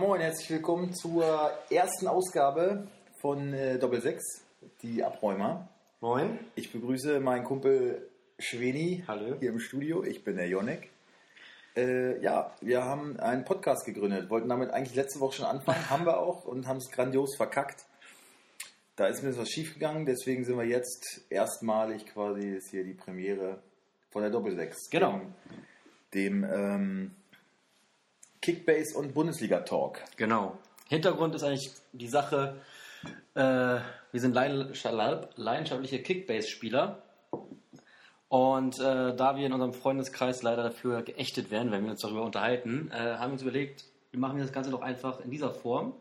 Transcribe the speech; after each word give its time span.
moin, 0.00 0.22
herzlich 0.22 0.48
willkommen 0.48 0.94
zur 0.94 1.52
ersten 1.68 2.08
Ausgabe 2.08 2.88
von 3.20 3.52
äh, 3.52 3.78
Doppel 3.78 4.00
6, 4.00 4.46
die 4.80 5.04
Abräumer. 5.04 5.68
Moin. 6.00 6.38
Ich 6.54 6.72
begrüße 6.72 7.20
meinen 7.20 7.44
Kumpel 7.44 8.08
Schweni 8.38 9.04
Hallo. 9.06 9.36
hier 9.38 9.50
im 9.50 9.60
Studio. 9.60 10.02
Ich 10.02 10.24
bin 10.24 10.36
der 10.36 10.48
Jonek. 10.48 10.88
Äh, 11.76 12.18
ja, 12.22 12.56
wir 12.62 12.82
haben 12.82 13.20
einen 13.20 13.44
Podcast 13.44 13.84
gegründet, 13.84 14.30
wollten 14.30 14.48
damit 14.48 14.70
eigentlich 14.70 14.94
letzte 14.94 15.20
Woche 15.20 15.34
schon 15.34 15.44
anfangen, 15.44 15.90
haben 15.90 16.06
wir 16.06 16.18
auch 16.18 16.46
und 16.46 16.66
haben 16.66 16.78
es 16.78 16.90
grandios 16.90 17.36
verkackt. 17.36 17.84
Da 18.96 19.06
ist 19.06 19.22
mir 19.22 19.36
was 19.36 19.50
schiefgegangen, 19.50 20.06
deswegen 20.06 20.44
sind 20.44 20.56
wir 20.56 20.64
jetzt 20.64 21.26
erstmalig 21.28 22.06
quasi, 22.06 22.56
ist 22.56 22.70
hier 22.70 22.84
die 22.84 22.94
Premiere 22.94 23.62
von 24.08 24.22
der 24.22 24.30
Doppel 24.30 24.56
6. 24.56 24.88
Genau. 24.88 25.20
Dem, 26.14 26.40
dem 26.40 26.44
ähm, 26.44 27.16
Kickbase 28.42 28.96
und 28.96 29.14
Bundesliga 29.14 29.60
Talk. 29.60 30.00
Genau. 30.16 30.56
Hintergrund 30.88 31.34
ist 31.34 31.42
eigentlich 31.42 31.70
die 31.92 32.08
Sache, 32.08 32.56
äh, 33.34 33.40
wir 33.40 34.20
sind 34.20 34.34
leidenschaftliche 34.34 36.02
Kickbase-Spieler. 36.02 37.02
Und 38.28 38.78
äh, 38.78 39.14
da 39.16 39.36
wir 39.36 39.44
in 39.44 39.52
unserem 39.52 39.72
Freundeskreis 39.72 40.42
leider 40.42 40.62
dafür 40.62 41.02
geächtet 41.02 41.50
werden, 41.50 41.72
wenn 41.72 41.84
wir 41.84 41.90
uns 41.90 42.00
darüber 42.00 42.22
unterhalten, 42.22 42.90
äh, 42.92 43.16
haben 43.16 43.30
wir 43.30 43.32
uns 43.32 43.42
überlegt, 43.42 43.84
wir 44.10 44.20
machen 44.20 44.38
das 44.38 44.52
Ganze 44.52 44.70
doch 44.70 44.82
einfach 44.82 45.20
in 45.20 45.30
dieser 45.30 45.50
Form, 45.50 45.94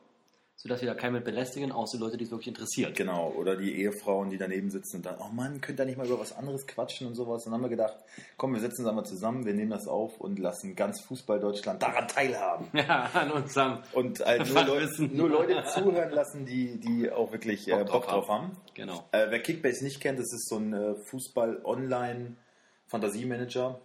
sodass 0.62 0.82
wir 0.82 0.90
da 0.90 0.94
keinen 0.94 1.14
mit 1.14 1.24
belästigen, 1.24 1.72
außer 1.72 1.98
Leute, 1.98 2.18
die 2.18 2.26
es 2.26 2.32
wirklich 2.32 2.50
interessiert. 2.50 2.98
Genau, 2.98 3.30
oder 3.30 3.56
die 3.56 3.82
Ehefrauen, 3.82 4.30
die 4.30 4.38
daneben 4.38 4.70
sitzen 4.70 4.98
und 4.98 5.06
dann, 5.06 5.16
oh 5.20 5.30
Mann, 5.34 5.62
könnt 5.62 5.80
ihr 5.80 5.86
nicht 5.86 5.98
mal 5.98 6.06
über 6.06 6.20
was 6.20 6.36
anderes 6.36 6.68
quatschen 6.68 7.08
und 7.08 7.16
sowas. 7.16 7.46
Und 7.46 7.54
dann 7.54 7.62
haben 7.62 7.64
wir 7.64 7.70
gedacht, 7.70 7.96
komm, 8.36 8.52
wir 8.52 8.60
setzen 8.60 8.82
uns 8.82 8.90
einmal 8.90 9.06
zusammen, 9.06 9.46
wir 9.46 9.54
nehmen 9.54 9.72
das 9.72 9.88
auf 9.88 10.20
und 10.20 10.38
lassen 10.38 10.76
ganz 10.76 11.00
Fußball 11.00 11.40
Deutschland 11.40 11.82
daran 11.82 12.10
teilhaben. 12.10 12.68
Ja, 12.90 13.10
an 13.14 13.32
unserem 13.32 13.78
Und 13.94 14.20
halt 14.20 14.54
nur, 14.54 14.66
Leute, 14.66 15.04
nur 15.04 15.30
Leute 15.30 15.64
zuhören 15.74 16.12
lassen, 16.12 16.46
die, 16.46 16.78
die 16.78 17.10
auch 17.10 17.32
wirklich 17.32 17.70
äh, 17.70 17.86
Bock 17.86 18.08
drauf 18.08 18.28
haben. 18.28 18.58
Genau. 18.74 19.06
Äh, 19.12 19.28
wer 19.30 19.40
Kickbase 19.40 19.82
nicht 19.84 20.02
kennt, 20.02 20.20
das 20.20 20.34
ist 20.34 20.50
so 20.50 20.58
ein 20.58 20.74
äh, 20.74 20.96
Fußball-Online-Fantasiemanager, 20.96 23.80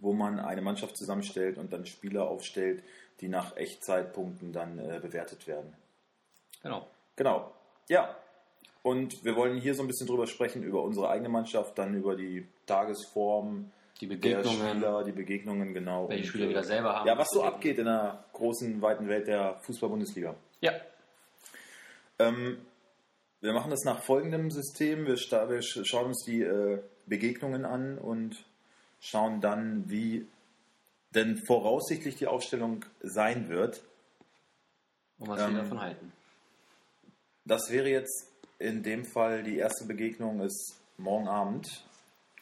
wo 0.00 0.14
man 0.14 0.40
eine 0.40 0.62
Mannschaft 0.62 0.96
zusammenstellt 0.96 1.58
und 1.58 1.72
dann 1.72 1.86
Spieler 1.86 2.28
aufstellt, 2.28 2.82
die 3.20 3.28
nach 3.28 3.56
Echtzeitpunkten 3.56 4.52
dann 4.52 4.78
äh, 4.78 4.98
bewertet 5.00 5.46
werden. 5.46 5.72
Genau. 6.62 6.86
Genau. 7.16 7.52
Ja. 7.88 8.16
Und 8.82 9.24
wir 9.24 9.36
wollen 9.36 9.58
hier 9.60 9.74
so 9.74 9.82
ein 9.82 9.86
bisschen 9.88 10.06
drüber 10.06 10.26
sprechen, 10.26 10.62
über 10.62 10.82
unsere 10.82 11.10
eigene 11.10 11.28
Mannschaft, 11.28 11.76
dann 11.78 11.94
über 11.94 12.16
die 12.16 12.46
Tagesform 12.66 13.70
Die 14.00 14.06
der 14.06 14.14
Begegnungen, 14.16 14.70
Spieler, 14.70 15.04
die 15.04 15.12
Begegnungen, 15.12 15.74
genau. 15.74 16.08
welche 16.08 16.24
Spieler 16.26 16.48
wir 16.48 16.54
da 16.54 16.60
äh, 16.60 16.64
selber 16.64 16.96
haben. 16.96 17.06
Ja, 17.06 17.18
was 17.18 17.28
so 17.30 17.42
abgeht 17.42 17.78
in 17.78 17.84
der 17.84 18.24
großen, 18.32 18.80
weiten 18.80 19.06
Welt 19.08 19.26
der 19.26 19.56
Fußball-Bundesliga. 19.62 20.34
Ja, 20.62 20.72
Ähm, 22.18 22.58
wir 23.40 23.52
machen 23.52 23.70
das 23.70 23.84
nach 23.84 24.02
folgendem 24.02 24.50
System. 24.50 25.06
Wir, 25.06 25.14
wir 25.16 25.60
sch- 25.60 25.84
schauen 25.84 26.06
uns 26.06 26.24
die 26.24 26.42
äh, 26.42 26.80
Begegnungen 27.06 27.64
an 27.64 27.98
und 27.98 28.36
schauen 29.00 29.40
dann, 29.40 29.88
wie 29.90 30.26
denn 31.14 31.38
voraussichtlich 31.38 32.16
die 32.16 32.26
Aufstellung 32.26 32.84
sein 33.02 33.48
wird. 33.48 33.82
und 35.18 35.28
was 35.28 35.40
Ähm, 35.40 35.54
wir 35.54 35.62
davon 35.62 35.80
halten. 35.80 36.12
Das 37.44 37.70
wäre 37.70 37.88
jetzt 37.88 38.28
in 38.58 38.82
dem 38.82 39.04
Fall 39.04 39.42
die 39.42 39.56
erste 39.56 39.84
Begegnung 39.84 40.40
ist 40.40 40.76
morgen 40.96 41.28
Abend. 41.28 41.84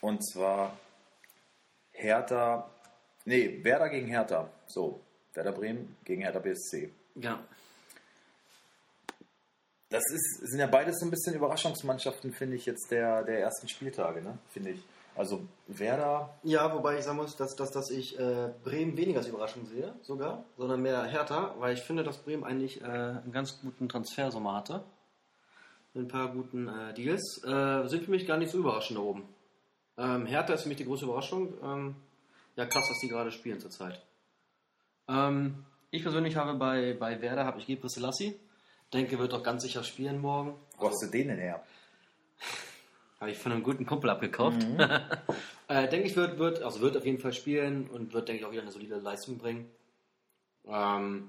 Und 0.00 0.25
zwar 0.28 0.78
Hertha, 1.92 2.70
nee, 3.25 3.62
Werder 3.65 3.88
gegen 3.88 4.06
Hertha. 4.09 4.50
So, 4.66 5.00
Werder 5.34 5.53
Bremen 5.53 5.97
gegen 6.04 6.22
Hertha 6.22 6.38
BSC. 6.38 6.91
Genau. 7.16 7.38
Das 9.91 10.03
ist, 10.12 10.41
sind 10.50 10.60
ja 10.60 10.66
beides 10.66 10.98
so 10.98 11.06
ein 11.06 11.10
bisschen 11.10 11.34
Überraschungsmannschaften, 11.34 12.32
finde 12.34 12.56
ich, 12.56 12.66
jetzt 12.66 12.91
der, 12.91 13.25
der 13.25 13.41
ersten 13.41 13.69
Spieltage, 13.69 14.21
ne? 14.21 14.38
Finde 14.50 14.71
ich. 14.71 14.81
Also 15.18 15.46
Werder, 15.66 16.38
Ja, 16.44 16.72
wobei 16.72 16.98
ich 16.98 17.04
sagen 17.04 17.16
muss, 17.18 17.36
dass, 17.36 17.56
dass, 17.56 17.70
dass 17.72 17.90
ich 17.90 18.18
äh, 18.18 18.50
Bremen 18.62 18.96
weniger 18.96 19.18
als 19.18 19.28
Überraschung 19.28 19.66
sehe, 19.66 19.94
sogar, 20.02 20.44
sondern 20.56 20.80
mehr 20.80 21.02
Hertha, 21.04 21.54
weil 21.58 21.74
ich 21.74 21.80
finde, 21.82 22.04
dass 22.04 22.18
Bremen 22.18 22.44
eigentlich 22.44 22.80
Äh, 22.80 22.84
einen 22.84 23.32
ganz 23.32 23.60
guten 23.60 23.88
Transfersommer 23.88 24.54
hatte. 24.54 24.84
mit 25.94 26.04
ein 26.04 26.08
paar 26.08 26.28
guten 26.28 26.68
äh, 26.68 26.94
Deals 26.94 27.42
äh, 27.44 27.86
sind 27.88 28.04
für 28.04 28.10
mich 28.12 28.26
gar 28.26 28.36
nicht 28.38 28.52
so 28.52 28.58
überraschend 28.58 28.98
da 28.98 29.02
oben. 29.02 29.28
Ähm, 29.96 30.26
Hertha 30.26 30.54
ist 30.54 30.62
für 30.62 30.68
mich 30.68 30.78
die 30.78 30.84
große 30.84 31.04
Überraschung. 31.04 31.54
Ähm, 31.62 31.96
ja, 32.56 32.66
krass, 32.66 32.84
was 32.88 32.98
die 33.00 33.08
gerade 33.08 33.32
spielen 33.32 33.58
zurzeit. 33.58 34.00
Ähm, 35.08 35.64
ich 35.90 36.02
persönlich 36.02 36.36
habe 36.36 36.54
bei, 36.54 36.94
bei 36.98 37.20
Werder 37.20 37.44
habe 37.44 37.58
ich 37.58 37.66
Gebre 37.66 37.88
Selassie. 37.88 38.38
Denke, 38.92 39.18
wird 39.18 39.34
auch 39.34 39.42
ganz 39.42 39.62
sicher 39.62 39.82
spielen 39.82 40.20
morgen. 40.20 40.54
wo 40.78 40.88
hast 40.88 41.02
du 41.02 41.08
den 41.08 41.28
denn 41.28 41.38
her? 41.38 41.62
Habe 43.20 43.30
ich 43.32 43.38
von 43.38 43.52
einem 43.52 43.62
guten 43.62 43.86
Kumpel 43.86 44.10
abgekauft. 44.10 44.66
Äh, 45.70 45.86
denke 45.86 46.08
ich, 46.08 46.16
wird, 46.16 46.38
wird, 46.38 46.62
also 46.62 46.80
wird 46.80 46.96
auf 46.96 47.04
jeden 47.04 47.18
Fall 47.18 47.34
spielen 47.34 47.90
und 47.90 48.14
wird, 48.14 48.26
denke 48.26 48.40
ich, 48.40 48.46
auch 48.46 48.52
wieder 48.52 48.62
eine 48.62 48.72
solide 48.72 48.96
Leistung 48.96 49.36
bringen. 49.36 49.70
Ähm, 50.64 51.28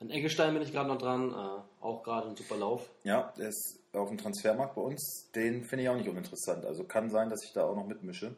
an 0.00 0.08
Eggestein 0.08 0.54
bin 0.54 0.62
ich 0.62 0.72
gerade 0.72 0.88
noch 0.88 0.96
dran, 0.96 1.30
äh, 1.30 1.84
auch 1.84 2.02
gerade 2.02 2.28
ein 2.28 2.36
super 2.36 2.56
Lauf. 2.56 2.90
Ja, 3.02 3.34
der 3.36 3.48
ist 3.48 3.78
auf 3.92 4.08
dem 4.08 4.16
Transfermarkt 4.16 4.74
bei 4.74 4.80
uns. 4.80 5.30
Den 5.34 5.64
finde 5.64 5.82
ich 5.82 5.90
auch 5.90 5.96
nicht 5.96 6.08
uninteressant. 6.08 6.64
Also 6.64 6.84
kann 6.84 7.10
sein, 7.10 7.28
dass 7.28 7.44
ich 7.44 7.52
da 7.52 7.64
auch 7.64 7.76
noch 7.76 7.86
mitmische. 7.86 8.34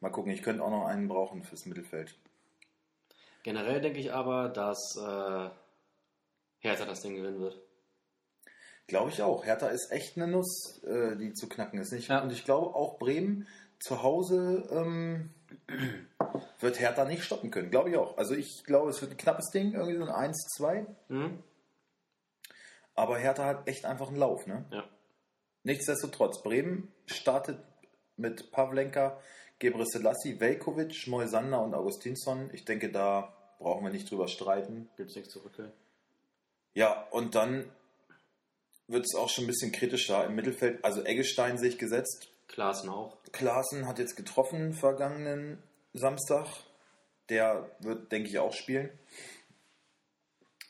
Mal 0.00 0.10
gucken, 0.10 0.32
ich 0.32 0.42
könnte 0.42 0.62
auch 0.62 0.70
noch 0.70 0.86
einen 0.86 1.08
brauchen 1.08 1.42
fürs 1.42 1.66
Mittelfeld. 1.66 2.14
Generell 3.42 3.80
denke 3.80 3.98
ich 3.98 4.12
aber, 4.12 4.48
dass 4.48 4.96
äh, 4.96 5.50
Hertha 6.60 6.84
das 6.84 7.02
Ding 7.02 7.16
gewinnen 7.16 7.40
wird. 7.40 7.60
Glaube 8.86 9.10
ich 9.10 9.22
auch. 9.22 9.44
Hertha 9.44 9.68
ist 9.68 9.90
echt 9.90 10.16
eine 10.16 10.26
Nuss, 10.26 10.82
äh, 10.84 11.16
die 11.16 11.32
zu 11.32 11.48
knacken 11.48 11.78
ist. 11.78 11.92
Nicht? 11.92 12.08
Ja. 12.08 12.22
Und 12.22 12.32
ich 12.32 12.44
glaube 12.44 12.74
auch 12.74 12.98
Bremen 12.98 13.46
zu 13.78 14.02
Hause 14.02 14.68
ähm, 14.70 15.30
wird 16.60 16.80
Hertha 16.80 17.04
nicht 17.04 17.24
stoppen 17.24 17.50
können. 17.50 17.70
Glaube 17.70 17.90
ich 17.90 17.96
auch. 17.96 18.16
Also 18.16 18.34
ich 18.34 18.64
glaube, 18.64 18.90
es 18.90 19.00
wird 19.00 19.12
ein 19.12 19.16
knappes 19.16 19.50
Ding, 19.50 19.72
irgendwie 19.72 19.96
so 19.96 20.04
ein 20.04 20.32
1-2. 20.32 20.86
Hm? 21.08 21.42
Aber 22.94 23.18
Hertha 23.18 23.44
hat 23.44 23.68
echt 23.68 23.84
einfach 23.84 24.08
einen 24.08 24.18
Lauf. 24.18 24.46
Ne? 24.46 24.64
Ja. 24.70 24.84
Nichtsdestotrotz, 25.64 26.42
Bremen 26.42 26.92
startet 27.06 27.58
mit 28.16 28.52
Pavlenka, 28.52 29.18
Gebre 29.58 29.86
Selassie, 29.86 30.40
Velkovic, 30.40 31.06
Moisander 31.06 31.62
und 31.62 31.74
Augustinsson. 31.74 32.50
Ich 32.52 32.64
denke, 32.64 32.90
da 32.90 33.32
brauchen 33.58 33.84
wir 33.84 33.92
nicht 33.92 34.10
drüber 34.10 34.28
streiten. 34.28 34.90
Gibt's 34.96 35.14
nichts 35.14 35.32
zurück. 35.32 35.54
ey. 35.58 35.70
Ja, 36.74 37.06
und 37.10 37.34
dann 37.34 37.70
wird 38.88 39.04
es 39.04 39.14
auch 39.14 39.28
schon 39.28 39.44
ein 39.44 39.48
bisschen 39.48 39.72
kritischer 39.72 40.26
im 40.26 40.34
Mittelfeld. 40.34 40.84
Also 40.84 41.02
Eggestein 41.02 41.58
sich 41.58 41.78
gesetzt. 41.78 42.28
Klaassen 42.48 42.90
auch. 42.90 43.16
Klaassen 43.32 43.86
hat 43.86 43.98
jetzt 43.98 44.16
getroffen 44.16 44.74
vergangenen 44.74 45.62
Samstag. 45.94 46.46
Der 47.28 47.70
wird, 47.80 48.12
denke 48.12 48.28
ich, 48.28 48.38
auch 48.38 48.52
spielen. 48.52 48.90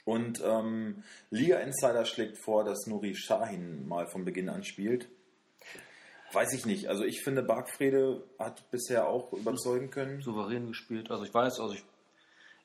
Und 0.05 0.43
ähm, 0.45 1.05
Liga 1.31 1.59
Insider 1.59 2.05
schlägt 2.05 2.39
vor, 2.39 2.65
dass 2.65 2.87
Nuri 2.87 3.15
Sahin 3.15 3.87
mal 3.87 4.07
von 4.07 4.25
Beginn 4.25 4.49
an 4.49 4.65
spielt. 4.65 5.09
Weiß 6.33 6.53
ich 6.55 6.67
nicht. 6.67 6.89
Also 6.89 7.05
ich 7.05 7.23
finde, 7.23 7.43
Bargfrede 7.43 8.25
hat 8.39 8.71
bisher 8.71 9.07
auch 9.07 9.33
überzeugen 9.33 9.91
können. 9.91 10.23
Souverän 10.23 10.69
gespielt. 10.69 11.11
Also 11.11 11.25
ich 11.25 11.35
weiß, 11.35 11.61
also 11.61 11.75
ich, 11.75 11.85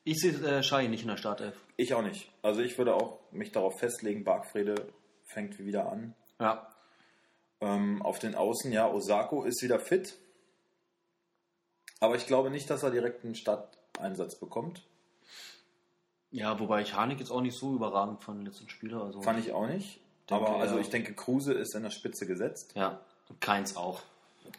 ich 0.04 0.18
sehe 0.20 0.34
äh, 0.34 0.64
Schei 0.64 0.88
nicht 0.88 1.02
in 1.02 1.10
der 1.10 1.18
Startelf. 1.18 1.56
Ich 1.76 1.94
auch 1.94 2.02
nicht. 2.02 2.32
Also 2.42 2.62
ich 2.62 2.78
würde 2.78 2.96
auch 2.96 3.20
mich 3.32 3.52
darauf 3.52 3.78
festlegen, 3.80 4.24
Bargfrede 4.24 4.88
fängt 5.28 5.60
wieder 5.60 5.92
an. 5.92 6.16
Ja. 6.40 6.68
Ähm, 7.62 8.02
auf 8.02 8.20
den 8.20 8.36
Außen, 8.36 8.72
ja, 8.72 8.90
Osako 8.90 9.44
ist 9.44 9.62
wieder 9.62 9.80
fit. 9.80 10.18
Aber 12.00 12.16
ich 12.16 12.28
glaube 12.28 12.50
nicht, 12.50 12.70
dass 12.70 12.84
er 12.84 12.92
direkt 12.92 13.24
einen 13.24 13.36
Starteinsatz 13.36 14.36
bekommt. 14.36 14.84
Ja, 16.30 16.60
wobei 16.60 16.82
ich 16.82 16.94
Harnik 16.94 17.20
jetzt 17.20 17.32
auch 17.32 17.42
nicht 17.42 17.58
so 17.58 17.74
überragend 17.74 18.24
von 18.24 18.38
den 18.38 18.46
letzten 18.46 18.70
Spieler. 18.70 19.04
Also 19.04 19.22
Fand 19.22 19.40
ich 19.40 19.54
auch 19.54 19.68
nicht. 19.68 20.00
Denke, 20.30 20.46
Aber 20.46 20.60
also 20.60 20.78
ich 20.78 20.90
denke, 20.90 21.14
Kruse 21.14 21.54
ist 21.54 21.74
in 21.74 21.84
der 21.84 21.90
Spitze 21.90 22.28
gesetzt. 22.28 22.74
Ja. 22.76 23.00
Und 23.30 23.42
Keins 23.42 23.76
auch. 23.76 24.02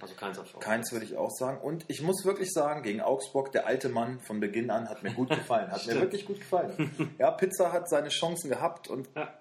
Also 0.00 0.14
keins 0.14 0.38
auf 0.38 0.58
Keins 0.60 0.92
würde 0.92 1.06
ich 1.06 1.16
auch 1.16 1.30
sagen. 1.30 1.60
Und 1.60 1.84
ich 1.88 2.02
muss 2.02 2.24
wirklich 2.24 2.52
sagen, 2.52 2.82
gegen 2.82 3.00
Augsburg, 3.00 3.52
der 3.52 3.66
alte 3.66 3.88
Mann 3.88 4.20
von 4.20 4.38
Beginn 4.38 4.70
an 4.70 4.88
hat 4.88 5.02
mir 5.02 5.12
gut 5.12 5.30
gefallen. 5.30 5.70
Hat 5.70 5.86
mir 5.86 6.00
wirklich 6.00 6.26
gut 6.26 6.40
gefallen. 6.40 7.14
Ja, 7.18 7.30
Pizza 7.30 7.72
hat 7.72 7.88
seine 7.88 8.10
Chancen 8.10 8.50
gehabt 8.50 8.88
und 8.88 9.08
Ja. 9.14 9.32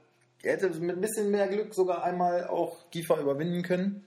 Er 0.43 0.53
hätte 0.53 0.69
mit 0.79 0.95
ein 0.95 1.01
bisschen 1.01 1.31
mehr 1.31 1.47
Glück 1.47 1.73
sogar 1.73 2.03
einmal 2.03 2.47
auch 2.47 2.89
Giefer 2.91 3.19
überwinden 3.19 3.63
können. 3.63 4.05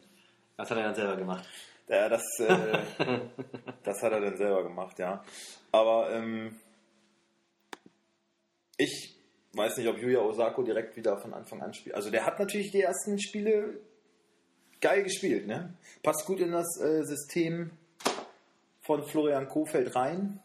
Das 0.56 0.70
hat 0.70 0.78
er 0.78 0.84
dann 0.84 0.94
selber 0.94 1.16
gemacht. 1.16 1.44
Ja, 1.88 2.08
das, 2.08 2.22
äh, 2.38 2.78
das 3.82 4.02
hat 4.02 4.12
er 4.12 4.20
dann 4.20 4.36
selber 4.36 4.62
gemacht, 4.62 4.98
ja. 4.98 5.24
Aber 5.72 6.12
ähm, 6.12 6.56
ich 8.76 9.16
weiß 9.52 9.76
nicht, 9.78 9.88
ob 9.88 9.98
Yuya 9.98 10.20
Osako 10.20 10.62
direkt 10.62 10.96
wieder 10.96 11.18
von 11.18 11.34
Anfang 11.34 11.60
an 11.62 11.74
spielt. 11.74 11.96
Also 11.96 12.10
der 12.10 12.24
hat 12.24 12.38
natürlich 12.38 12.70
die 12.70 12.82
ersten 12.82 13.18
Spiele 13.20 13.80
geil 14.80 15.02
gespielt, 15.02 15.46
ne? 15.46 15.74
Passt 16.02 16.24
gut 16.26 16.40
in 16.40 16.52
das 16.52 16.80
äh, 16.80 17.02
System 17.04 17.72
von 18.82 19.04
Florian 19.04 19.48
Kofeld 19.48 19.94
rein. 19.94 20.40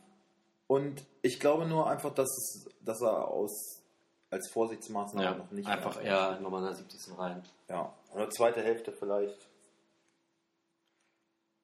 Und 0.68 1.06
ich 1.22 1.40
glaube 1.40 1.68
nur 1.68 1.90
einfach, 1.90 2.14
dass, 2.14 2.30
es, 2.30 2.70
dass 2.82 3.02
er 3.02 3.28
aus, 3.28 3.84
als 4.32 4.50
Vorsichtsmaßnahme 4.52 5.26
Ja, 5.26 5.36
noch 5.36 5.52
nicht 5.52 5.68
einfach 5.68 6.04
eher 6.04 6.40
nochmal 6.40 6.62
in 6.62 6.68
der 6.68 6.76
70. 6.76 7.18
rein. 7.18 7.44
Ja, 7.70 7.94
oder 8.14 8.30
zweite 8.30 8.62
Hälfte 8.62 8.92
vielleicht. 8.92 9.48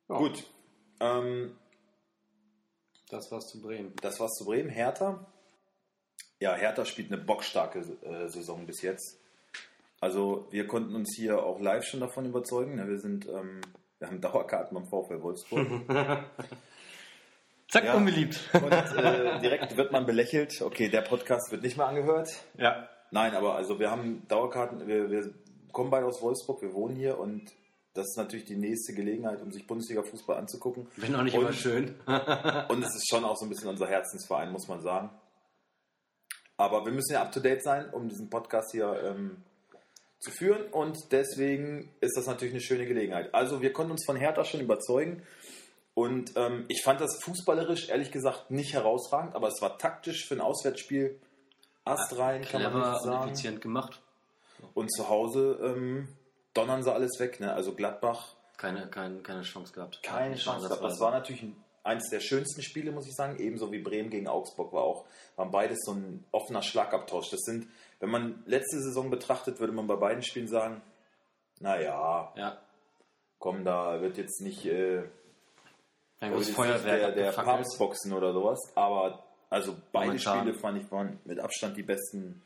Ja. 0.10 0.18
Gut. 0.18 0.44
Ähm, 1.00 1.58
Das 3.10 3.32
war's 3.32 3.48
zu 3.48 3.62
Bremen. 3.62 3.94
das 4.02 4.20
war's 4.20 4.32
zu 4.34 4.46
Bremen. 4.46 4.70
Hertha. 4.70 5.26
Ja, 6.40 6.56
Hertha 6.56 6.86
spielt 6.86 7.12
eine 7.12 7.22
bockstarke 7.22 7.80
äh, 7.80 8.28
Saison 8.30 8.66
bis 8.66 8.82
jetzt. 8.82 9.20
Also 10.00 10.48
wir 10.52 10.66
konnten 10.68 10.96
uns 10.96 11.16
hier 11.16 11.44
auch 11.44 11.60
live 11.60 11.84
schon 11.86 12.00
davon 12.00 12.26
überzeugen. 12.26 12.76
ne? 12.76 12.88
Wir 12.88 13.00
sind, 13.00 13.28
ähm, 13.28 13.62
wir 14.00 14.08
haben 14.08 14.22
Dauerkarten 14.22 14.76
beim 14.76 14.88
VfL 14.88 15.22
Wolfsburg. 15.22 15.68
Zack, 17.72 17.86
Ja. 17.86 17.96
unbeliebt. 17.96 18.40
Und 18.54 18.72
äh, 18.72 19.40
direkt 19.40 19.78
wird 19.78 19.92
man 19.92 20.06
belächelt. 20.06 20.62
Okay, 20.62 20.90
der 20.90 21.02
Podcast 21.02 21.52
wird 21.52 21.64
nicht 21.64 21.78
mehr 21.78 21.88
angehört. 21.88 22.30
Ja. 22.58 22.88
Nein, 23.12 23.34
aber 23.36 23.56
also 23.56 23.80
wir 23.80 23.90
haben 23.90 24.24
Dauerkarten, 24.28 24.88
wir, 24.88 25.10
wir 25.10 25.34
kommen 25.72 25.90
beide 25.90 26.06
aus 26.06 26.22
Wolfsburg, 26.22 26.62
wir 26.62 26.74
wohnen 26.74 26.96
hier 26.96 27.18
und 27.18 27.52
das 27.94 28.06
ist 28.08 28.18
natürlich 28.18 28.46
die 28.46 28.56
nächste 28.56 28.94
Gelegenheit, 28.94 29.42
um 29.42 29.52
sich 29.52 29.68
Bundesliga-Fußball 29.68 30.38
anzugucken. 30.38 30.88
Bin 30.96 31.14
auch 31.16 31.24
nicht 31.24 31.36
Und- 31.36 31.42
immer 31.42 31.52
schön. 31.54 31.96
Und 32.70 32.84
es 32.84 32.96
ist 32.96 33.10
schon 33.10 33.26
auch 33.26 33.36
so 33.36 33.46
ein 33.46 33.50
bisschen 33.50 33.68
unser 33.68 33.88
Herzensverein, 33.88 34.50
muss 34.52 34.68
man 34.70 34.82
sagen. 34.82 35.10
Aber 36.58 36.86
wir 36.86 36.92
müssen 36.94 37.14
ja 37.14 37.22
up 37.22 37.32
to 37.34 37.40
date 37.42 37.64
sein, 37.64 37.90
um 37.90 38.08
diesen 38.08 38.30
Podcast 38.30 38.72
hier 38.72 38.98
ähm, 39.04 39.44
zu 40.20 40.32
führen. 40.32 40.64
Und 40.72 41.12
deswegen 41.12 41.90
ist 42.00 42.16
das 42.16 42.28
natürlich 42.28 42.54
eine 42.54 42.62
schöne 42.62 42.86
Gelegenheit. 42.86 43.34
Also, 43.34 43.62
wir 43.62 43.74
konnten 43.74 43.92
uns 43.92 44.06
von 44.06 44.16
Hertha 44.16 44.46
schon 44.46 44.62
überzeugen. 44.62 45.24
Und 45.94 46.34
ähm, 46.38 46.66
ich 46.70 46.84
fand 46.84 47.02
das 47.02 47.20
fußballerisch 47.22 47.90
ehrlich 47.90 48.12
gesagt 48.12 48.50
nicht 48.50 48.74
herausragend, 48.74 49.36
aber 49.36 49.50
es 49.50 49.62
war 49.62 49.78
taktisch 49.78 50.26
für 50.26 50.36
ein 50.36 50.42
Auswärtsspiel 50.42 51.20
astrein, 51.84 52.44
kann 52.44 52.64
man 52.64 52.74
nicht 52.78 52.86
und 52.88 53.04
sagen. 53.04 53.30
effizient 53.30 53.62
gemacht. 53.62 54.02
Und 54.74 54.90
zu 54.94 55.10
Hause 55.10 55.60
ähm, 55.62 56.08
donnern 56.54 56.84
sie 56.84 56.94
alles 56.94 57.20
weg. 57.20 57.40
Ne? 57.40 57.52
Also 57.54 57.74
Gladbach 57.74 58.36
Keine, 58.58 58.88
keine, 58.88 59.20
keine 59.22 59.42
Chance 59.42 59.74
gehabt. 59.74 60.02
keine 60.04 60.36
Chance 60.36 60.68
gehabt. 60.68 60.84
Das 60.84 61.00
war 61.00 61.12
natürlich 61.12 61.42
ein, 61.44 61.56
eines 61.84 62.10
der 62.10 62.20
schönsten 62.20 62.62
Spiele, 62.62 62.92
muss 62.92 63.08
ich 63.08 63.16
sagen. 63.16 63.38
Ebenso 63.40 63.72
wie 63.72 63.80
Bremen 63.80 64.10
gegen 64.12 64.28
Augsburg 64.28 64.72
war 64.72 64.84
auch, 64.84 65.06
waren 65.36 65.52
beides 65.52 65.80
so 65.84 65.94
ein 65.94 66.24
offener 66.32 66.62
Schlagabtausch. 66.62 67.32
Das 67.32 67.42
sind, 67.42 67.68
wenn 68.00 68.10
man 68.12 68.44
letzte 68.46 68.80
Saison 68.80 69.10
betrachtet, 69.10 69.60
würde 69.60 69.74
man 69.74 69.88
bei 69.88 69.96
beiden 69.96 70.24
Spielen 70.24 70.48
sagen, 70.48 70.82
naja, 71.60 72.32
Ja, 72.38 72.58
komm, 73.40 73.66
da 73.66 74.00
wird 74.02 74.18
jetzt 74.18 74.42
nicht, 74.42 74.66
äh, 74.66 75.04
großes 76.30 76.48
jetzt 76.50 76.56
Feuerwerk. 76.56 77.16
der, 77.16 77.32
der. 77.32 77.32
Papstboxen 77.32 78.14
oder 78.14 78.32
sowas. 78.34 78.60
Aber 78.76 79.24
also 79.50 79.76
beide 79.92 80.08
Momentan. 80.08 80.40
Spiele 80.40 80.54
fand 80.54 80.82
ich 80.84 80.92
waren 80.92 81.20
mit 81.26 81.40
Abstand 81.40 81.76
die 81.78 81.84
besten, 81.84 82.42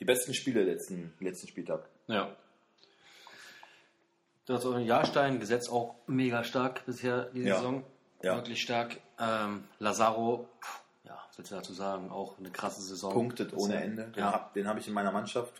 die 0.00 0.04
besten 0.04 0.34
Spiele 0.34 0.64
letzten, 0.64 1.12
letzten 1.20 1.46
Spieltag. 1.48 1.88
Ja. 2.06 2.34
Das 4.46 4.64
ist 4.64 4.78
Jahrstein, 4.86 5.40
Gesetz 5.40 5.68
auch 5.68 5.94
mega 6.06 6.42
stark 6.42 6.86
bisher 6.86 7.26
diese 7.34 7.48
Ja. 7.48 7.56
Saison. 7.56 7.84
Ja. 8.22 8.36
Wirklich 8.36 8.62
stark. 8.62 8.96
Ähm, 9.20 9.64
Lazaro, 9.78 10.48
ja, 11.04 11.18
was 11.28 11.38
willst 11.38 11.52
du 11.52 11.56
dazu 11.56 11.72
sagen? 11.74 12.10
Auch 12.10 12.38
eine 12.38 12.50
krasse 12.50 12.80
Saison. 12.82 13.12
punktet 13.12 13.52
ohne. 13.54 13.76
Ende. 13.80 14.04
Den 14.04 14.20
Ja. 14.20 14.32
habe 14.32 14.64
hab 14.66 14.78
ich 14.78 14.88
in 14.88 14.94
meiner 14.94 15.12
Mannschaft 15.12 15.52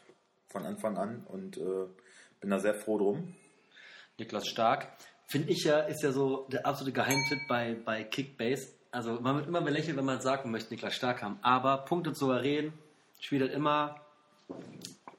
von 0.49 0.65
Anfang 0.65 0.97
an 0.97 1.25
und 1.29 1.59
äh, 1.59 1.87
bin 2.41 2.50
da 2.50 2.59
sehr 2.59 2.75
froh 2.75 2.99
drum. 2.99 3.35
Niklas 4.17 4.47
Stark. 4.49 4.88
Finde 5.30 5.50
ich 5.52 5.64
ja, 5.64 5.80
ist 5.80 6.02
ja 6.02 6.10
so 6.12 6.46
der 6.50 6.66
absolute 6.66 6.92
Geheimtipp 6.92 7.40
bei, 7.48 7.76
bei 7.84 8.04
Kickbase. 8.04 8.72
Also 8.90 9.20
man 9.20 9.36
wird 9.36 9.46
immer 9.46 9.60
belächelt, 9.60 9.96
wenn 9.96 10.04
man 10.06 10.20
sagt, 10.22 10.44
man 10.44 10.52
möchte 10.52 10.72
Niklas 10.72 10.94
Stark 10.94 11.22
haben. 11.22 11.38
Aber 11.42 11.84
punktet 11.84 12.16
souverän, 12.16 12.72
spielt 13.20 13.42
halt 13.42 13.52
immer 13.52 14.00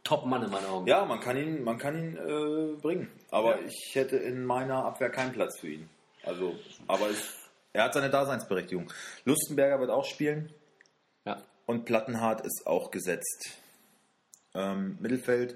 Top-Mann 0.04 0.44
in 0.44 0.50
meinen 0.50 0.66
Augen. 0.66 0.88
Ja, 0.88 1.06
man 1.06 1.20
kann 1.20 1.38
ihn, 1.38 1.64
man 1.64 1.78
kann 1.78 1.96
ihn 1.96 2.18
äh, 2.18 2.82
bringen. 2.82 3.12
Aber 3.30 3.60
Ja. 3.60 3.66
ich 3.68 3.92
hätte 3.94 4.18
in 4.18 4.44
meiner 4.44 4.84
Abwehr 4.86 5.12
keinen 5.12 5.32
Platz 5.34 5.60
für 5.60 5.68
ihn. 5.70 5.90
Also, 6.24 6.56
aber 6.88 7.10
es, 7.12 7.50
er 7.74 7.84
hat 7.84 7.94
seine 7.94 8.10
Daseinsberechtigung. 8.10 8.92
Lustenberger 9.26 9.80
wird 9.80 9.92
auch 9.92 10.06
spielen 10.06 10.52
ja. 11.26 11.38
und 11.68 11.86
Plattenhardt 11.86 12.42
ist 12.42 12.64
auch 12.66 12.90
gesetzt. 12.90 13.52
Ähm, 14.56 14.98
Mittelfeld, 15.00 15.56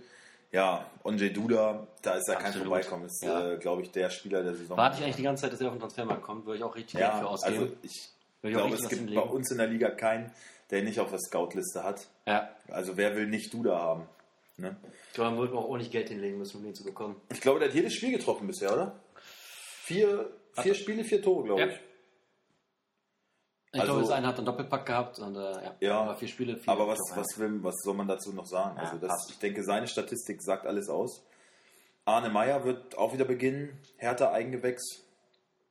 ja, 0.54 0.86
Onje 1.04 1.32
Duda, 1.32 1.86
da 2.02 2.14
ist 2.16 2.28
ja 2.30 2.36
kein. 2.36 2.54
Vorbeikommen. 2.54 3.06
Ist, 3.06 3.22
Ja. 3.24 3.52
äh, 3.54 3.58
glaube 3.58 3.82
ich, 3.82 3.92
der 3.92 4.10
Spieler 4.10 4.42
der 4.44 4.56
Saison. 4.56 4.78
Warte 4.78 4.98
ich 4.98 5.04
eigentlich 5.04 5.18
die 5.18 5.24
ganze 5.24 5.42
Zeit, 5.42 5.52
dass 5.54 5.60
er 5.60 5.68
auf 5.68 5.74
den 5.74 5.80
Transfermarkt 5.82 6.24
kommt, 6.24 6.46
würde 6.46 6.58
ich 6.60 6.64
auch 6.64 6.76
richtig 6.76 7.00
Geld 7.00 7.12
ja, 7.12 7.20
für 7.20 7.28
ausgeben. 7.28 7.60
also 7.64 7.74
ich 7.82 8.10
glaube, 8.54 8.76
es 8.76 8.88
gibt 8.88 9.14
bei 9.14 9.22
uns 9.22 9.52
in 9.52 9.58
der 9.58 9.68
Liga 9.68 9.90
keinen, 9.90 10.32
der 10.70 10.80
ihn 10.80 10.86
nicht 10.86 11.00
auf 11.02 11.10
der 11.10 11.20
Scout-Liste 11.20 11.84
hat. 11.84 12.08
ja. 12.26 12.50
Also 12.70 12.96
wer 12.98 13.16
will 13.16 13.28
nicht 13.28 13.54
Duda 13.54 13.78
haben? 13.78 14.08
Ne? 14.58 14.76
Ich 15.10 15.14
glaube, 15.16 15.32
man 15.32 15.40
würde 15.40 15.54
auch 15.58 15.66
ordentlich 15.66 15.92
Geld 15.92 16.10
hinlegen 16.10 16.38
müssen, 16.38 16.58
um 16.58 16.64
den 16.64 16.76
zu 16.76 16.84
bekommen. 16.84 17.16
Ich 17.32 17.42
glaube, 17.42 17.60
der 17.60 17.68
hat 17.70 17.76
jedes 17.76 17.94
Spiel 17.96 18.12
getroffen 18.12 18.48
bisher, 18.48 18.72
oder? 18.74 18.96
Vier, 19.84 20.30
vier 20.62 20.76
Spiele, 20.76 21.04
vier 21.04 21.22
Tore, 21.22 21.44
glaube 21.46 21.62
Ja. 21.62 21.68
ich. 21.68 21.80
Ich 23.76 23.80
Also- 23.82 23.94
glaube, 23.94 24.08
das 24.08 24.16
eine 24.18 24.28
hat 24.28 24.38
einen 24.38 24.46
Doppelpack 24.46 24.86
gehabt 24.86 25.20
und 25.20 25.36
äh, 25.36 25.52
ja, 25.64 25.76
Ja, 25.80 26.16
vier 26.16 26.28
Spiele. 26.28 26.58
Vier 26.58 26.72
Aber 26.72 26.88
was, 26.88 27.00
was, 27.16 27.26
will, 27.40 27.64
was 27.64 27.74
soll 27.84 27.96
man 27.96 28.08
dazu 28.08 28.32
noch 28.32 28.46
sagen? 28.46 28.78
Ja, 28.78 28.84
also 28.84 28.98
das, 28.98 29.10
passt. 29.10 29.32
ich 29.32 29.40
denke, 29.40 29.64
seine 29.64 29.88
Statistik 29.88 30.44
sagt 30.44 30.68
alles 30.68 30.90
aus. 30.90 31.24
Arne 32.06 32.30
Meyer 32.30 32.64
wird 32.66 32.96
auch 32.98 33.14
wieder 33.14 33.26
beginnen. 33.26 33.78
Hertha 33.98 34.32
Eigengewächs. 34.32 35.04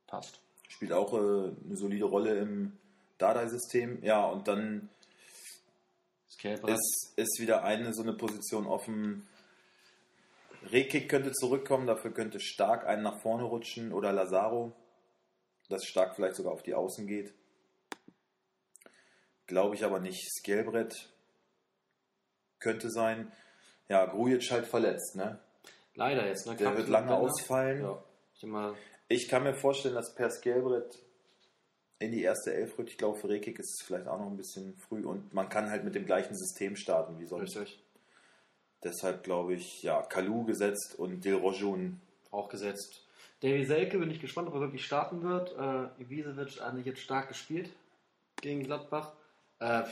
passt. 0.07 0.39
Spielt 0.67 0.91
auch 0.91 1.13
äh, 1.13 1.17
eine 1.17 1.75
solide 1.77 2.05
Rolle 2.05 2.37
im 2.39 2.73
Dardai-System. 3.19 4.03
Ja, 4.03 4.25
und 4.25 4.47
dann 4.49 4.89
ist, 6.43 7.13
ist 7.15 7.39
wieder 7.39 7.63
eine 7.63 7.93
so 7.93 8.01
eine 8.01 8.13
Position 8.13 8.65
offen. 8.67 9.27
Rekik 10.71 11.07
könnte 11.09 11.31
zurückkommen, 11.31 11.87
dafür 11.87 12.11
könnte 12.11 12.39
Stark 12.41 12.85
einen 12.85 13.03
nach 13.03 13.19
vorne 13.21 13.43
rutschen 13.43 13.93
oder 13.93 14.11
Lazaro, 14.11 14.73
dass 15.69 15.85
Stark 15.85 16.15
vielleicht 16.15 16.35
sogar 16.35 16.51
auf 16.53 16.63
die 16.63 16.73
Außen 16.73 17.05
geht. 17.07 17.33
Glaube 19.53 19.75
ich 19.75 19.85
aber 19.85 19.99
nicht. 19.99 20.27
Skelbrett 20.39 21.13
könnte 22.57 22.89
sein. 22.89 23.31
Ja, 23.87 24.03
Grujic 24.07 24.49
halt 24.49 24.65
verletzt, 24.65 25.15
ne? 25.15 25.39
Leider 25.93 26.25
jetzt, 26.25 26.47
ne? 26.47 26.55
Der 26.55 26.75
wird 26.75 26.89
lange 26.89 27.11
Bänder. 27.11 27.21
ausfallen. 27.21 27.83
Ja. 27.83 28.03
Ich 28.33 28.47
Ich 29.09 29.27
kann 29.27 29.43
mir 29.43 29.53
vorstellen, 29.53 29.93
dass 29.93 30.15
Per 30.15 30.31
Skelbrett 30.31 30.97
in 31.99 32.11
die 32.11 32.23
erste 32.23 32.51
Elf 32.51 32.79
rückt. 32.79 32.89
Ich 32.89 32.97
glaube, 32.97 33.19
für 33.19 33.29
Rekik 33.29 33.59
ist 33.59 33.79
es 33.79 33.85
vielleicht 33.85 34.07
auch 34.07 34.17
noch 34.17 34.25
ein 34.25 34.37
bisschen 34.37 34.75
früh 34.79 35.05
und 35.05 35.31
man 35.35 35.49
kann 35.49 35.69
halt 35.69 35.83
mit 35.83 35.93
dem 35.93 36.07
gleichen 36.07 36.35
System 36.35 36.75
starten 36.75 37.19
wie 37.19 37.27
sonst. 37.27 37.55
richtig. 37.55 37.83
Deshalb 38.83 39.21
glaube 39.21 39.53
ich, 39.53 39.83
ja, 39.83 40.01
Kalu 40.01 40.45
gesetzt 40.45 40.95
und 40.97 41.23
Dilrojoun. 41.23 42.01
Auch 42.31 42.49
gesetzt. 42.49 43.07
Davy 43.41 43.65
Selke 43.65 43.99
bin 43.99 44.09
ich 44.09 44.19
gespannt, 44.19 44.47
ob 44.47 44.55
er 44.55 44.61
wirklich 44.61 44.83
starten 44.83 45.21
wird. 45.21 45.51
Äh, 45.55 46.01
Ibisevic 46.01 46.59
hat 46.59 46.61
eigentlich 46.61 46.87
jetzt 46.87 47.01
stark 47.01 47.27
gespielt 47.27 47.69
gegen 48.41 48.63
Gladbach. 48.63 49.13
Äh, 49.63 49.83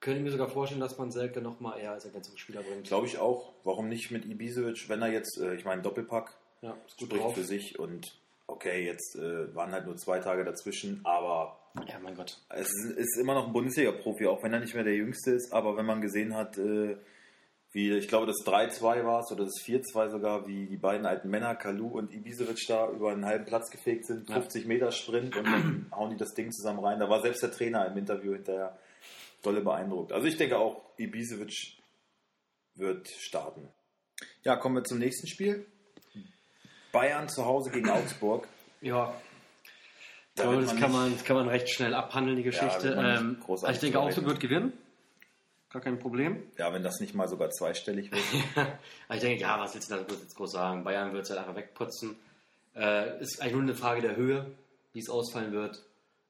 könnte 0.00 0.18
ich 0.18 0.24
mir 0.24 0.30
sogar 0.30 0.48
vorstellen, 0.48 0.80
dass 0.80 0.96
man 0.98 1.10
Selke 1.10 1.40
nochmal 1.42 1.78
eher 1.78 1.92
als 1.92 2.04
Ergänzungsspieler 2.06 2.62
bringt. 2.62 2.86
Glaube 2.86 3.06
ich 3.06 3.18
auch. 3.18 3.52
Warum 3.64 3.88
nicht 3.88 4.10
mit 4.10 4.24
Ibisevic, 4.24 4.88
wenn 4.88 5.02
er 5.02 5.08
jetzt, 5.12 5.38
äh, 5.38 5.54
ich 5.54 5.64
meine, 5.64 5.82
Doppelpack 5.82 6.36
ja, 6.62 6.76
spricht 6.86 7.12
drauf. 7.12 7.34
für 7.34 7.44
sich 7.44 7.78
und 7.78 8.18
okay, 8.46 8.84
jetzt 8.86 9.16
äh, 9.16 9.54
waren 9.54 9.72
halt 9.72 9.86
nur 9.86 9.96
zwei 9.96 10.18
Tage 10.18 10.44
dazwischen, 10.44 11.00
aber 11.04 11.58
Ja, 11.86 11.98
mein 12.02 12.14
Gott. 12.14 12.38
es 12.48 12.68
ist, 12.68 12.96
ist 12.96 13.18
immer 13.18 13.34
noch 13.34 13.46
ein 13.46 13.52
Bundesliga-Profi, 13.52 14.26
auch 14.26 14.42
wenn 14.42 14.52
er 14.52 14.60
nicht 14.60 14.74
mehr 14.74 14.84
der 14.84 14.94
Jüngste 14.96 15.32
ist, 15.32 15.52
aber 15.52 15.76
wenn 15.76 15.86
man 15.86 16.00
gesehen 16.00 16.34
hat, 16.34 16.58
äh, 16.58 16.96
wie, 17.72 17.92
ich 17.92 18.08
glaube, 18.08 18.26
das 18.26 18.36
3-2 18.44 19.04
war 19.04 19.20
es 19.20 19.30
oder 19.30 19.44
das 19.44 19.54
4-2 19.64 20.10
sogar, 20.10 20.46
wie 20.48 20.66
die 20.66 20.76
beiden 20.76 21.06
alten 21.06 21.30
Männer, 21.30 21.54
Kalu 21.54 21.86
und 21.88 22.12
Ibisevic 22.12 22.66
da 22.66 22.88
über 22.90 23.12
einen 23.12 23.24
halben 23.24 23.44
Platz 23.44 23.70
gefegt 23.70 24.06
sind, 24.06 24.28
Ja. 24.28 24.36
50 24.36 24.66
Meter 24.66 24.90
Sprint 24.90 25.36
und 25.36 25.44
dann 25.44 25.86
hauen 25.92 26.10
die 26.10 26.16
das 26.16 26.34
Ding 26.34 26.50
zusammen 26.50 26.80
rein. 26.80 26.98
Da 26.98 27.08
war 27.08 27.22
selbst 27.22 27.42
der 27.42 27.52
Trainer 27.52 27.86
im 27.86 27.96
Interview 27.96 28.32
hinterher 28.32 28.76
dolle 29.42 29.60
beeindruckt. 29.60 30.12
Also 30.12 30.26
ich 30.26 30.36
denke 30.36 30.58
auch, 30.58 30.82
Ibisevic 30.98 31.78
wird 32.74 33.08
starten. 33.08 33.68
Ja, 34.42 34.56
kommen 34.56 34.74
wir 34.76 34.84
zum 34.84 34.98
nächsten 34.98 35.26
Spiel. 35.28 35.66
Bayern 36.92 37.28
zu 37.28 37.44
Hause 37.46 37.70
gegen 37.70 37.88
Augsburg. 37.90 38.48
Ja, 38.80 39.14
Da 40.34 40.42
glaube, 40.42 40.62
das 40.62 40.76
kann 40.76 40.90
man, 40.90 41.12
das 41.12 41.24
kann 41.24 41.36
man 41.36 41.48
recht 41.48 41.68
schnell 41.70 41.94
abhandeln, 41.94 42.36
die 42.36 42.42
Geschichte. 42.42 42.88
nicht 42.96 43.20
ähm, 43.20 43.42
also 43.48 43.66
ich 43.68 43.78
denke, 43.78 44.00
Augsburg 44.00 44.26
wird 44.26 44.40
gewinnen. 44.40 44.72
Gar 45.70 45.82
kein 45.82 46.00
Problem. 46.00 46.42
Ja, 46.58 46.72
wenn 46.72 46.82
das 46.82 46.98
nicht 46.98 47.14
mal 47.14 47.28
sogar 47.28 47.50
zweistellig 47.50 48.10
wird. 48.10 48.22
Aber 49.06 49.14
ich 49.14 49.20
denke, 49.20 49.40
ja, 49.40 49.58
was 49.60 49.74
willst 49.74 49.90
du 49.90 49.94
da 49.94 50.00
jetzt 50.00 50.34
groß 50.34 50.50
sagen? 50.50 50.82
Bayern 50.82 51.12
wird 51.12 51.24
es 51.24 51.30
halt 51.30 51.38
einfach 51.38 51.54
wegputzen. 51.54 52.16
Äh, 52.74 53.20
ist 53.20 53.40
eigentlich 53.40 53.52
nur 53.52 53.62
eine 53.62 53.74
Frage 53.74 54.02
der 54.02 54.16
Höhe, 54.16 54.46
wie 54.92 54.98
es 54.98 55.08
ausfallen 55.08 55.52
wird. 55.52 55.80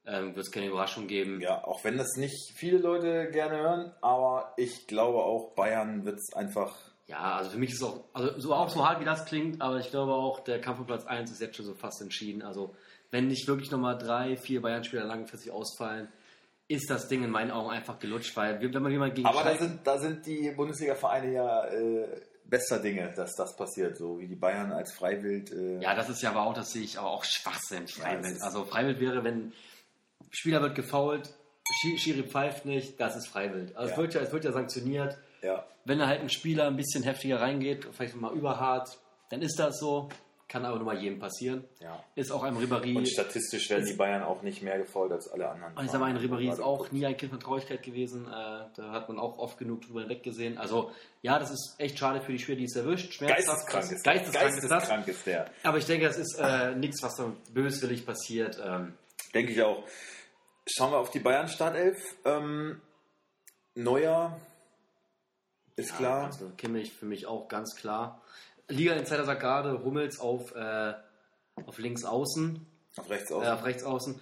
Ähm, 0.06 0.34
wird 0.34 0.46
es 0.46 0.52
keine 0.52 0.66
Überraschung 0.66 1.06
geben. 1.06 1.40
Ja, 1.40 1.64
auch 1.64 1.84
wenn 1.84 1.96
das 1.96 2.16
nicht 2.16 2.52
viele 2.54 2.78
Leute 2.78 3.30
gerne 3.30 3.58
hören, 3.58 3.92
aber 4.00 4.52
ich 4.56 4.86
glaube 4.86 5.18
auch, 5.18 5.54
Bayern 5.54 6.04
wird 6.04 6.18
es 6.18 6.34
einfach. 6.34 6.74
Ja, 7.06 7.36
also 7.36 7.50
für 7.50 7.58
mich 7.58 7.70
ist 7.70 7.82
es 7.82 7.82
auch, 7.82 8.04
also 8.12 8.38
so 8.38 8.54
auch 8.54 8.68
so 8.68 8.86
hart 8.86 9.00
wie 9.00 9.04
das 9.04 9.26
klingt, 9.26 9.60
aber 9.60 9.78
ich 9.78 9.90
glaube 9.90 10.12
auch, 10.12 10.40
der 10.40 10.60
Kampf 10.60 10.80
um 10.80 10.86
Platz 10.86 11.04
1 11.06 11.30
ist 11.30 11.40
jetzt 11.40 11.56
schon 11.56 11.66
so 11.66 11.74
fast 11.74 12.00
entschieden. 12.00 12.42
Also 12.42 12.74
wenn 13.10 13.26
nicht 13.26 13.46
wirklich 13.46 13.70
nochmal 13.70 13.98
drei, 13.98 14.36
vier 14.36 14.62
Bayern-Spieler 14.62 15.04
langfristig 15.04 15.50
ausfallen, 15.50 16.08
ist 16.70 16.88
das 16.88 17.08
Ding 17.08 17.24
in 17.24 17.30
meinen 17.30 17.50
Augen 17.50 17.70
einfach 17.70 17.98
gelutscht, 17.98 18.36
weil 18.36 18.60
wenn 18.60 18.82
man 18.82 18.92
jemand 18.92 19.14
gegen 19.16 19.26
Aber 19.26 19.42
da 19.42 19.50
Schalke- 19.50 19.64
sind, 19.64 19.86
da 19.86 19.98
sind 19.98 20.24
die 20.26 20.50
Bundesliga-Vereine 20.52 21.32
ja 21.32 21.64
äh, 21.66 22.06
bester 22.44 22.78
Dinge, 22.78 23.12
dass 23.14 23.34
das 23.34 23.56
passiert. 23.56 23.96
So 23.96 24.18
wie 24.20 24.28
die 24.28 24.36
Bayern 24.36 24.70
als 24.72 24.92
Freiwild. 24.92 25.50
Äh, 25.52 25.80
Ja, 25.80 25.94
das 25.94 26.08
ist 26.08 26.22
ja 26.22 26.30
aber 26.30 26.42
auch, 26.46 26.54
das 26.54 26.70
sehe 26.70 26.82
ich 26.82 26.98
aber 26.98 27.10
auch 27.10 27.24
Schwachsinn, 27.24 27.88
Freiwild. 27.88 28.36
ist- 28.36 28.42
also 28.42 28.64
Freiwild 28.64 29.00
wäre, 29.00 29.24
wenn 29.24 29.52
Spieler 30.30 30.60
wird 30.62 30.74
gefoult, 30.76 31.28
Schi- 31.82 31.98
Schiri 31.98 32.22
pfeift 32.24 32.66
nicht, 32.66 32.98
das 33.00 33.16
ist 33.16 33.26
Freiwild. 33.28 33.76
Also 33.76 33.88
Ja. 33.88 33.92
es, 33.94 33.98
wird 34.00 34.14
ja, 34.14 34.20
es 34.20 34.32
wird 34.32 34.44
ja 34.44 34.52
sanktioniert. 34.52 35.18
ja. 35.42 35.64
Wenn 35.86 35.98
da 35.98 36.06
halt 36.06 36.20
ein 36.20 36.28
Spieler 36.28 36.66
ein 36.66 36.76
bisschen 36.76 37.02
heftiger 37.02 37.40
reingeht, 37.40 37.88
vielleicht 37.92 38.14
mal 38.14 38.32
überhart, 38.34 38.98
dann 39.30 39.40
ist 39.42 39.58
das 39.58 39.78
so. 39.80 40.08
Kann 40.50 40.64
aber 40.64 40.78
nur 40.78 40.86
mal 40.86 40.98
jedem 40.98 41.20
passieren. 41.20 41.64
ja. 41.78 42.02
Ist 42.16 42.32
auch 42.32 42.42
ein 42.42 42.56
Ribéry. 42.56 42.96
Und 42.96 43.08
statistisch 43.08 43.70
werden 43.70 43.86
die 43.86 43.92
Bayern 43.92 44.24
auch 44.24 44.42
nicht 44.42 44.62
mehr 44.62 44.78
gefault 44.78 45.12
als 45.12 45.28
alle 45.28 45.48
anderen. 45.48 45.76
Und 45.76 45.84
ich 45.84 45.92
sag 45.92 46.00
mal, 46.00 46.06
ein. 46.06 46.18
Ribéry 46.18 46.50
ist 46.50 46.58
auch 46.58 46.90
nie 46.90 47.06
ein 47.06 47.16
Kind 47.16 47.30
von 47.30 47.38
Traurigkeit 47.38 47.84
gewesen. 47.84 48.26
Äh, 48.26 48.30
da 48.74 48.90
hat 48.90 49.08
man 49.08 49.20
auch 49.20 49.38
oft 49.38 49.58
genug 49.58 49.82
drüber 49.82 50.00
hinweggesehen. 50.00 50.58
Also, 50.58 50.90
ja, 51.22 51.38
das 51.38 51.52
ist 51.52 51.76
echt 51.78 51.96
schade 51.96 52.20
für 52.20 52.32
die 52.32 52.40
Spieler, 52.40 52.58
die 52.58 52.64
es 52.64 52.74
erwischt. 52.74 53.12
Schmerzhaft. 53.14 53.46
Geisteskrank 53.68 53.92
ist, 53.92 54.04
Geisteskrank 54.04 54.48
ist. 54.56 54.68
Geisteskrank 54.68 55.08
ist 55.08 55.26
der. 55.26 55.50
Aber 55.62 55.78
ich 55.78 55.86
denke, 55.86 56.06
das 56.06 56.18
ist 56.18 56.36
äh, 56.40 56.74
nichts, 56.74 57.00
was 57.00 57.14
dann 57.14 57.36
böswillig 57.52 58.04
passiert. 58.04 58.60
Ähm, 58.60 58.94
Denke 59.32 59.52
ich 59.52 59.62
auch. 59.62 59.84
Schauen 60.66 60.90
wir 60.90 60.98
auf 60.98 61.10
die 61.12 61.20
Bayern-Startelf. 61.20 61.96
Ähm, 62.24 62.80
Neuer 63.76 64.36
ist 65.76 65.96
klar. 65.96 66.24
Also 66.26 66.50
Kimmich 66.58 66.92
für 66.92 67.06
mich 67.06 67.26
auch 67.26 67.46
ganz 67.46 67.76
klar. 67.76 68.20
Liga 68.70 68.94
Insider 68.94 69.24
sagt 69.24 69.40
gerade 69.40 69.82
Hummels 69.84 70.18
auf, 70.20 70.54
äh, 70.54 70.94
auf 71.66 71.78
links 71.78 72.04
außen, 72.04 72.64
Auf 72.96 73.10
rechts 73.10 73.30
äh, 73.30 73.34
aus. 73.34 73.46
auf 73.46 73.64
rechts 73.64 73.82
außen. 73.84 74.20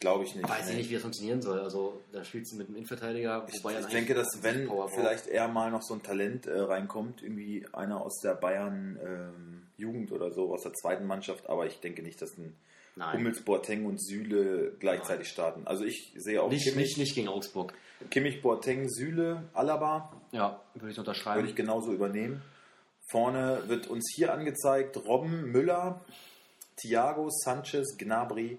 Glaube 0.00 0.24
ich 0.24 0.34
nicht. 0.34 0.48
Weiß 0.48 0.68
ich 0.70 0.76
nicht, 0.76 0.90
wie 0.90 0.94
das 0.94 1.02
funktionieren 1.02 1.40
soll. 1.40 1.60
Also 1.60 2.00
da 2.12 2.24
spielst 2.24 2.52
du 2.52 2.56
mit 2.56 2.66
einem 2.66 2.76
Innenverteidiger, 2.76 3.46
Ich, 3.48 3.64
ich 3.64 3.86
denke, 3.86 4.14
dass 4.14 4.42
wenn 4.42 4.68
vielleicht 4.92 5.28
eher 5.28 5.48
mal 5.48 5.70
noch 5.70 5.82
so 5.82 5.94
ein 5.94 6.02
Talent 6.02 6.46
äh, 6.46 6.58
reinkommt, 6.58 7.22
irgendwie 7.22 7.64
einer 7.72 8.00
aus 8.02 8.18
der 8.20 8.34
Bayern 8.34 8.98
ähm, 9.02 9.62
Jugend 9.76 10.10
oder 10.12 10.30
so, 10.32 10.52
aus 10.52 10.62
der 10.62 10.72
zweiten 10.74 11.06
Mannschaft, 11.06 11.48
aber 11.48 11.66
ich 11.66 11.80
denke 11.80 12.02
nicht, 12.02 12.20
dass 12.20 12.36
ein 12.36 12.54
Nein. 12.96 13.18
Hummels, 13.18 13.42
Boateng 13.42 13.86
und 13.86 14.00
Süle 14.02 14.72
gleichzeitig 14.78 15.28
starten. 15.28 15.62
Also 15.66 15.84
ich 15.84 16.12
sehe 16.16 16.42
auch 16.42 16.50
Nicht, 16.50 16.64
Kimmich, 16.64 16.86
nicht, 16.88 16.98
nicht 16.98 17.14
gegen 17.14 17.28
Augsburg. 17.28 17.72
Kimmich, 18.10 18.42
Boateng, 18.42 18.88
Süle, 18.88 19.44
Alaba, 19.54 20.12
Ja, 20.32 20.60
würde 20.74 20.90
ich 20.90 20.98
unterschreiben. 20.98 21.38
würde 21.38 21.48
ich 21.48 21.56
genauso 21.56 21.92
übernehmen. 21.92 22.42
Vorne 23.06 23.62
wird 23.66 23.86
uns 23.88 24.12
hier 24.16 24.32
angezeigt 24.32 24.96
Robben, 25.06 25.50
Müller, 25.52 26.00
Thiago, 26.76 27.28
Sanchez, 27.30 27.96
Gnabry 27.98 28.58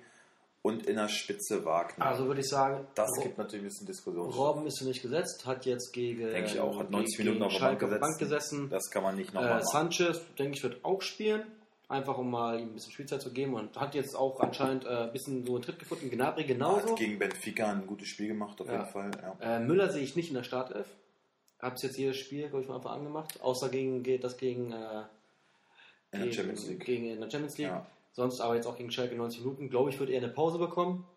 und 0.62 0.86
in 0.88 0.96
der 0.96 1.10
Spitze 1.10 1.64
Wagner. 1.66 2.06
also 2.06 2.26
würde 2.28 2.42
ich 2.42 2.48
sagen, 2.50 2.88
das 2.96 3.10
Ro- 3.18 3.22
gibt 3.24 3.38
natürlich 3.38 3.64
ein 3.66 3.70
bisschen 3.70 3.88
Diskussion. 3.88 4.30
Robben 4.32 4.66
ist 4.68 4.80
für 4.80 4.86
mich 4.86 5.02
gesetzt, 5.02 5.46
hat 5.46 5.66
jetzt 5.66 5.92
gegen, 5.94 6.22
Denke 6.32 6.50
ich 6.52 6.60
auch, 6.60 6.80
hat 6.80 6.90
90 6.90 7.18
gegen 7.18 7.30
Minuten 7.30 7.44
auf 7.46 7.54
der 7.60 7.76
Bank. 7.88 8.00
Bank 8.02 8.18
gesessen. 8.20 8.70
Das 8.70 8.90
kann 8.90 9.04
man 9.04 9.16
nicht 9.16 9.34
nochmal 9.34 9.52
Äh, 9.52 9.54
machen. 9.64 9.68
Sanchez, 9.92 10.22
denke 10.40 10.58
ich, 10.58 10.64
wird 10.64 10.84
auch 10.84 11.02
spielen. 11.02 11.44
Einfach 11.88 12.18
um 12.18 12.32
mal 12.32 12.60
ihm 12.60 12.70
ein 12.70 12.74
bisschen 12.74 12.92
Spielzeit 12.94 13.22
zu 13.22 13.32
geben 13.32 13.54
und 13.54 13.80
hat 13.80 13.94
jetzt 13.94 14.16
auch 14.16 14.40
anscheinend 14.40 14.86
äh, 14.86 14.90
ein 15.04 15.12
bisschen 15.12 15.46
so 15.46 15.54
einen 15.54 15.62
Tritt 15.62 15.78
gefunden. 15.78 16.10
Gnabry 16.10 16.44
genauso. 16.46 16.90
Hat 16.90 16.96
gegen 16.96 17.20
Benfica 17.20 17.70
ein 17.72 17.86
gutes 17.86 18.08
Spiel 18.08 18.30
gemacht, 18.30 18.60
auf 18.60 18.66
Ja. 18.68 18.74
jeden 18.80 18.88
Fall. 18.88 19.12
Ja. 19.22 19.58
Äh, 19.58 19.60
Müller 19.60 19.92
sehe 19.92 20.02
ich 20.02 20.16
nicht 20.16 20.30
in 20.30 20.34
der 20.36 20.42
Startelf. 20.44 20.88
Hab's 21.66 21.82
jetzt 21.82 21.98
jedes 21.98 22.18
Spiel, 22.18 22.48
glaube 22.48 22.62
ich, 22.62 22.68
von 22.68 22.76
Anfang 22.76 22.92
an 22.92 23.04
gemacht. 23.04 23.42
Außer 23.42 23.70
gegen 23.70 24.04
geht 24.04 24.24
das 24.24 24.38
gegen, 24.38 24.72
äh, 24.72 25.04
In 26.12 26.22
der 26.22 26.32
Champions 26.32 26.68
League. 26.68 26.86
gegen 26.86 27.10
in 27.10 27.20
der 27.20 27.30
Champions 27.30 27.58
League. 27.58 27.68
Ja. 27.68 27.86
Sonst 28.14 28.40
aber 28.40 28.56
jetzt 28.56 28.68
auch 28.68 28.78
gegen 28.78 28.92
Schalke 28.92 29.16
90 29.16 29.40
Minuten. 29.42 29.70
Glaube 29.70 29.90
ich, 29.90 30.00
wird 30.00 30.12
er 30.12 30.22
eine 30.22 30.32
Pause 30.32 30.60
bekommen. 30.60 31.08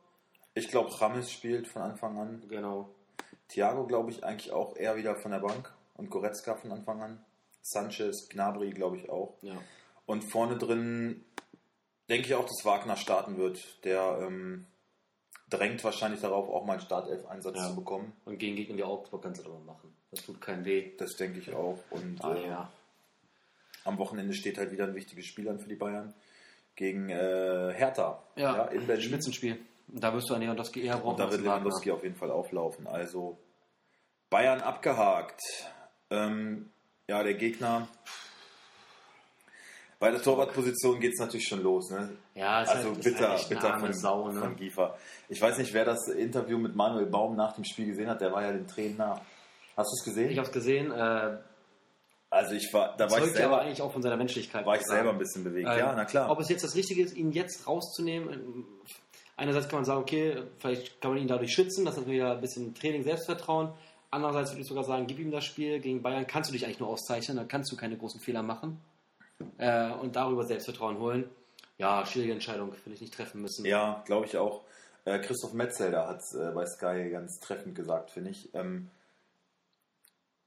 Ich 0.54 0.68
glaube, 0.68 0.90
Rames 1.00 1.30
spielt 1.30 1.68
von 1.68 1.82
Anfang 1.82 2.18
an. 2.18 2.42
Genau. 2.48 2.88
Thiago, 3.48 3.86
glaube 3.86 4.10
ich, 4.10 4.24
eigentlich 4.24 4.50
auch 4.50 4.74
eher 4.76 4.96
wieder 4.96 5.16
von 5.16 5.32
der 5.32 5.40
Bank. 5.40 5.70
Und 5.96 6.08
Goretzka 6.08 6.54
von 6.56 6.72
Anfang 6.72 7.02
an. 7.02 7.24
Sanchez, 7.60 8.28
Gnabry, 8.30 8.70
glaube 8.70 8.96
ich 8.96 9.10
auch. 9.10 9.34
Ja. 9.42 9.60
Und 10.06 10.22
vorne 10.22 10.56
drin 10.56 11.24
denke 12.08 12.26
ich 12.26 12.34
auch, 12.34 12.46
dass 12.46 12.64
Wagner 12.64 12.96
starten 12.96 13.36
wird. 13.36 13.84
Der 13.84 14.20
ähm, 14.22 14.66
drängt 15.50 15.82
wahrscheinlich 15.84 16.20
darauf, 16.20 16.48
auch 16.48 16.64
mal 16.64 16.74
einen 16.74 16.82
Startelf-Einsatz 16.82 17.56
Ja. 17.56 17.68
zu 17.68 17.76
bekommen. 17.76 18.12
Und 18.24 18.38
gegen 18.38 18.56
Gegner 18.56 18.76
wie 18.76 18.84
Augsburg 18.84 19.22
kannst 19.22 19.40
du 19.40 19.44
das 19.44 19.52
aber 19.52 19.64
machen. 19.64 19.94
Das 20.10 20.22
tut 20.24 20.40
keinem 20.40 20.64
weh. 20.64 20.92
Das 20.98 21.16
denke 21.16 21.38
ich 21.38 21.52
auch. 21.54 21.78
Und 21.90 22.22
Ah, 22.24 22.34
äh, 22.34 22.46
ja. 22.48 22.72
am 23.84 23.98
Wochenende 23.98 24.34
steht 24.34 24.58
halt 24.58 24.70
wieder 24.72 24.84
ein 24.84 24.94
wichtiges 24.94 25.26
Spiel 25.26 25.48
an 25.48 25.58
für 25.58 25.68
die 25.68 25.74
Bayern. 25.76 26.14
Gegen 26.76 27.08
äh, 27.08 27.72
Hertha. 27.74 28.22
Ja, 28.36 28.64
in 28.66 28.86
Berlin. 28.86 29.04
Spitzenspiel. 29.04 29.58
Und 29.92 30.02
da 30.04 30.12
wirst 30.14 30.28
du 30.30 30.34
an 30.34 30.42
Lewandowski 30.42 30.82
eher 30.82 30.96
brauchen. 30.98 31.10
Und 31.12 31.18
da 31.20 31.30
wird. 31.30 31.40
Lewandowski 31.40 31.90
auf 31.90 32.02
jeden 32.02 32.14
Fall 32.14 32.30
auflaufen. 32.30 32.86
Also 32.86 33.36
Bayern 34.30 34.60
abgehakt. 34.60 35.40
Ähm, 36.10 36.70
ja, 37.08 37.22
der 37.22 37.34
Gegner. 37.34 37.88
Bei 40.00 40.12
der 40.12 40.22
Torwartposition 40.22 41.00
geht 41.00 41.14
es 41.14 41.18
natürlich 41.18 41.48
schon 41.48 41.62
los. 41.62 41.90
Ne? 41.90 42.10
Ja, 42.34 42.62
ist 42.62 42.68
Also 42.68 42.90
halt, 42.90 42.98
ist 42.98 43.04
bitter, 43.04 43.28
halt 43.30 43.40
echt 43.40 43.50
eine 43.50 43.60
bitter 43.60 43.74
arme 43.74 43.86
von, 43.86 43.92
Sau, 43.94 44.28
ne? 44.30 44.40
von 44.40 44.56
Giefer. 44.56 44.96
Ich 45.28 45.40
weiß 45.40 45.58
nicht, 45.58 45.72
wer 45.74 45.84
das 45.84 46.06
Interview 46.08 46.56
mit 46.58 46.76
Manuel 46.76 47.06
Baum 47.06 47.34
nach 47.34 47.54
dem 47.54 47.64
Spiel 47.64 47.86
gesehen 47.86 48.08
hat. 48.08 48.20
Der 48.20 48.32
war 48.32 48.42
ja 48.42 48.52
den 48.52 48.66
Tränen 48.66 48.96
nah. 48.96 49.20
Hast 49.76 49.90
du 49.90 49.96
es 49.98 50.04
gesehen? 50.04 50.30
Ich 50.30 50.38
habe 50.38 50.46
es 50.46 50.52
gesehen. 50.52 50.92
Äh, 50.92 51.38
also 52.30 52.54
ich 52.54 52.72
war, 52.72 52.96
da 52.96 53.10
war 53.10 53.18
ich, 53.18 53.24
ja 53.24 53.30
aber 53.30 53.36
selber, 53.36 53.60
eigentlich 53.62 53.82
auch 53.82 53.92
von 53.92 54.02
seiner 54.02 54.16
Menschlichkeit. 54.16 54.66
war 54.66 54.76
ich 54.76 54.82
sagen. 54.82 54.96
selber 54.98 55.10
ein 55.10 55.18
bisschen 55.18 55.44
bewegt. 55.44 55.68
Ähm, 55.68 55.78
ja, 55.78 55.92
na 55.94 56.04
klar. 56.04 56.30
Ob 56.30 56.38
es 56.40 56.48
jetzt 56.48 56.62
das 56.62 56.74
Richtige 56.76 57.02
ist, 57.02 57.16
ihn 57.16 57.32
jetzt 57.32 57.66
rauszunehmen, 57.66 58.32
ähm, 58.32 58.64
einerseits 59.36 59.68
kann 59.68 59.78
man 59.78 59.84
sagen, 59.84 60.00
okay, 60.00 60.42
vielleicht 60.58 61.00
kann 61.00 61.12
man 61.12 61.20
ihn 61.20 61.28
dadurch 61.28 61.52
schützen, 61.52 61.84
dass 61.84 61.96
er 61.96 62.06
wieder 62.06 62.32
ein 62.32 62.40
bisschen 62.40 62.74
Training, 62.74 63.02
Selbstvertrauen. 63.02 63.72
Andererseits 64.10 64.52
würde 64.52 64.62
ich 64.62 64.68
sogar 64.68 64.84
sagen, 64.84 65.06
gib 65.06 65.18
ihm 65.18 65.30
das 65.30 65.44
Spiel. 65.44 65.80
Gegen 65.80 66.02
Bayern 66.02 66.26
kannst 66.26 66.50
du 66.50 66.52
dich 66.52 66.64
eigentlich 66.64 66.80
nur 66.80 66.88
auszeichnen, 66.88 67.36
da 67.36 67.44
kannst 67.44 67.72
du 67.72 67.76
keine 67.76 67.96
großen 67.96 68.20
Fehler 68.20 68.42
machen. 68.42 68.80
Äh, 69.58 69.90
und 69.92 70.16
darüber 70.16 70.44
Selbstvertrauen 70.44 70.98
holen. 70.98 71.28
Ja, 71.78 72.04
schwierige 72.06 72.32
Entscheidung, 72.32 72.72
will 72.84 72.92
ich 72.92 73.00
nicht 73.00 73.14
treffen 73.14 73.40
müssen. 73.40 73.64
Ja, 73.64 74.02
glaube 74.06 74.26
ich 74.26 74.36
auch. 74.36 74.62
Äh, 75.04 75.20
Christoph 75.20 75.52
Metzelder 75.52 76.08
hat 76.08 76.20
es 76.20 76.34
äh, 76.34 76.50
bei 76.52 76.66
Sky 76.66 77.08
ganz 77.10 77.38
treffend 77.40 77.74
gesagt, 77.74 78.10
finde 78.10 78.30
ich. 78.30 78.52
Ähm, 78.54 78.90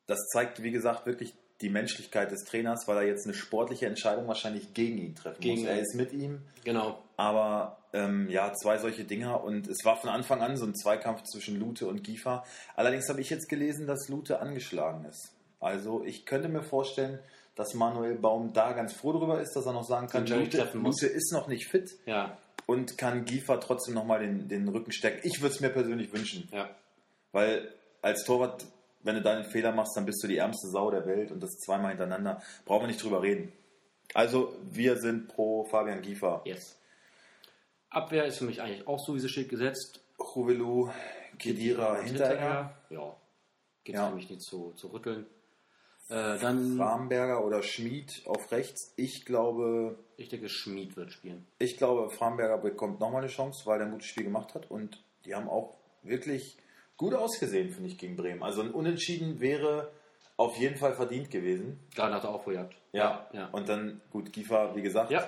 das 0.07 0.19
zeigt, 0.33 0.61
wie 0.61 0.71
gesagt, 0.71 1.05
wirklich 1.05 1.33
die 1.61 1.69
Menschlichkeit 1.69 2.31
des 2.31 2.43
Trainers, 2.43 2.87
weil 2.87 2.97
er 2.97 3.03
jetzt 3.03 3.25
eine 3.25 3.33
sportliche 3.35 3.85
Entscheidung 3.85 4.27
wahrscheinlich 4.27 4.73
gegen 4.73 4.97
ihn 4.97 5.15
treffen 5.15 5.39
Gegen 5.39 5.61
muss. 5.61 5.69
Er 5.69 5.79
ist 5.79 5.95
mit 5.95 6.11
ihm, 6.11 6.41
Genau. 6.65 7.01
aber 7.17 7.77
ähm, 7.93 8.29
ja, 8.29 8.51
zwei 8.53 8.77
solche 8.79 9.03
Dinger 9.03 9.43
und 9.43 9.67
es 9.67 9.85
war 9.85 9.95
von 9.97 10.09
Anfang 10.09 10.41
an 10.41 10.57
so 10.57 10.65
ein 10.65 10.75
Zweikampf 10.75 11.23
zwischen 11.23 11.59
Lute 11.59 11.87
und 11.87 12.03
Giefer. 12.03 12.43
Allerdings 12.75 13.07
habe 13.09 13.21
ich 13.21 13.29
jetzt 13.29 13.47
gelesen, 13.47 13.85
dass 13.85 14.09
Lute 14.09 14.39
angeschlagen 14.39 15.05
ist. 15.05 15.31
Also 15.59 16.03
ich 16.03 16.25
könnte 16.25 16.49
mir 16.49 16.63
vorstellen, 16.63 17.19
dass 17.55 17.73
Manuel 17.73 18.15
Baum 18.15 18.53
da 18.53 18.71
ganz 18.73 18.93
froh 18.93 19.13
darüber 19.13 19.41
ist, 19.41 19.55
dass 19.55 19.65
er 19.65 19.73
noch 19.73 19.83
sagen 19.83 20.07
kann, 20.07 20.25
Lute. 20.25 20.69
Lute 20.73 21.07
ist 21.07 21.31
noch 21.33 21.47
nicht 21.47 21.67
fit 21.67 21.91
Ja, 22.05 22.37
und 22.65 22.97
kann 22.97 23.25
Giefer 23.25 23.59
trotzdem 23.59 23.93
nochmal 23.93 24.19
den, 24.19 24.47
den 24.47 24.67
Rücken 24.69 24.91
stecken. 24.91 25.19
Ich 25.23 25.41
würde 25.41 25.53
es 25.55 25.59
mir 25.61 25.69
persönlich 25.69 26.13
wünschen, 26.13 26.47
ja. 26.51 26.69
weil 27.31 27.73
als 28.01 28.23
Torwart, 28.23 28.65
wenn 29.03 29.15
du 29.15 29.21
da 29.21 29.33
einen 29.33 29.45
Fehler 29.45 29.71
machst, 29.73 29.95
dann 29.97 30.05
bist 30.05 30.23
du 30.23 30.27
die 30.27 30.37
ärmste 30.37 30.67
Sau 30.69 30.89
der 30.91 31.05
Welt 31.05 31.31
und 31.31 31.41
das 31.41 31.51
zweimal 31.57 31.89
hintereinander. 31.89 32.41
Brauchen 32.65 32.83
wir 32.83 32.87
nicht 32.87 33.03
drüber 33.03 33.21
reden. 33.21 33.51
Also, 34.13 34.53
wir 34.63 34.97
sind 34.97 35.27
pro 35.27 35.63
Fabian 35.65 36.01
Giefer. 36.01 36.41
Yes. 36.45 36.77
Abwehr 37.89 38.25
ist 38.25 38.37
für 38.37 38.45
mich 38.45 38.61
eigentlich 38.61 38.87
auch 38.87 38.99
so, 38.99 39.15
wie 39.15 39.19
sie 39.19 39.29
steht, 39.29 39.49
gesetzt. 39.49 40.01
Juvelu, 40.35 40.89
Kedira, 41.37 41.99
Hinteregger, 42.01 42.73
Ja. 42.89 43.15
Gibt 43.83 43.97
Ja. 43.97 44.09
für 44.09 44.15
mich 44.15 44.29
nicht 44.29 44.41
zu, 44.43 44.73
zu 44.75 44.87
rütteln. 44.87 45.25
Äh, 46.11 46.37
dann, 46.39 46.75
Framberger 46.77 47.43
oder 47.45 47.63
Schmid 47.63 48.21
auf 48.25 48.51
rechts. 48.51 48.93
Ich 48.97 49.25
glaube, 49.25 49.97
ich 50.17 50.27
denke, 50.29 50.49
Schmid 50.49 50.97
wird 50.97 51.11
spielen. 51.13 51.47
ich 51.57 51.77
glaube, 51.77 52.09
Framberger 52.09 52.57
bekommt 52.57 52.99
nochmal 52.99 53.21
eine 53.21 53.31
Chance, 53.31 53.65
weil 53.65 53.79
er 53.79 53.85
ein 53.85 53.91
gutes 53.93 54.07
Spiel 54.07 54.25
gemacht 54.25 54.53
hat 54.53 54.69
und 54.69 55.01
die 55.25 55.33
haben 55.35 55.47
auch 55.47 55.77
wirklich 56.03 56.57
gut 56.97 57.13
ausgesehen, 57.13 57.69
finde 57.71 57.89
ich, 57.89 57.97
gegen 57.97 58.15
Bremen. 58.17 58.43
Also 58.43 58.61
ein 58.61 58.71
Unentschieden 58.71 59.39
wäre 59.39 59.91
auf 60.37 60.57
jeden 60.57 60.75
Fall 60.77 60.93
verdient 60.95 61.31
gewesen. 61.31 61.79
Gerade 61.95 62.11
nach 62.11 62.21
der 62.21 62.31
Aufholjagd. 62.31 62.75
Ja. 62.91 63.27
Ja. 63.31 63.47
Und 63.51 63.69
dann, 63.69 64.01
gut, 64.11 64.33
Giefer, 64.33 64.75
wie 64.75 64.81
gesagt, 64.81 65.11
Ja. 65.11 65.27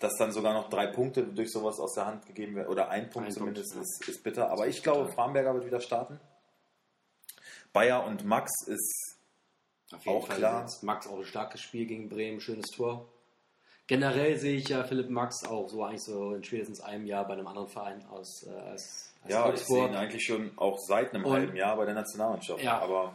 dass 0.00 0.16
dann 0.16 0.30
sogar 0.32 0.54
noch 0.54 0.68
drei 0.70 0.86
Punkte 0.86 1.24
durch 1.24 1.50
sowas 1.50 1.80
aus 1.80 1.94
der 1.94 2.06
Hand 2.06 2.24
gegeben 2.26 2.54
werden, 2.54 2.68
oder 2.68 2.88
ein 2.90 3.10
Punkt 3.10 3.28
Ein 3.28 3.34
zumindest, 3.34 3.72
Punkt, 3.72 3.88
ist, 3.88 4.08
ist 4.08 4.22
bitter. 4.22 4.50
Aber 4.50 4.68
ich 4.68 4.82
glaube. 4.82 5.10
Framberger 5.10 5.54
wird 5.54 5.66
wieder 5.66 5.80
starten. 5.80 6.20
Bayer 7.72 8.04
und 8.06 8.24
Max 8.24 8.50
ist 8.66 9.07
Auf 9.94 10.04
jeden 10.04 10.18
Auch 10.18 10.26
Fall 10.26 10.36
klar. 10.36 10.62
gesetzt. 10.64 10.82
Max 10.82 11.06
auch 11.06 11.18
ein 11.18 11.24
starkes 11.24 11.60
Spiel 11.60 11.86
gegen 11.86 12.08
Bremen, 12.08 12.40
schönes 12.40 12.66
Tor. 12.70 13.06
Generell 13.86 14.36
sehe 14.36 14.56
ich 14.56 14.68
ja 14.68 14.84
Philipp 14.84 15.08
Max 15.08 15.44
auch 15.46 15.68
so 15.68 15.82
eigentlich 15.82 16.02
so 16.02 16.34
in 16.34 16.44
spätestens 16.44 16.80
einem 16.80 17.06
Jahr 17.06 17.26
bei 17.26 17.32
einem 17.32 17.46
anderen 17.46 17.68
Verein 17.68 18.04
aus 18.10 18.46
äh, 18.46 18.50
als, 18.50 19.14
als 19.22 19.32
Ja, 19.32 19.48
ich 19.50 19.60
sehe 19.60 19.78
Augsburg. 19.78 19.90
ihn 19.90 19.96
eigentlich 19.96 20.24
schon 20.24 20.50
auch 20.56 20.78
seit 20.78 21.14
einem 21.14 21.24
Und- 21.24 21.32
halben 21.32 21.56
Jahr 21.56 21.74
bei 21.76 21.86
der 21.86 21.94
Nationalmannschaft. 21.94 22.62
Ja. 22.62 22.80
Aber 22.80 23.14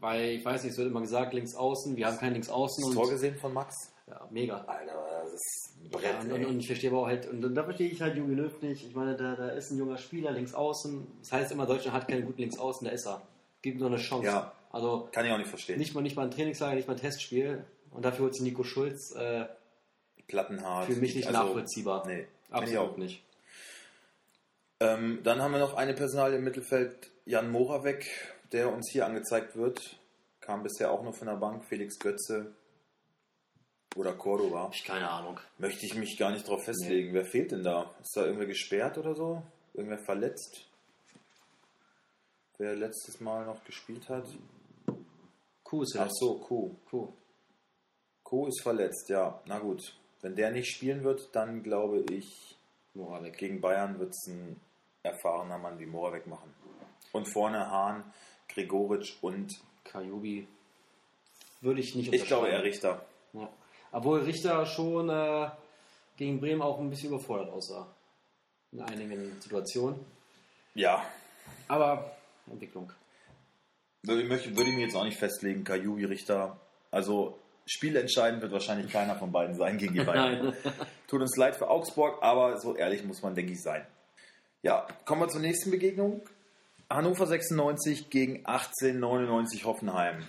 Weil 0.00 0.30
ich 0.30 0.44
weiß 0.44 0.62
nicht, 0.64 0.72
es 0.72 0.78
wird 0.78 0.88
immer 0.88 1.02
gesagt, 1.02 1.34
links 1.34 1.54
außen, 1.54 1.96
wir 1.96 2.06
haben 2.06 2.16
keinen 2.18 2.32
links 2.32 2.48
außen 2.48 2.82
das 2.82 2.90
und 2.90 2.94
Tor 2.96 3.10
gesehen 3.10 3.36
von 3.36 3.52
Max? 3.52 3.74
ja, 4.08 4.26
mega. 4.30 4.58
Alter, 4.66 4.94
das 5.24 5.34
ist 5.34 5.72
ein 5.82 5.90
Ja, 5.90 5.98
Brett. 5.98 6.24
und, 6.24 6.32
und, 6.32 6.46
und 6.46 6.60
ich 6.60 6.66
verstehe 6.66 6.90
aber 6.90 7.00
auch 7.00 7.06
halt, 7.08 7.28
und 7.28 7.54
da 7.54 7.64
verstehe 7.64 7.88
ich 7.90 8.00
halt 8.00 8.16
Jogi 8.16 8.34
Löw 8.34 8.62
nicht. 8.62 8.86
Ich 8.86 8.94
meine, 8.94 9.16
da, 9.16 9.34
da 9.36 9.48
ist 9.50 9.70
ein 9.70 9.76
junger 9.78 9.98
Spieler 9.98 10.30
links 10.30 10.54
außen. 10.54 11.06
Das 11.20 11.32
heißt 11.32 11.52
immer, 11.52 11.66
Deutschland 11.66 11.94
hat 11.94 12.08
keinen 12.08 12.24
guten 12.24 12.40
links 12.40 12.58
außen, 12.58 12.86
da 12.86 12.92
ist 12.92 13.06
er. 13.06 13.20
Gibt 13.62 13.80
nur 13.80 13.88
eine 13.88 13.98
Chance. 13.98 14.26
Ja. 14.28 14.52
Also 14.76 15.08
Kann 15.10 15.24
ich 15.24 15.32
auch 15.32 15.38
nicht 15.38 15.48
verstehen. 15.48 15.78
nicht 15.78 15.94
mal, 15.94 16.02
nicht 16.02 16.16
mal 16.16 16.24
ein 16.24 16.30
Trainingslager, 16.30 16.74
nicht 16.74 16.86
mal 16.86 16.94
ein 16.94 17.00
Testspiel. 17.00 17.64
Und 17.92 18.04
dafür 18.04 18.26
holt 18.26 18.34
sie 18.36 18.42
Nico 18.42 18.62
Schulz. 18.62 19.12
Äh, 19.16 19.46
Plattenhart. 20.28 20.86
für 20.86 20.96
mich 20.96 21.14
nicht 21.14 21.28
Also, 21.28 21.40
nachvollziehbar. 21.40 22.06
Nee, 22.06 22.26
Absolut 22.50 22.78
auch. 22.92 22.96
nicht. 22.98 23.22
Ähm, 24.80 25.20
dann 25.22 25.40
haben 25.40 25.52
wir 25.52 25.60
noch 25.60 25.74
eine 25.74 25.94
Personal 25.94 26.34
im 26.34 26.44
Mittelfeld, 26.44 27.10
Jan 27.24 27.50
Moravec, 27.50 28.04
der 28.52 28.70
uns 28.70 28.90
hier 28.90 29.06
angezeigt 29.06 29.56
wird. 29.56 29.98
Kam 30.40 30.62
bisher 30.62 30.90
auch 30.90 31.02
nur 31.02 31.14
von 31.14 31.26
der 31.28 31.36
Bank, 31.36 31.64
Felix 31.64 31.98
Götze 31.98 32.52
oder 33.96 34.12
Cordoba. 34.12 34.70
Ich 34.74 34.84
keine 34.84 35.08
Ahnung. 35.08 35.40
Möchte 35.56 35.86
ich 35.86 35.94
mich 35.94 36.18
gar 36.18 36.30
nicht 36.32 36.46
drauf 36.46 36.64
festlegen. 36.64 37.14
Wer 37.14 37.24
fehlt 37.24 37.52
denn 37.52 37.62
da? 37.64 37.94
Ist 38.02 38.14
da 38.14 38.24
irgendwer 38.26 38.46
gesperrt 38.46 38.98
oder 38.98 39.14
so? 39.14 39.42
Irgendwer 39.72 39.98
verletzt? 39.98 40.66
Wer 42.58 42.74
letztes 42.74 43.20
Mal 43.20 43.46
noch 43.46 43.64
gespielt 43.64 44.08
hat? 44.10 44.26
Kuh 45.66 45.82
ist 45.82 45.96
Ach 45.98 46.08
so, 46.12 46.38
Kuh. 46.38 46.76
Kuh. 46.88 47.08
Kuh 48.22 48.46
ist 48.46 48.62
verletzt, 48.62 49.08
ja. 49.08 49.40
Na 49.46 49.58
gut. 49.58 49.96
Wenn 50.22 50.36
der 50.36 50.52
nicht 50.52 50.70
spielen 50.70 51.02
wird, 51.02 51.34
dann 51.34 51.64
glaube 51.64 52.04
ich, 52.12 52.56
Moravec. 52.94 53.36
gegen 53.36 53.60
Bayern 53.60 53.98
wird 53.98 54.10
es 54.10 54.28
ein 54.28 54.60
erfahrener 55.02 55.58
Mann 55.58 55.76
wie 55.80 55.86
Moravec 55.86 56.28
machen. 56.28 56.54
Und 57.12 57.26
vorne 57.32 57.68
Hahn, 57.68 58.04
Gregoritsch 58.48 59.16
und 59.22 59.60
Kajubi 59.82 60.46
würde 61.60 61.80
ich 61.80 61.96
nicht 61.96 62.12
ich 62.12 62.24
glaube 62.26 62.48
eher 62.48 62.62
Richter. 62.62 63.04
Ja. 63.32 63.48
Obwohl 63.90 64.20
Richter 64.20 64.64
schon 64.66 65.08
äh, 65.08 65.50
gegen 66.16 66.38
Bremen 66.38 66.62
auch 66.62 66.78
ein 66.78 66.90
bisschen 66.90 67.08
überfordert 67.08 67.50
aussah. 67.50 67.88
In 68.70 68.82
einigen 68.82 69.40
Situationen. 69.40 69.98
Ja, 70.74 71.04
Aber 71.66 72.16
Entwicklung. 72.48 72.92
Würde, 74.06 74.22
ich 74.22 74.28
möchte- 74.28 74.56
würde 74.56 74.70
ich 74.70 74.76
mir 74.76 74.82
jetzt 74.84 74.96
auch 74.96 75.04
nicht 75.04 75.18
festlegen, 75.18 75.64
Kajubi, 75.64 76.04
Richter. 76.04 76.60
Also 76.90 77.38
spielentscheidend 77.66 78.42
wird 78.42 78.52
wahrscheinlich 78.52 78.90
keiner 78.92 79.16
von 79.16 79.32
beiden 79.32 79.54
sein 79.56 79.76
gegen 79.78 79.94
die 79.94 80.04
Bayern. 80.04 80.54
Tut 81.08 81.20
uns 81.20 81.36
leid 81.36 81.56
für 81.56 81.68
Augsburg, 81.68 82.22
aber 82.22 82.58
so 82.60 82.76
ehrlich 82.76 83.04
muss 83.04 83.22
man, 83.22 83.34
denke 83.34 83.52
ich, 83.52 83.62
sein. 83.62 83.84
Ja, 84.62 84.86
kommen 85.04 85.20
wir 85.22 85.28
zur 85.28 85.40
nächsten 85.40 85.70
Begegnung. 85.70 86.22
Hannover 86.88 87.26
96 87.26 88.10
gegen 88.10 88.46
1899 88.46 89.64
Hoffenheim. 89.64 90.24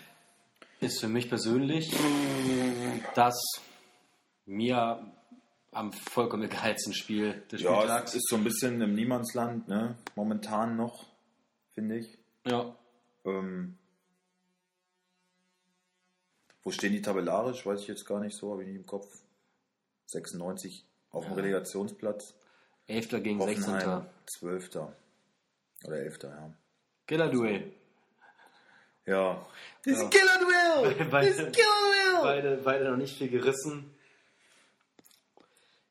Ist 0.79 0.99
für 0.99 1.07
mich 1.07 1.29
persönlich 1.29 1.91
das 3.15 3.35
mir 4.45 4.99
am 5.71 5.91
vollkommen 5.91 6.49
geilsten 6.49 6.93
Spiel 6.93 7.43
des 7.51 7.61
Ja, 7.61 7.75
Spieltags. 7.75 8.11
es 8.11 8.15
ist 8.17 8.29
so 8.29 8.35
ein 8.37 8.43
bisschen 8.43 8.81
im 8.81 8.93
Niemandsland, 8.95 9.67
ne? 9.67 9.95
momentan 10.15 10.75
noch, 10.75 11.05
finde 11.73 11.97
ich. 11.97 12.17
ja. 12.45 12.75
Ähm, 13.27 13.77
wo 16.63 16.71
stehen 16.71 16.93
die 16.93 17.01
tabellarisch? 17.01 17.65
Weiß 17.65 17.81
ich 17.81 17.87
jetzt 17.87 18.05
gar 18.05 18.19
nicht 18.19 18.35
so, 18.35 18.51
habe 18.51 18.63
ich 18.63 18.67
nicht 18.67 18.77
im 18.77 18.85
Kopf. 18.85 19.07
96 20.07 20.85
auf 21.11 21.23
dem 21.25 21.31
Ja. 21.31 21.35
Relegationsplatz. 21.37 22.33
11. 22.87 23.09
gegen 23.21 23.41
16. 23.41 23.73
Hoffenheim 23.73 24.09
12. 24.25 24.75
Oder 25.85 25.97
11. 25.99 26.23
Ja. 26.23 26.53
Killer-Duell. 27.05 27.73
Ja. 29.05 29.45
Ja. 29.85 30.01
ein 30.01 30.09
Killer-Duell! 30.09 31.05
Beide- 31.09 31.27
Das 31.27 31.37
ist 31.37 31.45
ein 31.45 31.51
Killer-Duell! 31.51 32.21
Beide, 32.21 32.57
beide 32.57 32.89
noch 32.89 32.97
nicht 32.97 33.17
viel 33.17 33.29
gerissen. 33.29 33.93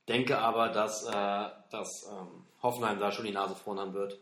Denke 0.09 0.38
aber, 0.38 0.69
dass, 0.69 1.04
äh, 1.04 1.50
dass 1.71 2.06
ähm, 2.11 2.45
Hoffenheim 2.63 2.99
da 3.00 3.11
schon 3.13 3.25
die 3.25 3.32
Nase 3.32 3.54
vorn 3.54 3.78
haben 3.78 3.95
wird. 3.95 4.19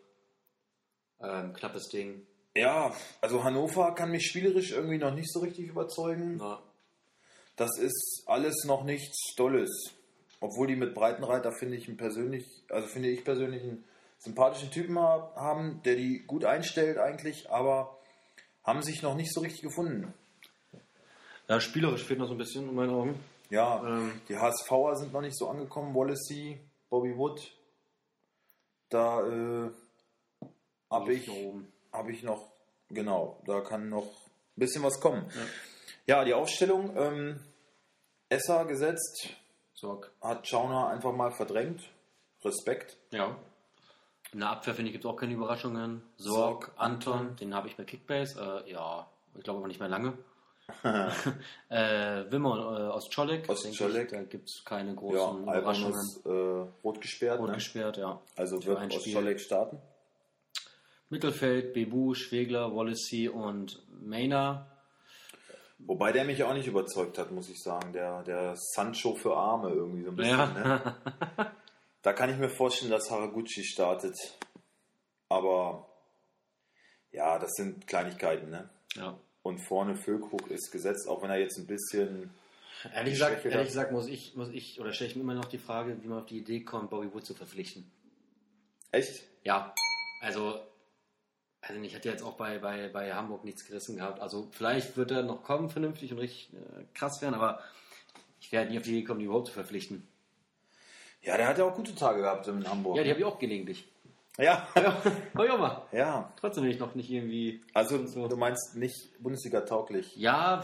Ähm, 1.20 1.52
knappes 1.54 1.88
Ding. 1.88 2.26
Ja, 2.56 2.94
also 3.20 3.42
Hannover 3.42 3.94
kann 3.94 4.10
mich 4.10 4.26
spielerisch 4.26 4.72
irgendwie 4.72 4.98
noch 4.98 5.12
nicht 5.14 5.32
so 5.32 5.40
richtig 5.40 5.66
überzeugen. 5.68 6.38
Ja. 6.38 6.62
Das 7.56 7.78
ist 7.78 8.22
alles 8.26 8.64
noch 8.64 8.84
nichts 8.84 9.34
Tolles. 9.36 9.70
Obwohl 10.40 10.66
die 10.66 10.76
mit 10.76 10.94
Breitenreiter 10.94 11.52
finde 11.52 11.76
ich 11.76 11.88
einen 11.88 11.96
persönlich, 11.96 12.44
also 12.68 12.86
finde 12.88 13.08
ich 13.08 13.24
persönlich 13.24 13.62
einen 13.62 13.84
sympathischen 14.18 14.70
Typen 14.70 14.98
ha- 14.98 15.32
haben, 15.36 15.80
der 15.84 15.96
die 15.96 16.20
gut 16.26 16.44
einstellt 16.44 16.98
eigentlich, 16.98 17.50
aber 17.50 17.98
haben 18.62 18.82
sich 18.82 19.02
noch 19.02 19.14
nicht 19.14 19.32
so 19.32 19.40
richtig 19.40 19.62
gefunden. 19.62 20.12
ja, 21.48 21.60
spielerisch 21.60 22.04
fehlt 22.04 22.18
noch 22.18 22.26
so 22.28 22.34
ein 22.34 22.38
bisschen 22.38 22.68
in 22.68 22.74
meinen 22.74 22.90
Augen. 22.90 23.18
Ja, 23.50 23.82
Ähm. 23.86 24.20
die 24.28 24.36
HSVer 24.36 24.96
sind 24.96 25.12
noch 25.12 25.20
nicht 25.20 25.36
so 25.36 25.48
angekommen. 25.48 25.94
Wallacey, 25.94 26.58
Bobby 26.88 27.16
Wood. 27.16 27.40
Da 28.90 29.20
äh, 29.26 29.70
habe 30.90 31.14
ich, 31.14 31.26
Nach 31.28 31.34
oben. 31.94 31.98
hab 31.98 32.09
ich 32.09 32.22
noch, 32.22 32.52
genau, 32.90 33.40
da 33.46 33.61
kann 33.61 33.88
noch 33.88 34.04
ein 34.04 34.61
bisschen 34.61 34.83
was 34.83 35.00
kommen. 35.00 35.24
Ja, 36.07 36.24
die 36.24 36.35
Aufstellung, 36.35 36.96
ähm, 36.96 37.40
Esser 38.28 38.64
gesetzt, 38.66 39.30
Sorg. 39.74 40.12
hat 40.20 40.46
Schauner 40.46 40.88
einfach 40.88 41.12
mal 41.12 41.30
verdrängt. 41.33 41.83
Respekt. 42.44 42.98
Ja. 43.11 43.37
In 44.33 44.40
der 44.40 44.50
Abwehr 44.50 44.74
finde 44.74 44.88
ich 44.90 44.92
gibt 44.94 45.04
es 45.04 45.11
auch 45.11 45.16
keine 45.16 45.33
Überraschungen. 45.35 46.02
Sorg, 46.16 46.72
Anton, 46.76 47.37
den 47.37 47.54
habe 47.54 47.68
ich 47.68 47.76
bei 47.76 47.85
Kickbase. 47.85 48.64
Äh, 48.66 48.72
ja, 48.72 49.09
ich 49.37 49.44
glaube 49.44 49.59
aber 49.61 49.68
nicht 49.68 49.80
mehr 49.80 49.88
lange. 49.88 50.18
äh, 51.68 52.30
Wimmer 52.30 52.57
äh, 52.57 52.90
aus 52.90 53.09
Czolek. 53.11 53.46
Denke 53.46 54.02
ich, 54.02 54.09
Da 54.11 54.22
gibt 54.22 54.48
es 54.48 54.64
keine 54.64 54.90
Ja, 54.90 54.96
großen 54.96 55.48
Alban 55.48 55.59
Überraschungen. 55.59 56.00
ist 56.00 56.26
äh, 56.26 56.30
rot 56.83 57.00
gesperrt. 57.00 57.38
Rot 57.38 57.48
ne? 57.48 57.54
gesperrt, 57.54 57.96
ja. 57.98 58.20
Also 58.37 58.64
wird 58.64 58.78
Spiel. 58.92 58.98
Ostscholek 58.98 59.40
starten. 59.40 59.78
Mittelfeld, 61.14 61.72
Bebu, 61.72 62.14
Schwegler, 62.14 62.74
Wallacey 62.74 63.29
und 63.29 63.81
Maynard. 64.03 64.66
Wobei 65.79 66.12
der 66.12 66.24
mich 66.24 66.42
auch 66.42 66.55
nicht 66.55 66.66
überzeugt 66.66 67.18
hat, 67.18 67.31
muss 67.31 67.48
ich 67.48 67.62
sagen. 67.62 67.92
Der, 67.92 68.22
der 68.24 68.55
Sancho 68.57 69.14
für 69.14 69.37
Arme 69.37 69.70
irgendwie 69.70 70.03
so 70.03 70.11
ein 70.11 70.16
bisschen. 70.16 70.55
Ne? 70.55 70.94
Ja. 71.37 71.53
Da 72.03 72.12
kann 72.12 72.29
ich 72.29 72.37
mir 72.37 72.50
vorstellen, 72.50 72.90
dass 72.90 73.11
Haraguchi 73.11 73.64
startet. 73.64 74.14
Aber 75.31 75.88
ja, 77.12 77.38
das 77.38 77.53
sind 77.53 77.87
Kleinigkeiten. 77.87 78.50
Ne? 78.50 78.68
ja. 78.94 79.18
Und 79.42 79.59
vorne 79.59 79.96
Füllkrug 79.96 80.50
ist 80.50 80.70
gesetzt, 80.70 81.09
auch 81.09 81.22
wenn 81.22 81.31
er 81.31 81.38
jetzt 81.38 81.59
ein 81.59 81.66
bisschen. 81.66 82.31
Ehrlich 82.94 83.14
gesagt, 83.14 83.44
ehrlich 83.46 83.68
gesagt 83.68 83.92
muss 83.92 84.07
ich, 84.07 84.35
muss 84.37 84.50
ich, 84.50 84.81
oder 84.81 84.92
stelle 84.92 85.11
ich 85.11 85.16
mir 85.16 85.22
immer 85.22 85.35
noch 85.35 85.46
die 85.46 85.59
Frage, 85.59 85.96
wie 86.03 86.09
man 86.09 86.18
auf 86.18 86.27
die 86.27 86.38
Idee 86.38 86.61
kommt, 86.61 86.90
Bobby 86.90 87.12
Wood 87.12 87.24
zu 87.24 87.35
verpflichten. 87.35 87.90
Echt? 88.90 89.22
Ja, 89.44 89.74
also, 90.20 90.61
also 91.66 91.81
ich 91.83 91.94
hatte 91.94 92.09
jetzt 92.09 92.22
auch 92.22 92.35
bei, 92.35 92.59
bei, 92.59 92.88
bei 92.88 93.12
Hamburg 93.14 93.44
nichts 93.44 93.64
gerissen 93.66 93.96
gehabt. 93.96 94.20
Also 94.20 94.48
vielleicht 94.53 94.96
wird 94.96 95.11
er 95.11 95.22
noch 95.22 95.42
kommen, 95.42 95.70
vernünftig 95.70 96.12
und 96.12 96.18
richtig 96.18 96.53
äh, 96.55 96.85
krass 96.94 97.20
werden, 97.22 97.35
aber 97.35 97.61
ich 98.40 98.53
werde 98.53 98.70
nie 98.70 98.79
auf 98.79 98.85
die 98.85 98.90
Idee 98.90 99.05
kommen, 99.05 99.20
die 99.20 99.27
überhaupt 99.27 99.46
zu 99.48 99.53
verpflichten. 99.53 100.07
Ja, 101.22 101.37
der 101.38 101.48
hat 101.48 101.57
ja 101.59 101.64
auch 101.64 101.74
gute 101.74 101.94
Tage 101.94 102.20
gehabt 102.20 102.46
in 102.48 102.68
Hamburg. 102.68 102.96
Ja, 102.98 103.03
die 103.05 103.11
habe 103.11 103.20
ich 103.20 103.24
auch 103.24 103.38
gelegentlich. 103.38 103.88
ja. 104.38 104.66
Ja, 104.74 105.03
hab 105.35 105.44
ich 105.44 105.59
mal. 105.59 105.87
ja. 105.92 106.33
Trotzdem 106.38 106.64
bin 106.64 106.72
ich 106.72 106.79
noch 106.79 106.94
nicht 106.94 107.09
irgendwie. 107.11 107.62
Also 107.72 108.07
So. 108.07 108.29
du 108.29 108.37
meinst 108.37 108.77
nicht 108.77 109.22
Bundesliga 109.22 109.62
tauglich. 109.62 110.14
Ja. 110.16 110.62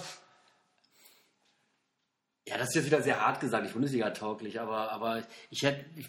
Ja, 2.46 2.58
das 2.58 2.68
ist 2.70 2.74
jetzt 2.74 2.86
wieder 2.86 3.02
sehr 3.02 3.24
hart 3.24 3.40
gesagt, 3.40 3.62
nicht 3.62 3.72
Bundesliga-tauglich, 3.74 4.60
aber, 4.60 4.90
aber 4.92 5.22
ich 5.50 5.62
hätte. 5.62 5.84
Ich, 5.96 6.08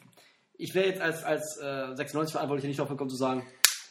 ich 0.57 0.73
wäre 0.75 0.87
jetzt 0.87 1.01
als, 1.01 1.23
als 1.23 1.57
äh, 1.61 1.95
96 1.95 2.33
Verantwortlicher 2.33 2.67
nicht 2.67 2.79
drauf 2.79 2.89
gekommen 2.89 3.09
zu 3.09 3.15
sagen, 3.15 3.45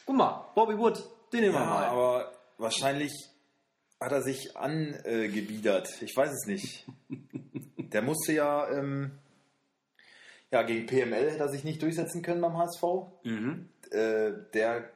guck 0.05 0.15
mal, 0.15 0.51
Bobby 0.55 0.77
Wood, 0.77 1.03
den 1.33 1.41
nehmen 1.41 1.53
wir 1.55 1.59
Ja, 1.61 1.65
mal. 1.65 1.85
aber 1.85 2.31
wahrscheinlich 2.57 3.11
hat 3.99 4.11
er 4.11 4.21
sich 4.21 4.55
angebiedert. 4.57 6.01
Ich 6.01 6.15
weiß 6.15 6.31
es 6.31 6.45
nicht. 6.47 6.85
Der 7.77 8.01
musste 8.01 8.31
ja, 8.33 8.69
ähm, 8.69 9.11
ja, 10.49 10.63
gegen 10.63 10.85
PML 10.85 11.29
hätte 11.31 11.39
er 11.43 11.49
sich 11.49 11.63
nicht 11.65 11.81
durchsetzen 11.81 12.21
können 12.21 12.39
beim 12.41 12.57
HSV. 12.57 12.83
Mhm. 13.23 13.67
Äh, 13.91 14.31
der 14.53 14.89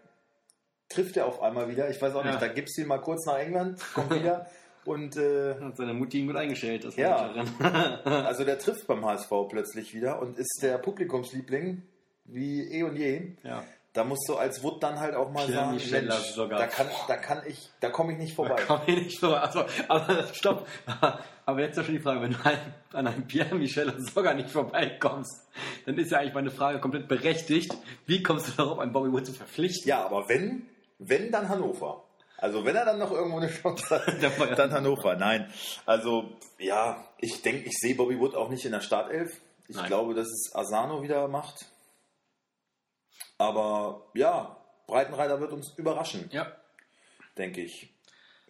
trifft 0.87 1.17
er 1.17 1.25
auf 1.25 1.41
einmal 1.41 1.67
wieder. 1.69 1.89
Ich 1.89 2.01
weiß 2.01 2.15
auch 2.15 2.23
Ja. 2.23 2.31
nicht, 2.31 2.41
da 2.41 2.47
gibst 2.47 2.77
du 2.77 2.81
ihn 2.83 2.87
mal 2.87 3.01
kurz 3.01 3.25
nach 3.25 3.37
England, 3.37 3.81
kommt 3.93 4.11
wieder. 4.13 4.49
Und 4.85 5.17
äh, 5.17 5.55
Hat 5.59 5.77
seine 5.77 5.93
Mutti 5.95 6.19
ihn 6.19 6.27
gut 6.27 6.35
eingestellt, 6.35 6.83
das 6.85 6.95
Ja. 6.95 7.33
Also 8.05 8.43
der 8.45 8.59
trifft 8.59 8.85
beim 8.87 9.03
HSV 9.03 9.31
plötzlich 9.49 9.93
wieder 9.95 10.21
und 10.21 10.37
ist 10.37 10.59
der 10.61 10.77
Publikumsliebling 10.77 11.81
wie 12.25 12.61
eh 12.71 12.83
und 12.83 12.95
je. 12.95 13.31
ja. 13.43 13.63
Da 13.95 14.03
musst 14.03 14.27
du 14.27 14.35
als 14.35 14.61
Wood 14.61 14.83
dann 14.83 14.99
halt 14.99 15.15
auch 15.15 15.31
mal 15.31 15.45
Pierre 15.45 15.61
sagen, 15.61 15.75
Michel 15.75 16.01
Mensch, 16.01 16.35
da 16.35 16.67
kann, 16.67 16.87
da 17.07 17.15
kann 17.15 17.41
ich, 17.47 17.69
da 17.79 17.89
komme 17.89 18.11
ich 18.11 18.17
nicht 18.17 18.35
vorbei. 18.35 18.61
Komm 18.67 18.81
hier 18.85 18.97
nicht 18.97 19.21
so. 19.21 19.33
Also, 19.33 19.63
aber 19.87 20.27
stopp. 20.33 20.67
Aber 21.45 21.61
jetzt 21.61 21.71
ist 21.71 21.77
ja 21.77 21.83
schon 21.85 21.93
die 21.95 22.01
Frage, 22.01 22.21
wenn 22.21 22.31
du 22.31 22.37
an, 22.43 22.57
an 22.91 23.07
einem 23.07 23.25
Pierre 23.25 23.55
Michel 23.55 23.93
sogar 24.13 24.33
nicht 24.33 24.49
vorbeikommst, 24.49 25.47
dann 25.85 25.97
ist 25.97 26.11
ja 26.11 26.19
eigentlich 26.19 26.33
meine 26.33 26.51
Frage 26.51 26.79
komplett 26.79 27.07
berechtigt. 27.07 27.73
Wie 28.05 28.21
kommst 28.21 28.49
du 28.49 28.51
darauf, 28.51 28.79
einen 28.79 28.91
Bobby 28.91 29.13
Wood 29.13 29.27
zu 29.27 29.31
verpflichten? 29.31 29.87
Ja, 29.87 30.05
aber 30.05 30.27
wenn, 30.27 30.67
wenn 30.99 31.31
dann 31.31 31.47
Hannover. 31.47 32.03
Also 32.37 32.65
wenn 32.65 32.75
er 32.75 32.83
dann 32.83 32.99
noch 32.99 33.11
irgendwo 33.11 33.37
eine 33.37 33.49
Chance 33.49 33.95
hat, 33.95 34.57
dann 34.59 34.73
Hannover. 34.73 35.15
Nein. 35.15 35.49
Also 35.85 36.33
ja, 36.59 37.01
ich 37.19 37.41
denke, 37.41 37.69
ich 37.69 37.77
sehe 37.79 37.95
Bobby 37.95 38.19
Wood 38.19 38.35
auch 38.35 38.49
nicht 38.49 38.65
in 38.65 38.73
der 38.73 38.81
Startelf. 38.81 39.39
Ich 39.69 39.77
Nein. 39.77 39.87
glaube, 39.87 40.13
dass 40.15 40.27
es 40.27 40.51
Asano 40.53 41.01
wieder 41.01 41.29
macht. 41.29 41.65
Aber 43.37 44.05
ja, 44.13 44.57
Breitenreiter 44.87 45.39
wird 45.39 45.51
uns 45.51 45.73
überraschen, 45.77 46.29
Ja. 46.31 46.51
denke 47.37 47.61
ich. 47.61 47.93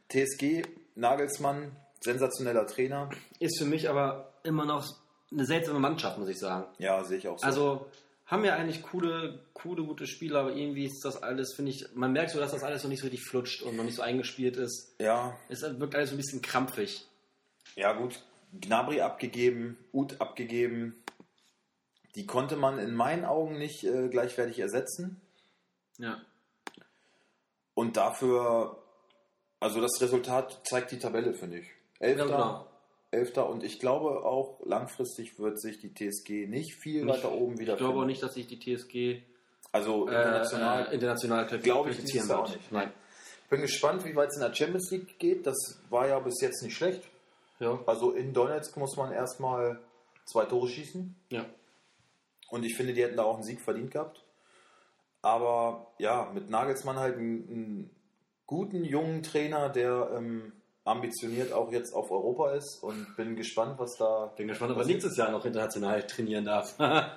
TSG, 0.10 0.64
Nagelsmann, 0.96 1.76
sensationeller 2.02 2.68
Trainer. 2.68 3.10
Ist 3.40 3.58
für 3.58 3.66
mich 3.66 3.90
aber 3.90 4.34
immer 4.44 4.66
noch 4.66 4.86
eine 5.32 5.46
seltsame 5.46 5.80
Mannschaft, 5.80 6.18
muss 6.20 6.30
ich 6.30 6.38
sagen. 6.40 6.66
Ja, 6.78 7.04
sehe 7.04 7.18
ich 7.18 7.28
auch 7.28 7.40
so. 7.40 7.46
Also 7.46 7.88
haben 8.28 8.44
wir 8.44 8.56
eigentlich 8.56 8.84
coole, 8.84 9.40
coole, 9.54 9.84
gute 9.84 10.06
Spieler, 10.08 10.42
aber 10.42 10.54
irgendwie 10.56 10.86
ist 10.86 11.04
das 11.04 11.22
alles, 11.22 11.54
finde 11.56 11.72
ich, 11.72 11.86
man 11.96 12.12
merkt 12.14 12.32
so, 12.32 12.40
dass 12.40 12.52
das 12.52 12.64
alles 12.64 12.84
noch 12.84 12.90
nicht 12.90 13.00
so 13.02 13.08
richtig 13.08 13.24
flutscht 13.24 13.62
und 13.64 13.76
noch 13.76 13.84
nicht 13.84 13.96
so 13.96 14.02
eingespielt 14.04 14.58
ist. 14.58 14.96
ja, 15.00 15.36
Es 15.50 15.62
wirkt 15.64 15.96
alles 15.96 16.10
so 16.10 16.16
ein 16.16 16.18
bisschen 16.18 16.42
krampfig. 16.42 17.06
ja 17.76 17.94
gut. 17.94 18.22
Gnabry 18.62 19.02
abgegeben, 19.02 19.78
Uth 19.92 20.22
abgegeben. 20.22 20.96
Die 22.16 22.26
konnte 22.26 22.56
man 22.56 22.80
in 22.80 22.94
meinen 22.96 23.26
Augen 23.26 23.58
nicht 23.58 23.84
äh, 23.84 24.08
gleichwertig 24.10 24.60
ersetzen. 24.60 25.20
Ja. 25.98 26.22
Und 27.74 27.98
dafür, 27.98 28.78
also 29.60 29.82
das 29.82 30.00
Resultat 30.02 30.62
zeigt 30.66 30.92
die 30.92 31.00
Tabelle, 31.00 31.34
finde 31.34 31.60
ich. 31.60 31.68
Elfter, 32.00 32.26
Ja, 32.26 32.32
genau. 32.32 32.68
Elfter 33.12 33.50
und 33.50 33.64
ich 33.64 33.80
glaube 33.80 34.26
auch 34.26 34.60
langfristig 34.66 35.40
wird 35.40 35.60
sich 35.60 35.80
die 35.80 35.94
TSG 35.94 36.48
nicht 36.48 36.76
viel 36.76 37.06
Nicht- 37.06 37.18
weiter 37.18 37.32
oben 37.32 37.60
wieder 37.60 37.74
Ich 37.74 37.80
glaube 37.80 38.00
auch 38.00 38.06
nicht, 38.06 38.22
dass 38.24 38.34
sich 38.34 38.48
die 38.48 38.60
TSG 38.60 39.22
Also 39.72 40.08
international. 40.08 40.88
äh, 40.90 40.94
international 40.96 41.46
Glaube 41.60 41.92
ich 41.92 41.98
dieses 42.02 42.28
Jahr 42.28 42.40
auch 42.44 42.50
nicht. 42.54 42.72
Nein. 42.72 42.92
bin 43.50 43.62
gespannt, 43.62 44.04
wie 44.06 44.16
weit 44.16 44.30
es 44.30 44.36
in 44.38 44.42
der 44.42 44.54
Champions 44.54 44.90
League 44.92 45.18
geht. 45.20 45.46
Das 45.48 45.80
war 45.90 46.08
ja 46.08 46.20
bis 46.20 46.42
jetzt 46.42 46.62
nicht 46.64 46.76
schlecht. 46.76 47.04
Ja. 47.60 47.80
Also 47.86 48.12
in 48.12 48.34
Donetsk 48.34 48.76
muss 48.76 48.98
man 48.98 49.12
erstmal 49.14 49.80
zwei 50.26 50.46
Tore 50.46 50.68
schießen. 50.70 51.16
ja. 51.30 51.46
Und 52.50 52.64
ich 52.64 52.76
finde, 52.76 52.94
die 52.94 53.04
hätten 53.04 53.18
da 53.18 53.24
auch 53.24 53.36
einen 53.36 53.44
Sieg 53.44 53.62
verdient 53.62 53.92
gehabt. 53.92 54.24
Aber 55.22 55.94
ja, 55.98 56.32
mit 56.34 56.50
Nagelsmann 56.50 57.00
halt 57.00 57.18
einen, 57.18 57.50
einen 57.50 57.90
guten 58.46 58.84
jungen 58.84 59.24
Trainer, 59.24 59.70
der 59.70 60.12
ähm, 60.16 60.54
ambitioniert 60.84 61.52
auch 61.52 61.72
jetzt 61.72 61.94
auf 61.94 62.12
Europa 62.12 62.52
ist 62.52 62.82
und 62.84 63.16
bin 63.18 63.36
gespannt, 63.36 63.80
was 63.80 63.98
da. 63.98 64.28
Bin 64.38 64.48
gespannt, 64.48 64.72
ob 64.72 64.78
er 64.78 64.86
nächstes 64.86 65.18
Jahr 65.18 65.32
noch 65.32 65.46
international 65.46 66.06
trainieren 66.08 66.46
darf. 66.46 66.76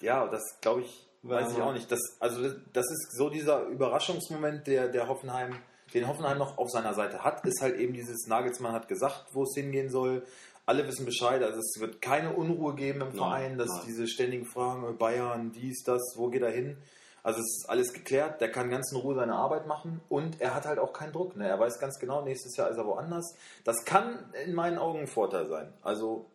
Ja, 0.00 0.28
das 0.28 0.42
glaube 0.60 0.82
ich, 0.82 1.08
weiß 1.22 1.52
ich 1.52 1.60
auch 1.60 1.72
nicht. 1.72 1.90
Das, 1.90 2.00
also 2.20 2.40
das, 2.40 2.54
das 2.72 2.84
ist 2.88 3.16
so 3.16 3.30
dieser 3.30 3.64
Überraschungsmoment, 3.64 4.66
der, 4.68 4.88
der 4.88 5.08
Hoffenheim, 5.08 5.56
den 5.92 6.06
Hoffenheim 6.06 6.38
noch 6.38 6.56
auf 6.56 6.70
seiner 6.70 6.94
Seite 6.94 7.24
hat, 7.24 7.44
ist 7.44 7.60
halt 7.60 7.76
eben 7.76 7.94
dieses 7.94 8.28
Nagelsmann 8.28 8.72
hat 8.72 8.86
gesagt, 8.86 9.26
wo 9.32 9.42
es 9.42 9.54
hingehen 9.54 9.90
soll. 9.90 10.24
Alle 10.68 10.86
wissen 10.86 11.06
Bescheid, 11.06 11.42
also 11.42 11.60
es 11.60 11.80
wird 11.80 12.02
keine 12.02 12.34
Unruhe 12.34 12.74
geben 12.74 13.00
im 13.00 13.12
Verein, 13.12 13.56
dass 13.56 13.70
nein. 13.70 13.84
diese 13.86 14.06
ständigen 14.06 14.44
Fragen, 14.44 14.86
äh, 14.86 14.92
Bayern, 14.92 15.50
dies, 15.50 15.82
das, 15.82 16.12
wo 16.16 16.28
geht 16.28 16.42
er 16.42 16.50
hin? 16.50 16.76
Also 17.22 17.40
es 17.40 17.46
ist 17.46 17.70
alles 17.70 17.94
geklärt, 17.94 18.42
der 18.42 18.52
kann 18.52 18.68
ganz 18.68 18.92
in 18.92 18.98
Ruhe 18.98 19.14
seine 19.14 19.34
Arbeit 19.34 19.66
machen 19.66 20.02
und 20.10 20.42
er 20.42 20.54
hat 20.54 20.66
halt 20.66 20.78
auch 20.78 20.92
keinen 20.92 21.14
Druck. 21.14 21.36
Ne? 21.36 21.48
Er 21.48 21.58
weiß 21.58 21.78
ganz 21.78 21.98
genau, 21.98 22.22
nächstes 22.22 22.54
Jahr 22.58 22.68
ist 22.68 22.76
er 22.76 22.84
woanders. 22.84 23.34
Das 23.64 23.86
kann 23.86 24.30
in 24.44 24.54
meinen 24.54 24.76
Augen 24.76 24.98
ein 24.98 25.06
Vorteil 25.06 25.46
sein. 25.46 25.72
Also 25.80 26.30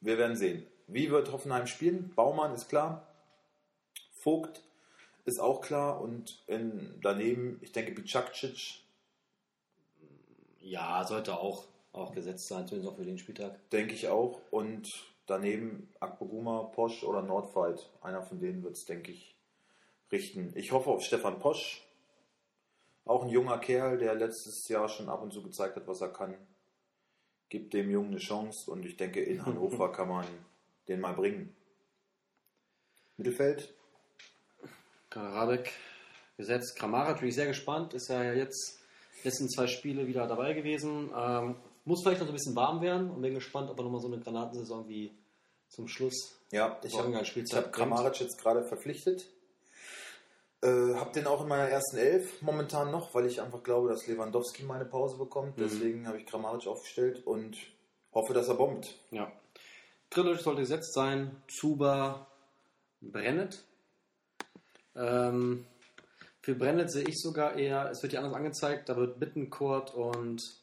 wir 0.00 0.16
werden 0.16 0.38
sehen. 0.38 0.66
Wie 0.86 1.10
wird 1.10 1.30
Hoffenheim 1.30 1.66
spielen? 1.66 2.14
Baumann 2.16 2.54
ist 2.54 2.70
klar. 2.70 3.06
Vogt 4.22 4.62
ist 5.26 5.38
auch 5.38 5.60
klar. 5.60 6.00
Und 6.00 6.42
in, 6.46 6.98
daneben, 7.02 7.58
ich 7.60 7.72
denke, 7.72 7.92
Bicakcic, 7.92 8.80
ja, 10.60 11.04
sollte 11.06 11.38
auch, 11.38 11.66
auch 11.92 12.12
gesetzt 12.12 12.48
sein, 12.48 12.66
zumindest 12.66 12.92
auch 12.92 12.96
für 12.96 13.04
den 13.04 13.18
Spieltag. 13.18 13.68
denke 13.70 13.94
ich 13.94 14.08
auch. 14.08 14.40
Und 14.50 14.86
daneben 15.26 15.92
Akpoguma, 16.00 16.64
Posch 16.64 17.02
oder 17.04 17.22
Nordfight. 17.22 17.90
Einer 18.00 18.22
von 18.22 18.38
denen 18.38 18.62
wird 18.62 18.76
es, 18.76 18.84
denke 18.84 19.12
ich, 19.12 19.36
richten. 20.10 20.52
Ich 20.56 20.72
hoffe 20.72 20.90
auf 20.90 21.02
Stefan 21.02 21.38
Posch. 21.38 21.86
Auch 23.04 23.24
ein 23.24 23.30
junger 23.30 23.58
Kerl, 23.58 23.98
der 23.98 24.14
letztes 24.14 24.68
Jahr 24.68 24.88
schon 24.88 25.08
ab 25.08 25.22
und 25.22 25.32
zu 25.32 25.42
gezeigt 25.42 25.76
hat, 25.76 25.86
was 25.86 26.00
er 26.00 26.12
kann. 26.12 26.36
Gibt 27.48 27.74
dem 27.74 27.90
Jungen 27.90 28.10
eine 28.10 28.18
Chance 28.18 28.70
und 28.70 28.84
ich 28.84 28.96
denke, 28.96 29.20
in 29.20 29.44
Hannover 29.44 29.90
kann 29.92 30.08
man 30.08 30.26
den 30.86 31.00
mal 31.00 31.14
bringen. 31.14 31.56
Mittelfeld, 33.16 33.74
Karadek 35.08 35.72
gesetzt. 36.36 36.76
Kramaric 36.76 37.18
bin 37.20 37.28
ich 37.28 37.34
sehr 37.34 37.46
gespannt. 37.46 37.94
Ist 37.94 38.08
ja 38.08 38.32
jetzt 38.32 38.80
letzten 39.24 39.48
zwei 39.48 39.66
Spiele 39.66 40.06
wieder 40.06 40.26
dabei 40.26 40.54
gewesen. 40.54 41.10
Ähm, 41.14 41.56
muss 41.84 42.02
vielleicht 42.02 42.20
noch 42.20 42.26
so 42.26 42.32
ein 42.32 42.36
bisschen 42.36 42.56
warm 42.56 42.80
werden 42.80 43.10
und 43.10 43.22
bin 43.22 43.34
gespannt, 43.34 43.70
ob 43.70 43.78
er 43.78 43.84
nochmal 43.84 44.00
so 44.00 44.08
eine 44.08 44.18
Granatensaison 44.18 44.88
wie 44.88 45.12
zum 45.68 45.88
Schluss. 45.88 46.40
Ja, 46.52 46.78
ich 46.82 46.98
habe 46.98 47.18
ich 47.20 47.28
Spielzeit 47.28 47.66
hab 47.66 47.72
Kramaric 47.72 48.20
jetzt 48.20 48.38
gerade 48.40 48.64
verpflichtet. 48.64 49.26
Äh, 50.62 50.94
hab 50.94 51.12
den 51.14 51.26
auch 51.26 51.40
in 51.42 51.48
meiner 51.48 51.68
ersten 51.68 51.96
Elf 51.96 52.42
momentan 52.42 52.90
noch, 52.90 53.14
weil 53.14 53.26
ich 53.26 53.40
einfach 53.40 53.62
glaube, 53.62 53.88
dass 53.88 54.06
Lewandowski 54.06 54.64
meine 54.64 54.84
Pause 54.84 55.16
bekommt. 55.16 55.56
Mhm. 55.56 55.62
Deswegen 55.62 56.06
habe 56.06 56.18
ich 56.18 56.26
Kramaric 56.26 56.66
aufgestellt 56.66 57.26
und 57.26 57.56
hoffe, 58.12 58.34
dass 58.34 58.48
er 58.48 58.54
bombt. 58.54 58.98
Ja. 59.10 59.32
Grillic 60.10 60.40
sollte 60.40 60.60
gesetzt 60.62 60.92
sein. 60.92 61.42
Zuba, 61.48 62.26
Brennet. 63.00 63.64
Ähm, 64.94 65.66
für 66.42 66.54
Brennet 66.54 66.90
sehe 66.90 67.04
ich 67.04 67.20
sogar 67.20 67.54
eher, 67.54 67.90
es 67.90 68.02
wird 68.02 68.12
ja 68.12 68.20
anders 68.20 68.34
angezeigt, 68.34 68.88
da 68.88 68.96
wird 68.96 69.20
Bittencourt 69.20 69.94
und 69.94 70.59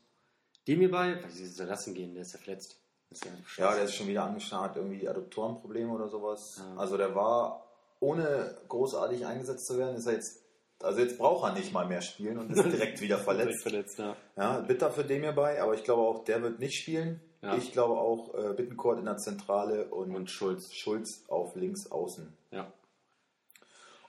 Demi 0.67 0.87
bei. 0.87 1.21
Weil 1.23 1.29
sie 1.31 1.47
soll 1.47 1.67
lassen 1.67 1.93
gehen, 1.93 2.13
der 2.13 2.21
ist 2.23 2.33
ja 2.33 2.39
verletzt. 2.39 2.79
Ist 3.09 3.25
ja, 3.25 3.31
Ja, 3.57 3.75
der 3.75 3.85
ist 3.85 3.95
schon 3.95 4.07
wieder 4.07 4.23
angeschnarrt, 4.23 4.71
hat 4.71 4.75
irgendwie 4.77 5.07
Adduktorenprobleme 5.07 5.91
oder 5.91 6.09
sowas. 6.09 6.55
Ja. 6.59 6.75
Also 6.77 6.97
der 6.97 7.15
war, 7.15 7.65
ohne 7.99 8.57
großartig 8.67 9.25
eingesetzt 9.25 9.65
zu 9.67 9.77
werden, 9.77 9.95
ist 9.95 10.05
er 10.07 10.13
jetzt, 10.13 10.41
also 10.83 10.99
jetzt 10.99 11.17
braucht 11.17 11.49
er 11.49 11.53
nicht 11.53 11.71
mal 11.71 11.87
mehr 11.87 12.01
spielen 12.01 12.37
und 12.37 12.51
ist 12.51 12.63
direkt 12.71 12.99
wieder 13.01 13.17
verletzt. 13.17 13.61
verletzt, 13.63 13.97
ja. 13.97 14.15
Ja, 14.35 14.59
bitter 14.59 14.91
für 14.91 15.03
den 15.05 15.21
hierbei, 15.23 15.61
aber 15.61 15.73
ich 15.73 15.83
glaube 15.83 16.01
auch, 16.01 16.23
der 16.25 16.41
wird 16.41 16.59
nicht 16.59 16.75
spielen. 16.79 17.21
Ich 17.55 17.71
glaube 17.71 17.97
auch 17.97 18.33
äh, 18.33 18.53
Bittencourt 18.55 18.99
in 18.99 19.05
der 19.05 19.17
Zentrale 19.17 19.85
und, 19.85 20.13
Und 20.13 20.29
Schulz. 20.29 20.73
Schulz 20.73 21.23
auf 21.29 21.55
links 21.55 21.89
außen. 21.89 22.35
Ja. 22.51 22.73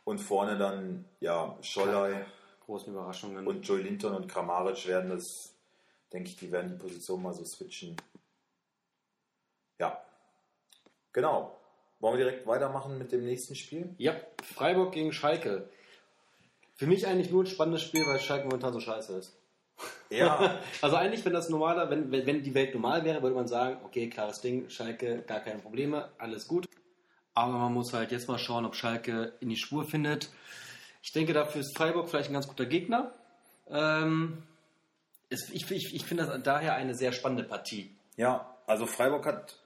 Und 0.02 0.18
vorne 0.18 0.56
dann, 0.58 1.04
ja, 1.20 1.56
Schollei 1.60 2.24
Großen 2.64 2.92
Überraschungen. 2.92 3.46
und 3.46 3.62
Joey 3.66 3.82
Linton 3.82 4.14
und 4.14 4.26
Kramaric 4.28 4.88
werden 4.88 5.10
das, 5.10 5.54
denke 6.12 6.30
ich, 6.30 6.36
die 6.36 6.50
werden 6.50 6.72
die 6.72 6.78
Position 6.78 7.22
mal 7.22 7.32
so 7.32 7.44
switchen. 7.44 7.96
Ja, 9.78 10.02
genau. 11.12 11.58
Wollen 12.00 12.18
wir 12.18 12.24
direkt 12.24 12.46
weitermachen 12.46 12.96
mit 12.98 13.10
dem 13.12 13.24
nächsten 13.24 13.56
Spiel? 13.56 13.94
ja, 13.98 14.14
Freiburg 14.42 14.92
gegen 14.92 15.12
Schalke. 15.12 15.68
Für 16.76 16.86
mich 16.86 17.06
eigentlich 17.06 17.30
nur 17.30 17.42
ein 17.42 17.48
spannendes 17.48 17.82
Spiel, 17.82 18.06
weil 18.06 18.20
Schalke 18.20 18.44
momentan 18.44 18.72
so 18.72 18.80
scheiße 18.80 19.18
ist. 19.18 19.36
Ja, 20.10 20.60
Also 20.82 20.96
eigentlich, 20.96 21.24
wenn 21.24 21.32
das 21.32 21.48
normaler, 21.48 21.90
wenn, 21.90 22.10
wenn, 22.10 22.42
die 22.42 22.54
Welt 22.54 22.72
normal 22.74 23.04
wäre, 23.04 23.22
würde 23.22 23.34
man 23.34 23.48
sagen, 23.48 23.80
okay, 23.84 24.08
klares 24.08 24.40
Ding, 24.40 24.70
Schalke, 24.70 25.22
gar 25.26 25.40
keine 25.40 25.60
Probleme, 25.60 26.08
alles 26.18 26.46
gut. 26.46 26.68
Aber 27.34 27.52
man 27.52 27.74
muss 27.74 27.92
halt 27.92 28.12
jetzt 28.12 28.28
mal 28.28 28.38
schauen, 28.38 28.64
ob 28.64 28.74
Schalke 28.74 29.34
in 29.40 29.48
die 29.48 29.56
Spur 29.56 29.84
findet. 29.84 30.30
Ich 31.02 31.12
denke, 31.12 31.32
dafür 31.32 31.60
ist 31.60 31.76
Freiburg 31.76 32.08
vielleicht 32.08 32.30
ein 32.30 32.34
ganz 32.34 32.48
guter 32.48 32.66
Gegner. 32.66 33.12
Ähm, 33.68 34.42
es, 35.30 35.50
ich 35.50 35.70
ich, 35.70 35.94
ich 35.94 36.04
finde 36.04 36.26
das 36.26 36.42
daher 36.42 36.74
eine 36.74 36.94
sehr 36.94 37.12
spannende 37.12 37.44
Partie. 37.44 37.94
ja, 38.16 38.54
also 38.66 38.86
Freiburg 38.86 39.24
hat 39.24 39.56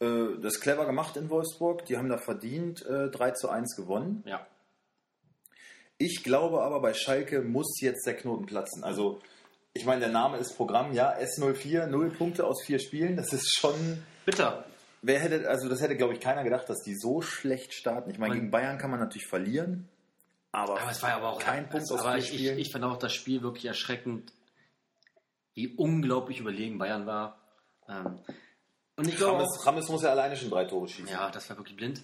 äh, 0.00 0.40
das 0.40 0.60
clever 0.60 0.86
gemacht 0.86 1.16
in 1.16 1.28
Wolfsburg. 1.28 1.84
Die 1.86 1.96
haben 1.96 2.08
da 2.08 2.18
verdient 2.18 2.86
äh, 2.86 3.08
3 3.08 3.32
zu 3.32 3.48
1 3.48 3.74
gewonnen. 3.76 4.22
Ja. 4.26 4.46
Ich 5.98 6.22
glaube 6.22 6.62
aber, 6.62 6.80
bei 6.80 6.94
Schalke 6.94 7.42
muss 7.42 7.80
jetzt 7.80 8.06
der 8.06 8.14
Knoten 8.14 8.46
platzen. 8.46 8.84
Also, 8.84 9.18
ich 9.72 9.84
meine, 9.84 10.00
der 10.00 10.10
Name 10.10 10.38
ist 10.38 10.56
Programm, 10.56 10.92
ja, 10.92 11.16
S04, 11.18 11.86
0 11.86 12.10
Punkte 12.10 12.46
aus 12.46 12.62
vier 12.64 12.78
Spielen. 12.78 13.16
Das 13.16 13.32
ist 13.32 13.56
schon. 13.58 14.04
Bitter. 14.24 14.64
Wer 15.02 15.18
hätte, 15.20 15.48
also 15.48 15.68
das 15.68 15.80
hätte, 15.80 15.96
glaube 15.96 16.14
ich, 16.14 16.20
keiner 16.20 16.44
gedacht, 16.44 16.68
dass 16.68 16.82
die 16.82 16.94
so 16.96 17.20
schlecht 17.20 17.72
starten. 17.72 18.10
Ich 18.10 18.18
meine, 18.18 18.34
gegen 18.34 18.50
Bayern 18.50 18.78
kann 18.78 18.90
man 18.90 19.00
natürlich 19.00 19.28
verlieren, 19.28 19.88
aber, 20.50 20.80
Aber 20.80 20.90
es 20.90 21.02
war 21.02 21.12
aber 21.12 21.28
auch 21.30 21.38
kein 21.40 21.68
Punkt 21.68 21.90
also, 21.90 21.94
aus 21.96 22.00
aber 22.00 22.12
vier 22.14 22.18
ich, 22.18 22.30
ich, 22.30 22.38
Spielen. 22.38 22.58
ich 22.58 22.72
fand 22.72 22.84
auch 22.84 22.96
das 22.96 23.12
Spiel 23.12 23.42
wirklich 23.42 23.66
erschreckend, 23.66 24.32
wie 25.58 25.74
unglaublich 25.76 26.38
überlegen 26.38 26.78
Bayern 26.78 27.04
war. 27.06 27.36
Ähm, 27.88 28.20
und 28.96 29.08
ich 29.08 29.16
glaube, 29.16 29.38
Rames, 29.42 29.66
Rames 29.66 29.88
muss 29.88 30.02
ja 30.02 30.10
alleine 30.10 30.36
schon 30.36 30.50
drei 30.50 30.64
Tore 30.66 30.86
schießen. 30.88 31.08
ja, 31.08 31.30
das 31.32 31.50
war 31.50 31.56
wirklich 31.56 31.76
blind. 31.76 32.00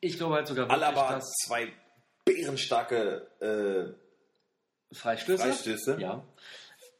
Ich 0.00 0.16
glaube 0.18 0.36
halt 0.36 0.46
sogar 0.46 0.68
wirklich, 0.68 0.84
Alaba 0.86 1.14
dass 1.16 1.30
zwei 1.44 1.72
bärenstarke 2.24 3.26
äh, 4.90 4.94
Freistöße. 4.94 5.42
Freistöße. 5.42 5.96
Ja. 6.00 6.22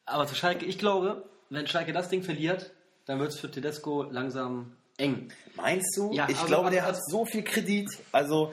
Aber 0.06 0.26
zu 0.26 0.34
Schalke, 0.34 0.64
ich 0.66 0.78
glaube, 0.78 1.28
wenn 1.50 1.66
Schalke 1.68 1.92
das 1.92 2.08
Ding 2.08 2.22
verliert, 2.24 2.72
dann 3.06 3.20
wird 3.20 3.30
es 3.30 3.38
für 3.38 3.50
Tedesco 3.50 4.02
langsam 4.02 4.76
eng. 4.96 5.32
Meinst 5.54 5.96
du? 5.96 6.12
Ja, 6.12 6.28
ich 6.28 6.38
aber- 6.38 6.46
glaube, 6.48 6.70
der 6.70 6.84
hat 6.84 6.98
so 7.08 7.24
viel 7.24 7.44
Kredit. 7.44 7.88
Also, 8.10 8.52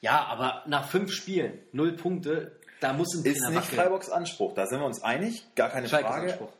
Ja, 0.00 0.24
aber 0.26 0.62
nach 0.66 0.88
fünf 0.88 1.12
Spielen, 1.12 1.58
null 1.72 1.92
Punkte, 1.96 2.56
Da 2.80 2.92
muss 2.92 3.12
ein 3.14 3.24
Ist 3.24 3.38
Trainer 3.38 3.50
nicht 3.50 3.62
wackeln. 3.62 3.80
Freiburgs 3.80 4.08
Anspruch. 4.10 4.54
Da 4.54 4.64
sind 4.66 4.78
wir 4.78 4.86
uns 4.86 5.02
einig. 5.02 5.44
Gar 5.56 5.68
keine 5.70 5.88
Schalkes 5.88 6.08
Frage. 6.10 6.30
Anspruch. 6.30 6.52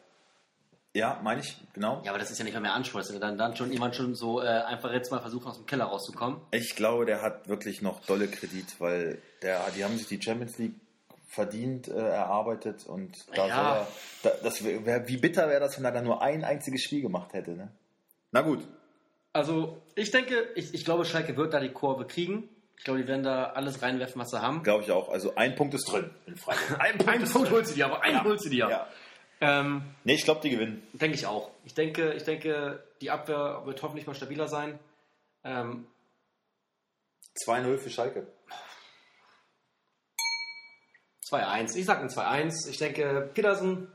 Ja, 0.99 1.21
meine 1.23 1.41
ich, 1.41 1.57
genau. 1.73 2.03
Ja, 2.05 2.11
aber 2.11 2.19
das 2.19 2.31
ist 2.31 2.39
ja 2.39 2.45
nicht 2.45 2.55
mal 2.55 2.61
mehr 2.61 2.75
Anspruch. 2.75 2.99
Das 2.99 3.09
ist 3.09 3.15
ja 3.15 3.21
dann, 3.21 3.39
dann 3.39 3.57
schon 3.57 3.71
jemand 3.73 3.95
schon 3.95 4.15
so 4.15 4.43
äh, 4.43 4.47
einfach 4.47 4.93
jetzt 4.93 5.11
mal 5.11 5.21
versuchen, 5.21 5.47
aus 5.49 5.57
dem 5.57 5.67
Keller 5.67 5.85
rauszukommen. 5.85 6.41
Ich 6.51 6.75
glaube, 6.77 7.07
der 7.07 7.23
hat 7.23 7.49
wirklich 7.49 7.83
noch 7.83 8.01
dolle 8.07 8.29
Kredit, 8.29 8.81
weil 8.81 9.19
der, 9.43 9.61
die 9.77 9.85
haben 9.85 9.97
sich 9.97 10.07
die 10.09 10.21
Champions 10.21 10.59
League 10.59 10.75
verdient 11.29 11.89
äh, 11.89 11.93
erarbeitet 11.93 12.87
und 12.87 13.15
da 13.37 13.47
Ja. 13.47 13.55
soll 13.55 13.65
er, 13.65 13.89
da, 14.39 14.43
das 14.43 14.65
wär, 14.65 14.85
wär, 14.87 15.09
wie 15.09 15.19
bitter 15.19 15.49
wäre 15.49 15.61
das, 15.61 15.77
wenn 15.77 15.85
er 15.85 15.93
da 15.93 16.01
nur 16.03 16.23
ein 16.23 16.43
einziges 16.45 16.83
Spiel 16.83 17.03
gemacht 17.03 17.33
hätte. 17.33 17.53
Ne? 17.53 17.69
Na 18.33 18.41
gut, 18.41 18.67
Also, 19.33 19.81
ich 19.95 20.11
denke, 20.11 20.49
ich, 20.57 20.75
ich 20.75 20.85
glaube, 20.85 21.05
Schalke 21.05 21.37
wird 21.37 21.53
da 21.55 21.61
die 21.61 21.69
Kurve 21.71 22.07
kriegen. 22.07 22.49
Ich 22.79 22.85
glaube, 22.85 23.01
die 23.03 23.09
werden 23.09 23.23
da 23.25 23.45
alles 23.51 23.83
reinwerfen, 23.83 24.21
was 24.21 24.31
sie 24.31 24.41
haben. 24.41 24.63
glaube 24.63 24.85
ich 24.85 24.91
auch. 24.91 25.09
Also 25.11 25.35
ein 25.37 25.55
Punkt 25.55 25.75
ist 25.75 25.91
drin 25.91 26.11
in 26.27 26.37
Freiburg. 26.37 26.81
Ein 26.81 26.99
Punkt 26.99 27.23
ist 27.23 27.33
Punkt 27.33 27.49
drin. 27.49 27.57
holst 27.57 27.71
du 27.73 27.75
dir, 27.75 27.87
aber 27.87 28.03
einen 28.03 28.23
holst 28.25 28.45
du 28.47 28.51
dir. 28.51 28.69
Ja. 28.71 28.87
Ähm, 29.40 29.83
Nee, 30.05 30.14
ich 30.14 30.24
glaube, 30.24 30.40
die 30.40 30.51
gewinnen. 30.51 30.87
denke 30.94 31.16
ich 31.16 31.27
auch. 31.27 31.51
Ich 31.64 31.74
denke, 31.74 32.12
ich 32.14 32.24
denke, 32.24 32.83
die 33.01 33.11
Abwehr 33.11 33.62
wird 33.64 33.83
hoffentlich 33.83 34.07
mal 34.07 34.14
stabiler 34.14 34.48
sein. 34.48 34.79
Ähm, 35.44 35.87
2-0 37.44 37.79
für 37.79 37.90
Schalke. 37.90 38.27
2-1. 41.31 41.77
Ich 41.77 41.85
sage 41.85 42.01
ein 42.03 42.09
2-1. 42.09 42.68
Ich 42.68 42.79
denke, 42.79 43.31
Petersen 43.35 43.88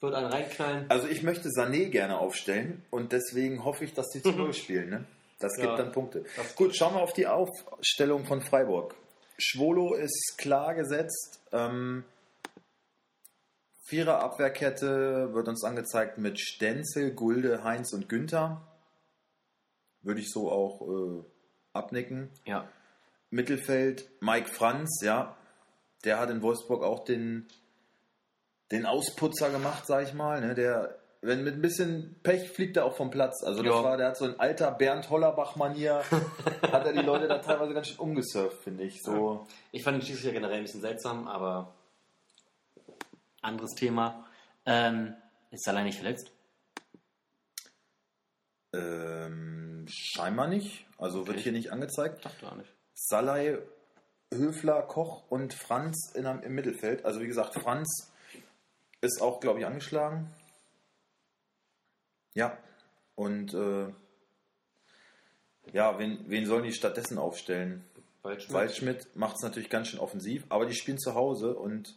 wird 0.00 0.14
einen 0.14 0.26
reinknallen. 0.26 0.86
Also 0.90 1.08
ich 1.08 1.22
möchte 1.22 1.48
Sané 1.48 1.88
gerne 1.88 2.18
aufstellen 2.18 2.84
und 2.90 3.12
deswegen 3.12 3.64
hoffe 3.64 3.84
ich, 3.84 3.94
dass 3.94 4.08
die 4.10 4.22
zu 4.22 4.32
Null 4.32 4.52
spielen. 4.54 4.90
Ne? 4.90 5.04
Das 5.38 5.56
Ja. 5.56 5.64
gibt 5.66 5.78
dann 5.78 5.92
Punkte. 5.92 6.24
Gut, 6.56 6.76
schauen 6.76 6.94
wir 6.94 7.02
auf 7.02 7.12
die 7.12 7.26
Aufstellung 7.26 8.24
von 8.26 8.40
Freiburg. 8.42 8.94
Schwolo 9.38 9.94
ist 9.94 10.36
klar 10.38 10.74
gesetzt. 10.74 11.40
Ähm, 11.52 12.04
Vierer 13.90 14.20
Abwehrkette 14.20 15.34
wird 15.34 15.48
uns 15.48 15.64
angezeigt 15.64 16.16
mit 16.16 16.38
Stenzel, 16.38 17.10
Gulde, 17.12 17.64
Heinz 17.64 17.92
und 17.92 18.08
Günther. 18.08 18.62
Würde 20.02 20.20
ich 20.20 20.30
so 20.30 20.48
auch 20.48 20.80
äh, 20.88 21.24
abnicken. 21.72 22.30
Ja. 22.44 22.68
Mittelfeld 23.30 24.08
Mike 24.20 24.48
Franz, 24.48 25.00
ja. 25.02 25.34
Der 26.04 26.20
hat 26.20 26.30
in 26.30 26.40
Wolfsburg 26.40 26.84
auch 26.84 27.04
den, 27.04 27.48
den 28.70 28.86
Ausputzer 28.86 29.50
gemacht, 29.50 29.86
sag 29.86 30.04
ich 30.04 30.14
mal. 30.14 30.40
Ne? 30.40 30.54
Der, 30.54 30.96
wenn 31.20 31.42
mit 31.42 31.54
ein 31.54 31.60
bisschen 31.60 32.14
Pech 32.22 32.48
fliegt 32.48 32.76
er 32.76 32.84
auch 32.84 32.94
vom 32.94 33.10
Platz. 33.10 33.42
Also 33.42 33.60
das 33.60 33.74
Ja. 33.74 33.82
war, 33.82 33.96
der 33.96 34.06
hat 34.10 34.16
so 34.16 34.24
ein 34.24 34.38
alter 34.38 34.70
Bernd 34.70 35.10
Hollerbach-Manier, 35.10 36.02
hat 36.62 36.86
er 36.86 36.92
die 36.92 37.00
Leute 37.04 37.26
da 37.26 37.38
teilweise 37.38 37.74
ganz 37.74 37.88
schön 37.88 37.98
umgesurft, 37.98 38.62
finde 38.62 38.84
ich. 38.84 39.02
So, 39.02 39.48
Ich 39.72 39.82
fand 39.82 39.96
den 40.00 40.06
Schiedsrichter 40.06 40.32
generell 40.32 40.58
ein 40.58 40.62
bisschen 40.62 40.80
seltsam, 40.80 41.26
aber 41.26 41.74
anderes 43.40 43.74
Thema. 43.74 44.26
Ähm, 44.66 45.14
ist 45.50 45.64
Salah 45.64 45.82
nicht 45.82 45.98
verletzt? 45.98 46.30
ähm, 48.72 49.86
scheinbar 49.88 50.46
nicht. 50.46 50.86
Also 50.98 51.26
wird 51.26 51.36
Okay. 51.38 51.44
hier 51.44 51.52
nicht 51.52 51.72
angezeigt. 51.72 52.24
Dachte 52.24 52.46
auch 52.50 52.56
nicht. 52.56 52.70
Salai, 52.94 53.58
Höfler, 54.32 54.82
Koch 54.82 55.28
und 55.30 55.54
Franz 55.54 56.12
in, 56.14 56.24
im 56.24 56.54
Mittelfeld. 56.54 57.04
Also 57.04 57.20
wie 57.20 57.26
gesagt, 57.26 57.54
Franz 57.54 58.12
ist 59.00 59.20
auch, 59.20 59.40
glaube 59.40 59.58
ich, 59.60 59.66
angeschlagen. 59.66 60.30
Ja. 62.34 62.56
Und 63.16 63.54
äh, 63.54 63.88
ja, 65.72 65.98
wen, 65.98 66.24
wen 66.28 66.46
sollen 66.46 66.64
die 66.64 66.72
stattdessen 66.72 67.18
aufstellen? 67.18 67.84
Waldschmidt. 68.22 68.54
Waldschmidt 68.54 69.16
macht 69.16 69.36
es 69.36 69.42
natürlich 69.42 69.70
ganz 69.70 69.88
schön 69.88 69.98
offensiv, 70.00 70.44
aber 70.48 70.66
die 70.66 70.74
spielen 70.74 70.98
zu 70.98 71.14
Hause 71.14 71.54
und 71.56 71.96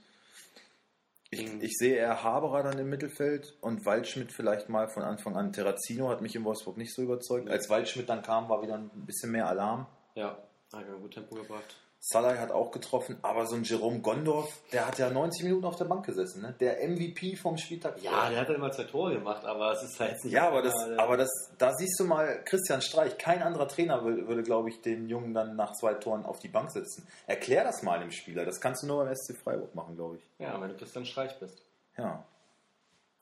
ich, 1.34 1.54
Mhm. 1.54 1.62
ich 1.62 1.78
sehe 1.78 1.96
eher 1.96 2.24
Haberer 2.24 2.64
dann 2.64 2.80
im 2.80 2.90
Mittelfeld 2.90 3.58
und 3.62 3.86
Waldschmidt 3.86 4.32
vielleicht 4.32 4.70
mal 4.70 4.88
von 4.88 5.04
Anfang 5.04 5.36
an. 5.36 5.52
Terrazino 5.52 6.10
hat 6.10 6.22
mich 6.22 6.36
in 6.36 6.44
Wolfsburg 6.44 6.78
nicht 6.78 6.94
so 6.94 7.02
überzeugt. 7.02 7.50
Als 7.50 7.70
Waldschmidt 7.70 8.08
dann 8.10 8.22
kam, 8.22 8.50
war 8.50 8.62
wieder 8.62 8.76
ein 8.76 8.90
bisschen 9.06 9.32
mehr 9.32 9.48
Alarm. 9.48 9.86
Ja, 10.16 10.38
hat 10.74 10.86
ein 10.86 11.02
gut 11.02 11.14
Tempo 11.14 11.36
gebracht. 11.36 11.76
Salai 12.06 12.38
hat 12.38 12.52
auch 12.52 12.72
getroffen, 12.72 13.18
aber 13.22 13.46
so 13.46 13.56
ein 13.56 13.64
Jerome 13.64 14.02
Gondorf, 14.02 14.62
der 14.74 14.86
hat 14.86 15.00
ja 15.00 15.10
90 15.10 15.46
Minuten 15.46 15.64
auf 15.64 15.78
der 15.78 15.86
Bank 15.86 16.06
gesessen, 16.06 16.42
ne? 16.42 16.54
Der 16.60 16.86
MVP 16.86 17.38
vom 17.38 17.58
Spieltag. 17.58 18.04
Ja, 18.04 18.30
der 18.30 18.42
hat 18.42 18.50
dann 18.50 18.58
immer 18.58 18.74
zwei 18.74 18.84
Tore 18.84 19.14
gemacht, 19.14 19.46
aber 19.46 19.72
es 19.72 19.84
ist 19.84 19.98
halt 20.02 20.22
nicht. 20.22 20.34
ja, 20.34 20.50
aber 20.50 20.62
das, 20.62 20.74
aber 20.98 21.16
das, 21.16 21.30
da 21.58 21.72
siehst 21.72 21.98
du 21.98 22.04
mal 22.04 22.44
Christian 22.44 22.82
Streich. 22.82 23.18
Kein 23.18 23.42
anderer 23.42 23.70
Trainer 23.70 24.04
würde, 24.04 24.28
würde 24.28 24.44
glaube 24.44 24.68
ich, 24.68 24.82
den 24.82 25.08
Jungen 25.08 25.34
dann 25.34 25.56
nach 25.56 25.72
zwei 25.80 25.94
Toren 25.94 26.26
auf 26.26 26.40
die 26.40 26.50
Bank 26.50 26.72
setzen. 26.72 27.08
Erklär 27.26 27.64
das 27.64 27.84
mal 27.84 28.02
dem 28.02 28.12
Spieler. 28.12 28.44
Das 28.44 28.60
kannst 28.60 28.84
du 28.84 28.88
nur 28.88 29.06
beim 29.06 29.16
SC 29.16 29.38
Freiburg 29.38 29.74
machen, 29.74 29.96
glaube 29.96 30.18
ich. 30.18 30.24
Ja, 30.40 30.60
wenn 30.60 30.68
du 30.68 30.76
Christian 30.76 31.06
Streich 31.06 31.40
bist. 31.40 31.64
Ja. 31.98 32.26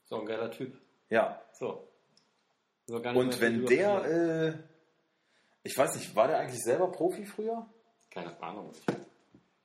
So 0.06 0.22
ein 0.22 0.26
geiler 0.26 0.50
Typ. 0.50 0.76
Ja. 1.10 1.40
So. 1.54 1.88
So 2.88 2.96
Und 2.96 3.40
wenn 3.40 3.64
der, 3.68 4.06
äh, 4.06 4.54
ich 5.62 5.78
weiß 5.78 5.94
nicht, 5.98 6.16
war 6.16 6.28
der 6.28 6.40
eigentlich 6.40 6.64
selber 6.64 6.92
Profi 6.92 7.28
früher? 7.28 7.68
Keine 8.12 8.42
Ahnung. 8.44 8.72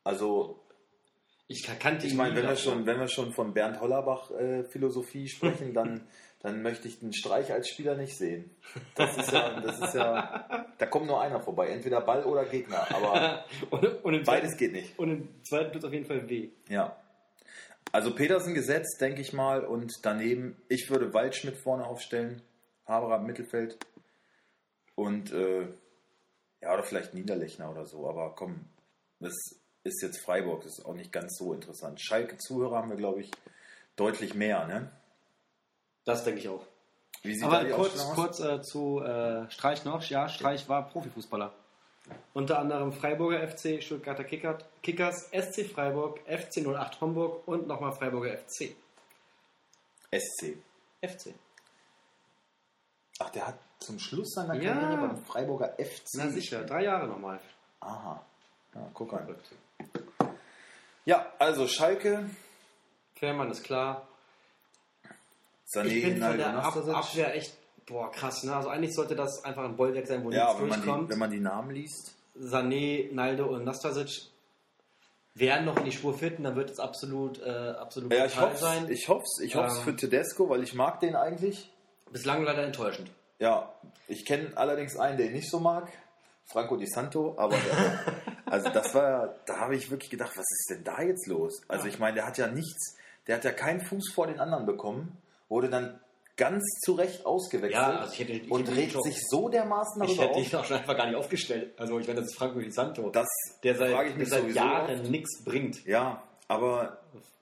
Also, 0.04 0.60
Ich 1.48 1.62
kannte 1.78 2.06
ich 2.06 2.14
meine, 2.14 2.34
wenn 2.34 2.48
wir 2.48 2.56
schon, 2.56 2.86
wenn 2.86 2.98
wir 2.98 3.08
schon 3.08 3.32
von 3.32 3.54
Bernd 3.54 3.80
Hollerbach 3.80 4.30
äh, 4.32 4.64
Philosophie 4.64 5.28
sprechen, 5.36 5.74
dann, 5.74 6.08
dann 6.40 6.62
möchte 6.62 6.88
ich 6.88 6.98
den 6.98 7.12
Streich 7.12 7.52
als 7.52 7.68
Spieler 7.68 7.96
nicht 7.96 8.16
sehen. 8.16 8.50
Das 8.96 9.16
ist 9.16 9.30
ja, 9.32 9.60
das 9.60 9.80
ist 9.80 9.94
ja, 9.94 10.66
da 10.76 10.86
kommt 10.86 11.06
nur 11.06 11.20
einer 11.20 11.40
vorbei, 11.40 11.68
entweder 11.68 12.00
Ball 12.00 12.24
oder 12.24 12.44
Gegner, 12.44 12.86
aber 12.92 13.44
und, 13.70 14.04
und 14.04 14.24
beides 14.24 14.50
zweiten, 14.50 14.58
geht 14.58 14.72
nicht. 14.72 14.98
Und 14.98 15.10
im 15.10 15.44
zweiten 15.44 15.72
tut 15.72 15.82
es 15.82 15.84
auf 15.84 15.92
jeden 15.92 16.06
Fall 16.06 16.28
weh. 16.28 16.48
Ja. 16.68 16.96
Also 17.92 18.14
Petersen 18.14 18.54
gesetzt, 18.54 19.00
denke 19.00 19.22
ich 19.22 19.32
mal, 19.32 19.64
und 19.64 19.92
daneben, 20.02 20.60
ich 20.68 20.90
würde 20.90 21.14
Waldschmidt 21.14 21.56
vorne 21.56 21.86
aufstellen, 21.86 22.42
Haberer 22.86 23.18
im 23.18 23.26
Mittelfeld 23.26 23.78
und 24.96 25.32
äh, 25.32 25.68
ja, 26.60 26.72
oder 26.72 26.82
vielleicht 26.82 27.14
Niederlechner 27.14 27.70
oder 27.70 27.86
so, 27.86 28.08
aber 28.08 28.34
komm, 28.34 28.66
das 29.20 29.34
ist 29.84 30.02
jetzt 30.02 30.20
Freiburg, 30.20 30.62
das 30.62 30.78
ist 30.78 30.84
auch 30.84 30.94
nicht 30.94 31.12
ganz 31.12 31.36
so 31.38 31.52
interessant. 31.52 32.00
Schalke-Zuhörer 32.00 32.76
haben 32.76 32.90
wir, 32.90 32.96
glaube 32.96 33.20
ich, 33.20 33.30
deutlich 33.94 34.34
mehr, 34.34 34.66
ne? 34.66 34.90
Das 36.04 36.24
denke 36.24 36.40
ich 36.40 36.48
auch. 36.48 36.64
Wie 37.22 37.34
sieht 37.34 37.44
Aber 37.44 37.64
kurz, 37.70 38.04
kurz 38.14 38.40
äh, 38.40 38.60
zu 38.62 39.00
äh, 39.00 39.50
Streich 39.50 39.84
noch. 39.84 40.02
Ja, 40.08 40.28
Streich 40.28 40.68
war 40.68 40.88
Profifußballer. 40.88 41.52
Unter 42.34 42.58
anderem 42.60 42.92
Freiburger 42.92 43.46
FC, 43.48 43.82
Stuttgarter 43.82 44.22
Kicker, 44.22 44.58
Kickers, 44.82 45.28
SC 45.32 45.66
Freiburg, 45.66 46.20
FC 46.26 46.64
08 46.64 47.00
Homburg 47.00 47.48
und 47.48 47.66
nochmal 47.66 47.92
Freiburger 47.92 48.36
FC. 48.36 48.76
SC. 50.12 50.58
FC. 51.02 51.34
Ach, 53.18 53.30
der 53.30 53.46
hat 53.46 53.58
zum 53.80 53.98
Schluss 53.98 54.32
seiner 54.34 54.54
Ja. 54.54 54.74
Karriere 54.74 54.96
beim 55.08 55.16
Freiburger 55.24 55.74
FC. 55.78 56.14
Na 56.14 56.28
sicher, 56.30 56.64
drei 56.64 56.84
Jahre 56.84 57.06
nochmal. 57.08 57.40
Aha. 57.80 58.20
Ja, 58.74 58.90
guck 58.92 59.12
an. 59.14 59.34
Ja, 61.04 61.26
also 61.38 61.66
Schalke, 61.68 62.28
Fährmann 63.14 63.50
ist 63.50 63.62
klar. 63.64 64.06
Sané, 65.72 65.86
Ich 65.86 66.04
bin 66.04 66.22
von 66.22 66.36
der 66.36 66.56
Ab. 66.58 66.76
Abwehr 66.76 67.34
echt, 67.34 67.54
boah, 67.86 68.10
krass. 68.10 68.42
Ne? 68.44 68.54
Also 68.54 68.68
eigentlich 68.68 68.94
sollte 68.94 69.16
das 69.16 69.44
einfach 69.44 69.64
ein 69.64 69.76
Bollwerk 69.76 70.06
sein, 70.06 70.22
wo 70.24 70.30
Ja, 70.30 70.46
nichts 70.48 70.60
wenn 70.60 70.68
man, 70.68 70.80
die, 70.80 70.86
durchkommt. 70.86 71.10
wenn 71.10 71.18
man 71.18 71.30
die 71.30 71.40
Namen 71.40 71.70
liest. 71.70 72.12
Sané, 72.38 73.12
Naldo 73.12 73.46
und 73.46 73.64
Nastasic 73.64 74.22
werden 75.34 75.64
noch 75.66 75.76
in 75.78 75.84
die 75.84 75.92
Spur 75.92 76.16
finden, 76.16 76.44
dann 76.44 76.56
wird 76.56 76.70
es 76.70 76.78
absolut, 76.78 77.40
äh, 77.42 77.50
absolut 77.78 78.12
Ja, 78.12 78.26
ich 78.26 78.38
hoffe 78.40 78.56
sein. 78.56 78.90
ich 78.90 79.08
hoff's, 79.08 79.40
ich 79.40 79.54
hoff's 79.56 79.78
Ähm. 79.78 79.84
für 79.84 79.96
Tedesco, 79.96 80.48
weil 80.48 80.62
ich 80.62 80.74
mag 80.74 81.00
den 81.00 81.14
eigentlich. 81.16 81.70
Bislang 82.12 82.42
leider 82.44 82.62
enttäuschend. 82.64 83.10
Ja, 83.38 83.72
ich 84.08 84.24
kenne 84.24 84.50
allerdings 84.54 84.96
einen, 84.96 85.18
den 85.18 85.26
ich 85.28 85.32
nicht 85.34 85.50
so 85.50 85.60
mag. 85.60 85.88
Franco 86.44 86.76
Di 86.76 86.86
Santo, 86.86 87.34
aber 87.36 87.56
der, 87.56 88.14
also 88.46 88.68
das 88.70 88.94
war 88.94 89.34
da 89.46 89.58
habe 89.58 89.74
ich 89.74 89.90
wirklich 89.90 90.10
gedacht, 90.10 90.30
was 90.36 90.44
ist 90.48 90.66
denn 90.70 90.84
da 90.84 91.02
jetzt 91.02 91.26
los? 91.26 91.60
Also 91.66 91.88
ich 91.88 91.98
meine, 91.98 92.14
der 92.14 92.26
hat 92.26 92.38
ja 92.38 92.46
nichts, 92.46 92.96
der 93.26 93.36
hat 93.36 93.44
ja 93.44 93.50
keinen 93.50 93.80
Fuß 93.80 94.12
vor 94.14 94.28
den 94.28 94.38
anderen 94.38 94.64
bekommen, 94.64 95.20
wurde 95.48 95.68
dann 95.68 95.98
ganz 96.36 96.62
zu 96.84 96.92
Recht 96.92 97.26
ausgewechselt 97.26 97.72
Ja, 97.72 97.98
also 97.98 98.12
ich 98.12 98.20
hätte- 98.20 98.32
ich 98.32 98.50
und 98.50 98.60
hätte 98.68 98.76
regt 98.76 99.02
sich 99.02 99.20
so 99.28 99.48
dermaßen 99.48 100.00
Ich 100.04 100.10
darüber 100.16 100.22
hätte 100.22 100.34
auf. 100.38 100.52
ihn 100.52 100.56
auch 100.58 100.64
schon 100.64 100.76
einfach 100.76 100.96
gar 100.96 101.06
nicht 101.06 101.16
aufgestellt. 101.16 101.74
Also 101.80 101.98
ich 101.98 102.06
meine, 102.06 102.20
das 102.20 102.28
ist 102.30 102.36
Franco 102.38 102.60
Di 102.60 102.70
Santo, 102.70 103.10
Das 103.10 103.26
der 103.64 103.74
seit, 103.76 104.06
ich 104.06 104.14
der 104.16 104.26
seit 104.26 104.48
Jahren 104.54 105.02
nichts 105.10 105.42
bringt. 105.44 105.84
Ja, 105.84 106.22
aber 106.46 106.98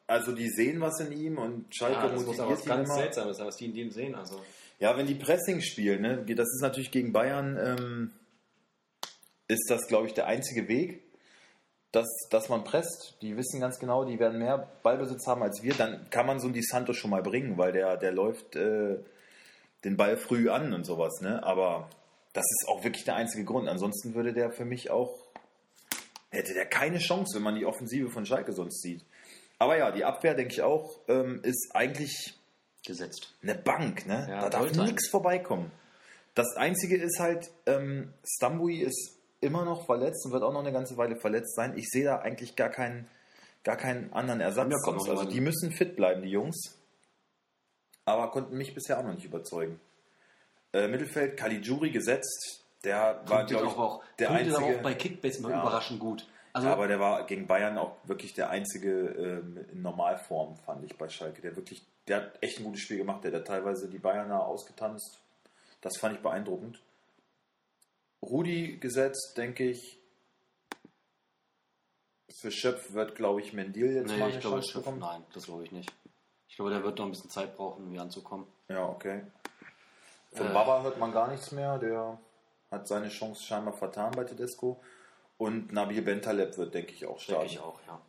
also 0.07 0.33
die 0.33 0.49
sehen 0.49 0.81
was 0.81 1.01
in 1.01 1.13
ihm 1.13 1.39
und 1.39 1.75
Schalke 1.75 1.97
Ja, 1.97 2.09
das 2.09 2.25
muss 2.25 2.37
motiviert 2.37 2.59
was 2.59 2.65
ihn 2.65 2.69
ganz 2.69 2.89
immer. 2.89 2.99
Seltsames 2.99 3.37
sein, 3.37 3.47
was 3.47 3.57
die 3.57 3.65
in 3.67 3.75
dem 3.75 3.91
sehen. 3.91 4.15
Also. 4.15 4.41
Ja, 4.79 4.97
wenn 4.97 5.07
die 5.07 5.15
Pressing 5.15 5.61
spielen, 5.61 6.03
ne, 6.03 6.25
das 6.35 6.49
ist 6.49 6.61
natürlich 6.61 6.91
gegen 6.91 7.13
Bayern, 7.13 7.57
ähm, 7.57 8.11
ist 9.49 9.71
das, 9.71 9.87
glaube 9.87 10.07
ich, 10.07 10.15
der 10.15 10.27
einzige 10.27 10.69
Weg, 10.69 11.03
dass, 11.93 12.09
dass 12.31 12.49
man 12.49 12.65
presst. 12.65 13.17
Die 13.23 13.37
wissen 13.37 13.61
ganz 13.61 13.79
genau, 13.79 14.05
die 14.05 14.19
werden 14.19 14.39
mehr 14.39 14.71
Ballbesitz 14.83 15.27
haben 15.27 15.43
als 15.43 15.63
wir. 15.63 15.75
Dann 15.75 16.11
kann 16.11 16.27
man 16.27 16.41
so 16.41 16.47
einen 16.47 16.55
Di 16.55 16.63
Santo 16.63 16.93
schon 16.93 17.11
mal 17.11 17.23
bringen, 17.23 17.57
weil 17.57 17.73
der, 17.73 17.97
der 17.97 18.13
läuft 18.13 18.57
äh, 18.57 18.99
den 19.85 19.97
Ball 19.97 20.17
früh 20.17 20.51
an 20.51 20.73
und 20.73 20.85
sowas. 20.85 21.21
Ne? 21.21 21.43
Aber 21.43 21.89
das 22.33 22.45
ist 22.45 22.69
auch 22.69 22.83
wirklich 22.83 23.05
der 23.05 23.15
einzige 23.15 23.45
Grund. 23.45 23.69
Ansonsten 23.69 24.15
würde 24.15 24.33
der 24.33 24.51
für 24.51 24.65
mich 24.65 24.91
auch, 24.91 25.15
hätte 26.31 26.53
der 26.53 26.67
keine 26.67 26.99
Chance, 26.99 27.37
wenn 27.37 27.45
man 27.45 27.55
die 27.55 27.67
Offensive 27.67 28.11
von 28.11 28.27
Schalke 28.27 28.53
sonst 28.53 28.83
sieht. 28.83 29.05
Aber 29.59 29.77
ja, 29.79 29.91
die 29.91 30.05
Abwehr, 30.05 30.35
denke 30.35 30.53
ich 30.53 30.63
auch, 30.63 31.01
ähm, 31.09 31.41
ist 31.43 31.71
eigentlich 31.75 32.39
Gesetzt. 32.85 33.35
eine 33.43 33.55
Bank. 33.55 34.07
Ne? 34.07 34.27
Ja, 34.29 34.41
da 34.43 34.51
darf 34.51 34.73
nichts 34.77 35.09
vorbeikommen. 35.09 35.71
Das 36.35 36.57
Einzige 36.57 36.97
ist 36.97 37.21
halt, 37.21 37.51
ähm, 37.67 38.13
Stambui 38.25 38.81
ist 38.81 39.17
immer 39.41 39.65
noch 39.65 39.87
verletzt 39.87 40.27
und 40.27 40.33
wird 40.33 40.43
auch 40.43 40.53
noch 40.53 40.61
eine 40.61 40.73
ganze 40.73 40.97
Weile 40.97 41.17
verletzt 41.17 41.55
sein. 41.55 41.77
Ich 41.77 41.89
sehe 41.91 42.05
da 42.05 42.19
eigentlich 42.19 42.57
gar 42.57 42.71
keinen, 42.71 43.09
gar 43.63 43.77
keinen 43.77 44.13
anderen 44.13 44.41
Ersatz. 44.41 44.73
Ja, 44.73 44.93
noch 44.93 45.09
also 45.09 45.25
die 45.27 45.41
müssen 45.41 45.71
fit 45.73 45.97
bleiben, 45.97 46.23
die 46.23 46.31
Jungs. 46.31 46.79
Aber 48.05 48.31
konnten 48.31 48.57
mich 48.57 48.75
bisher 48.75 48.99
auch 48.99 49.05
noch 49.05 49.15
nicht 49.15 49.25
überzeugen. 49.25 49.81
Äh, 50.73 50.89
Mittelfeld, 50.89 51.37
Caligiuri 51.37 51.91
gesetzt. 51.91 52.65
Der 52.83 53.23
war, 53.27 53.47
glaube 53.47 53.67
ich, 53.67 53.73
auch, 53.73 54.03
der 54.19 54.27
punktet 54.27 54.49
aber 54.55 54.59
einzige. 54.59 54.79
auch 54.79 54.83
bei 54.83 54.95
Kickbase 54.95 55.39
immer 55.39 55.51
Ja. 55.51 55.61
überraschend 55.63 56.01
gut. 56.01 56.27
Also, 56.55 56.69
aber 56.69 56.87
der 56.87 57.01
war 57.01 57.27
gegen 57.27 57.47
Bayern 57.49 57.77
auch 57.79 57.97
wirklich 58.05 58.33
der 58.33 58.49
einzige 58.49 59.09
ähm, 59.09 59.59
in 59.73 59.83
Normalform, 59.83 60.57
fand 60.57 60.85
ich 60.85 60.97
bei 60.97 61.09
Schalke. 61.09 61.43
Der 61.43 61.57
wirklich, 61.57 61.85
der 62.07 62.19
hat 62.19 62.43
echt 62.43 62.59
ein 62.59 62.65
gutes 62.65 62.81
Spiel 62.83 62.97
gemacht. 62.99 63.25
Der 63.25 63.33
hat 63.33 63.47
teilweise 63.47 63.89
die 63.89 63.99
Bayerner 63.99 64.47
ausgetanzt. 64.47 65.19
Das 65.81 65.99
fand 65.99 66.15
ich 66.15 66.23
beeindruckend. 66.23 66.81
Rudi 68.23 68.79
gesetzt, 68.79 69.35
denke 69.37 69.69
ich. 69.69 69.99
Für 72.41 72.51
Schöpf 72.53 72.93
wird, 72.93 73.17
glaube 73.17 73.41
ich, 73.41 73.53
Mendil 73.53 73.93
jetzt 73.93 74.11
nee, 74.11 74.19
mal 74.19 74.31
ich 74.31 74.41
glaube, 74.41 74.61
bekommen. 74.73 74.99
nein, 75.01 75.25
das 75.33 75.47
glaube 75.47 75.65
ich 75.65 75.73
nicht. 75.73 75.93
Ich 76.49 76.57
glaube, 76.57 76.71
der 76.71 76.85
wird 76.85 76.99
noch 76.99 77.07
ein 77.07 77.11
bisschen 77.11 77.31
Zeit 77.31 77.57
brauchen, 77.57 77.85
um 77.85 77.91
hier 77.91 78.03
anzukommen. 78.03 78.47
Ja, 78.69 78.87
okay. 78.89 79.23
Von 80.33 80.47
Äh. 80.49 80.53
Baba 80.53 80.83
hört 80.83 80.99
man 80.99 81.11
gar 81.13 81.29
nichts 81.31 81.51
mehr. 81.53 81.79
Der 81.79 82.19
hat 82.71 82.87
seine 82.87 83.09
Chance 83.09 83.43
scheinbar 83.43 83.75
vertan 83.75 84.13
bei 84.13 84.23
Tedesco. 84.25 84.81
Und 85.37 85.73
Nabil 85.73 86.01
Bentaleb 86.03 86.57
wird, 86.57 86.75
denke 86.75 86.93
ich, 86.93 87.05
auch 87.07 87.11
Denke 87.19 87.23
starten. 87.25 87.47
ich 87.47 87.59
auch, 87.61 87.81
ja. 87.87 88.01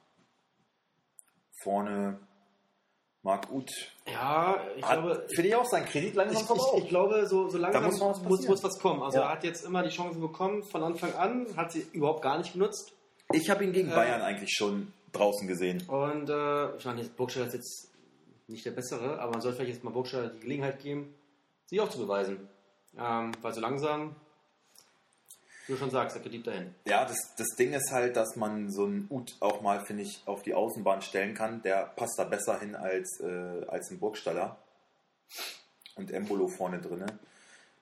Vorne 1.63 2.19
Marc 3.23 3.51
Uth. 3.51 3.71
Ja, 4.07 4.57
ich 4.77 4.83
Hat, 4.85 5.01
glaube, 5.01 5.25
finde 5.33 5.47
ich 5.49 5.55
auch 5.55 5.65
sein 5.65 5.85
Kredit 5.85 6.13
langsam 6.13 6.43
Ich, 6.57 6.73
ich, 6.77 6.83
ich 6.83 6.89
glaube, 6.89 7.25
so, 7.25 7.49
so 7.49 7.57
langsam 7.57 7.85
muss 7.85 7.93
was 7.99 8.01
muss, 8.21 8.21
passieren. 8.29 8.51
muss 8.51 8.63
was 8.63 8.79
kommen. 8.79 9.01
Also 9.01 9.17
Ja. 9.17 9.23
er 9.25 9.29
hat 9.31 9.43
jetzt 9.43 9.65
immer 9.65 9.81
die 9.81 9.89
Chancen 9.89 10.21
bekommen 10.21 10.63
von 10.63 10.83
Anfang 10.83 11.13
an, 11.15 11.47
hat 11.57 11.71
sie 11.71 11.87
überhaupt 11.93 12.21
gar 12.21 12.37
nicht 12.37 12.53
genutzt. 12.53 12.93
Ich 13.33 13.49
habe 13.49 13.63
ihn 13.63 13.73
gegen 13.73 13.89
Äh. 13.91 13.95
Bayern 13.95 14.21
eigentlich 14.21 14.51
schon 14.55 14.93
draußen 15.11 15.47
gesehen. 15.47 15.81
Und 15.87 16.29
äh, 16.29 16.75
ich 16.77 16.85
meine, 16.85 17.03
Burgstaller 17.05 17.47
ist 17.47 17.53
jetzt 17.53 17.91
nicht 18.47 18.63
der 18.63 18.71
Bessere, 18.71 19.19
aber 19.19 19.31
man 19.31 19.41
sollte 19.41 19.57
vielleicht 19.57 19.73
jetzt 19.77 19.83
mal 19.83 19.89
Burgstaller 19.89 20.27
die 20.29 20.41
Gelegenheit 20.41 20.79
geben, 20.79 21.15
sich 21.65 21.81
auch 21.81 21.89
zu 21.89 21.97
beweisen. 21.97 22.47
Ähm, 22.97 23.31
weil 23.41 23.53
so 23.53 23.59
langsam, 23.61 24.15
du 25.67 25.77
schon 25.77 25.89
sagst, 25.89 26.15
der 26.15 26.23
Kredit 26.23 26.47
dahin. 26.47 26.75
Ja, 26.85 27.05
das, 27.05 27.17
das 27.37 27.47
Ding 27.57 27.73
ist 27.73 27.91
halt, 27.91 28.15
dass 28.15 28.35
man 28.35 28.71
so 28.71 28.85
einen 28.85 29.07
Uth 29.09 29.35
auch 29.39 29.61
mal, 29.61 29.85
finde 29.85 30.03
ich, 30.03 30.21
auf 30.25 30.43
die 30.43 30.53
Außenbahn 30.53 31.01
stellen 31.01 31.33
kann. 31.33 31.61
Der 31.61 31.85
passt 31.85 32.17
da 32.17 32.23
besser 32.23 32.59
hin 32.59 32.75
als, 32.75 33.19
äh, 33.21 33.65
als 33.67 33.89
ein 33.91 33.99
Burgstaller. 33.99 34.57
Und 35.95 36.11
Embolo 36.11 36.47
vorne 36.47 36.79
drinne. 36.81 37.07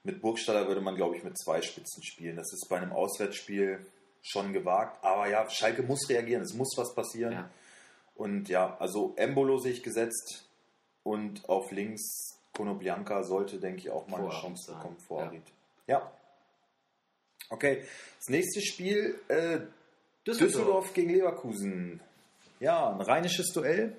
Mit 0.04 0.22
Burgstaller 0.22 0.67
würde 0.67 0.82
man, 0.82 0.96
glaube 0.96 1.15
ich, 1.15 1.24
mit 1.24 1.38
zwei 1.38 1.62
Spitzen 1.62 2.04
spielen. 2.04 2.36
Das 2.36 2.52
ist 2.54 2.67
bei 2.69 2.78
einem 2.78 2.91
Auswärtsspiel 2.91 3.86
schon 4.22 4.54
gewagt. 4.54 5.04
Aber 5.04 5.28
ja, 5.28 5.50
Schalke 5.50 5.84
muss 5.84 6.08
reagieren. 6.10 6.43
Es 6.43 6.54
muss 6.54 6.74
was 6.78 6.93
passieren. 6.93 7.34
Ja. 7.34 7.50
Und 8.15 8.50
ja, 8.50 8.78
also 8.80 9.13
Embolo 9.15 9.58
sich 9.58 9.82
gesetzt 9.82 10.46
und 11.04 11.48
auf 11.50 11.72
links 11.72 12.39
Konoblianka 12.56 13.24
sollte, 13.24 13.60
denke 13.60 13.80
ich, 13.80 13.89
auch 13.89 14.08
mal 14.08 14.17
eine 14.17 14.30
Vor 14.30 14.41
Chance 14.41 14.74
bekommen 14.74 14.98
sein. 15.00 15.08
vor 15.08 15.34
Ja. 15.34 15.41
Ja. 15.88 16.12
Okay, 17.49 17.84
das 18.19 18.29
nächste 18.29 18.62
Spiel, 18.62 19.19
äh, 19.27 19.60
Düsseldorf. 20.25 20.51
Düsseldorf 20.51 20.93
gegen 20.93 21.13
Leverkusen. 21.13 22.01
Ja, 22.60 22.89
ein 22.89 23.01
rheinisches 23.01 23.51
Duell. 23.53 23.95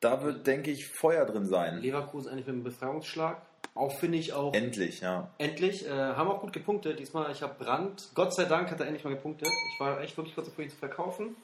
Da 0.00 0.22
wird, 0.22 0.46
denke 0.46 0.70
ich, 0.70 0.86
Feuer 0.88 1.24
drin 1.24 1.46
sein. 1.46 1.78
Leverkusen 1.78 2.30
eigentlich 2.30 2.46
mit 2.46 2.54
einem 2.54 2.64
Befreiungsschlag. 2.64 3.40
Auch 3.74 3.98
finde 3.98 4.18
ich 4.18 4.32
auch 4.32 4.52
Endlich, 4.54 5.00
ja. 5.00 5.30
endlich. 5.38 5.86
Äh, 5.86 5.90
haben 5.90 6.28
auch 6.28 6.40
gut 6.40 6.52
gepunktet. 6.52 6.98
Diesmal, 7.00 7.32
ich 7.32 7.42
habe 7.42 7.54
Brand. 7.54 8.10
Gott 8.14 8.34
sei 8.34 8.44
Dank 8.44 8.70
hat 8.70 8.80
er 8.80 8.86
endlich 8.86 9.04
mal 9.04 9.14
gepunktet. 9.14 9.48
Ich 9.72 9.80
war 9.80 10.00
echt 10.00 10.16
wirklich 10.16 10.34
kurz 10.34 10.48
davor, 10.48 10.64
ihn 10.64 10.70
zu 10.70 10.76
verkaufen. 10.76 11.34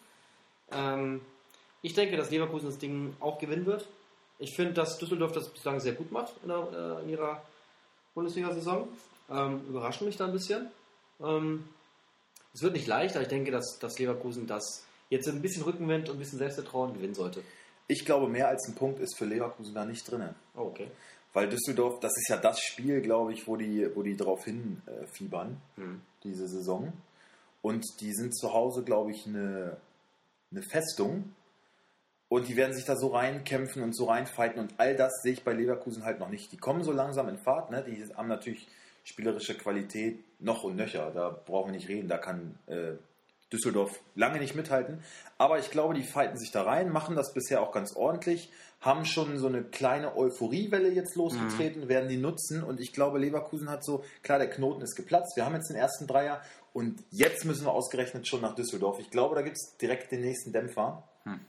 Ähm, 0.73 1.21
ich 1.83 1.95
denke, 1.95 2.17
dass 2.17 2.31
Leverkusen 2.31 2.67
das 2.67 2.79
Ding 2.79 3.17
auch 3.21 3.39
gewinnen 3.39 3.67
wird. 3.67 3.89
Ich 4.39 4.55
finde, 4.55 4.75
dass 4.75 4.99
Düsseldorf 4.99 5.33
das 5.33 5.49
bislang 5.49 5.81
sehr 5.81 5.93
gut 5.95 6.13
macht 6.13 6.35
in, 6.43 6.49
der, 6.49 6.99
äh, 6.99 7.03
in 7.03 7.09
ihrer 7.11 7.43
Bundesliga-Saison. 8.15 8.89
Ähm, 9.31 9.63
überrascht 9.69 10.03
mich 10.03 10.17
da 10.17 10.27
ein 10.27 10.33
bisschen. 10.33 10.71
Ähm, 11.23 11.69
es 12.55 12.63
wird 12.63 12.73
nicht 12.75 12.87
leicht, 12.87 13.15
aber 13.15 13.23
ich 13.23 13.29
denke, 13.29 13.51
dass, 13.51 13.79
dass 13.79 13.99
Leverkusen 13.99 14.47
das 14.47 14.85
jetzt 15.09 15.29
ein 15.29 15.43
bisschen 15.43 15.63
Rückenwind 15.63 16.09
und 16.09 16.17
ein 16.17 16.19
bisschen 16.19 16.39
Selbstvertrauen 16.39 16.95
gewinnen 16.95 17.15
sollte. 17.15 17.43
Ich 17.87 18.05
glaube, 18.05 18.29
mehr 18.29 18.49
als 18.49 18.67
ein 18.69 18.75
Punkt 18.75 19.01
ist 19.01 19.17
für 19.17 19.25
Leverkusen 19.25 19.75
da 19.75 19.85
nicht 19.85 20.09
drin. 20.11 20.29
Oh, 20.55 20.63
okay. 20.63 20.89
Weil 21.33 21.49
Düsseldorf, 21.49 22.01
das 22.01 22.13
ist 22.17 22.29
ja 22.29 22.37
das 22.37 22.61
Spiel, 22.61 23.01
glaube 23.01 23.33
ich, 23.33 23.47
wo 23.47 23.57
die, 23.57 23.89
wo 23.95 24.03
die 24.03 24.17
drauf 24.17 24.45
hin 24.45 24.83
äh, 24.87 25.07
fiebern, 25.07 25.61
Hm. 25.77 26.01
diese 26.25 26.49
Saison. 26.49 26.93
Und 27.63 27.85
die 28.01 28.13
sind 28.13 28.37
zu 28.37 28.53
Hause, 28.53 28.83
glaube 28.83 29.11
ich, 29.13 29.27
eine, 29.27 29.77
eine 30.51 30.63
Festung. 30.63 31.35
Und 32.29 32.49
die 32.49 32.57
werden 32.57 32.75
sich 32.75 32.85
da 32.85 32.97
so 32.97 33.09
reinkämpfen 33.09 33.83
und 33.83 33.95
so 33.95 34.07
reinfighten. 34.07 34.61
Und 34.61 34.75
all 34.79 34.97
das 34.97 35.21
sehe 35.23 35.33
ich 35.33 35.45
bei 35.45 35.53
Leverkusen 35.53 36.05
halt 36.05 36.21
noch 36.21 36.31
nicht. 36.31 36.53
Die 36.53 36.57
kommen 36.57 36.83
so 36.85 36.93
langsam 36.93 37.29
in 37.29 37.39
Fahrt. 37.39 37.71
Ne? 37.71 37.85
Die 37.85 38.05
haben 38.15 38.29
natürlich 38.29 38.67
spielerische 39.11 39.57
Qualität 39.57 40.25
noch 40.41 40.63
und 40.65 40.77
nöcher. 40.77 41.11
Da 41.13 41.31
brauchen 41.31 41.73
wir 41.73 41.77
nicht 41.77 41.89
reden. 41.89 42.09
Da 42.09 42.19
kann 42.19 42.59
äh, 42.67 42.93
Düsseldorf 43.53 44.01
lange 44.15 44.39
nicht 44.39 44.55
mithalten. 44.55 45.03
Aber 45.37 45.59
ich 45.59 45.71
glaube, 45.71 45.95
die 45.95 46.05
fighten 46.05 46.39
sich 46.39 46.53
da 46.53 46.63
rein, 46.63 46.91
machen 46.91 47.17
das 47.17 47.33
bisher 47.33 47.63
auch 47.63 47.73
ganz 47.73 47.95
ordentlich, 47.97 48.51
haben 48.81 49.05
schon 49.05 49.39
so 49.39 49.49
eine 49.49 49.65
kleine 49.65 50.17
Euphoriewelle 50.17 50.91
jetzt 50.91 51.17
losgetreten, 51.17 51.89
werden 51.89 52.09
die 52.09 52.17
nutzen. 52.17 52.63
Und 52.63 52.81
ich 52.81 52.93
glaube, 52.93 53.19
Leverkusen 53.19 53.69
hat 53.69 53.85
so, 53.85 54.05
klar, 54.23 54.39
der 54.39 54.49
Knoten 54.49 54.83
ist 54.83 54.95
geplatzt. 54.95 55.37
Wir 55.37 55.45
haben 55.45 55.55
jetzt 55.55 55.69
den 55.69 55.77
ersten 55.77 56.07
Dreier 56.07 56.41
und 56.73 57.03
jetzt 57.11 57.45
müssen 57.45 57.65
wir 57.67 57.73
ausgerechnet 57.73 58.29
schon 58.29 58.41
nach 58.41 58.55
Düsseldorf. 58.55 59.01
Ich 59.01 59.11
glaube, 59.11 59.35
da 59.35 59.43
gibt 59.43 59.57
es 59.57 59.77
direkt 59.77 60.13
den 60.13 60.21
nächsten 60.21 60.53
Dämpfer. 60.53 61.09
Hm. 61.25 61.41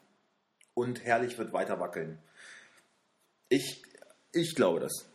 Und 0.73 1.03
Herrlich 1.05 1.37
wird 1.37 1.53
weiter 1.53 1.79
wackeln. 1.79 2.17
Ich, 3.49 3.83
ich 4.33 4.55
glaube 4.55 4.79
das. 4.79 5.10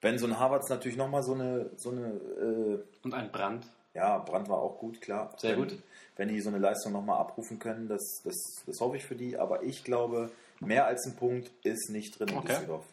Wenn 0.00 0.18
so 0.18 0.26
ein 0.26 0.38
Harvards 0.38 0.68
natürlich 0.68 0.96
nochmal 0.96 1.22
so 1.22 1.34
eine, 1.34 1.70
so 1.76 1.90
eine 1.90 2.06
äh, 2.08 2.78
Und 3.02 3.14
ein 3.14 3.32
Brand. 3.32 3.66
ja, 3.94 4.18
Brand 4.18 4.48
war 4.48 4.58
auch 4.58 4.78
gut, 4.78 5.00
klar. 5.00 5.32
Sehr 5.38 5.52
wenn, 5.52 5.68
gut. 5.68 5.78
Wenn 6.16 6.28
die 6.28 6.40
so 6.40 6.48
eine 6.50 6.58
Leistung 6.58 6.92
nochmal 6.92 7.18
abrufen 7.18 7.58
können, 7.58 7.88
das, 7.88 8.22
das, 8.24 8.36
das 8.66 8.80
hoffe 8.80 8.96
ich 8.96 9.04
für 9.04 9.16
die. 9.16 9.36
Aber 9.38 9.62
ich 9.62 9.82
glaube, 9.84 10.30
mehr 10.60 10.86
als 10.86 11.04
ein 11.06 11.16
Punkt 11.16 11.50
ist 11.64 11.90
nicht 11.90 12.18
drin 12.18 12.28
in 12.28 12.38
Okay. 12.38 12.48
Düsseldorf. 12.48 12.84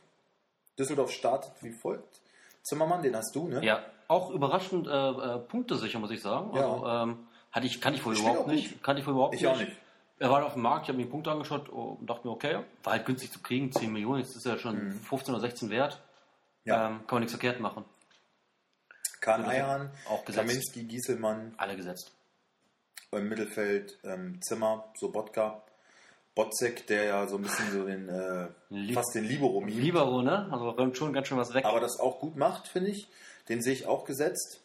Düsseldorf 0.78 1.12
startet 1.12 1.52
wie 1.62 1.72
folgt. 1.72 2.22
Zimmermann, 2.64 3.02
den 3.04 3.16
hast 3.16 3.36
du, 3.36 3.48
ne? 3.48 3.64
Ja, 3.64 3.84
auch 4.08 4.32
überraschend 4.32 4.88
äh, 4.88 4.92
äh, 4.92 5.40
punktesicher, 5.40 6.00
muss 6.00 6.12
ich 6.12 6.22
sagen. 6.22 6.56
Ja. 6.56 6.62
Also, 6.72 6.88
ähm, 6.88 7.28
hatte 7.52 7.68
ich, 7.68 7.80
kann 7.80 7.94
ich 7.94 8.02
vorher 8.02 8.18
Spielt 8.18 8.34
überhaupt 8.34 8.52
nicht. 8.52 8.84
Kannte 8.84 9.00
ich 9.00 9.06
vorher 9.06 9.16
überhaupt 9.18 9.36
Ich 9.36 9.42
nicht. 9.42 9.50
auch 9.50 9.58
nicht. 9.58 9.72
Er 10.18 10.30
war 10.30 10.46
auf 10.46 10.54
dem 10.54 10.62
Markt, 10.62 10.84
ich 10.84 10.90
habe 10.90 10.98
mir 10.98 11.06
die 11.06 11.12
Punkte 11.12 11.32
angeschaut 11.32 11.70
oh, 11.72 11.98
und 12.00 12.10
dachte 12.10 12.26
mir, 12.28 12.34
okay, 12.34 12.60
war 12.84 12.94
halt 12.94 13.06
günstig 13.06 13.32
zu 13.32 13.40
kriegen, 13.42 13.72
10 13.72 13.92
Millionen, 13.92 14.22
jetzt 14.22 14.36
ist 14.36 14.46
er 14.46 14.58
schon 14.58 14.92
15 14.92 15.34
oder 15.34 15.42
16 15.42 15.70
wert. 15.70 16.02
Ja. 16.66 16.88
Ähm, 16.88 16.98
kann 17.08 17.16
man 17.16 17.20
nichts 17.22 17.34
verkehrt 17.34 17.60
machen. 17.60 17.86
Kahn 19.22 19.92
auch 20.08 20.24
gesetzt. 20.26 20.48
Kaminski, 20.48 20.84
Gieselmann, 20.84 21.54
Alle 21.58 21.76
gesetzt. 21.76 22.12
im 23.12 23.30
Mittelfeld 23.30 23.98
ähm, 24.04 24.40
Zimmer, 24.42 24.92
Sobotka, 24.96 25.64
Botzek, 26.36 26.86
der 26.88 27.06
ja 27.06 27.28
so 27.28 27.38
ein 27.38 27.44
bisschen 27.44 27.72
so 27.72 27.86
den, 27.86 28.10
äh, 28.10 28.94
fast 28.94 29.16
den 29.16 29.24
Libero 29.24 29.62
mimt. 29.62 29.78
Libero, 29.78 30.22
ne? 30.22 30.50
Also 30.52 30.70
räumt 30.72 30.98
schon 30.98 31.14
ganz 31.14 31.28
schön 31.28 31.38
was 31.38 31.54
weg. 31.54 31.66
aber 31.66 31.80
das 31.80 32.00
auch 32.00 32.20
gut 32.20 32.36
macht, 32.36 32.68
finde 32.68 32.92
ich. 32.92 33.08
Den 33.48 33.62
sehe 33.62 33.74
ich 33.74 33.88
auch 33.88 34.06
gesetzt. 34.06 34.62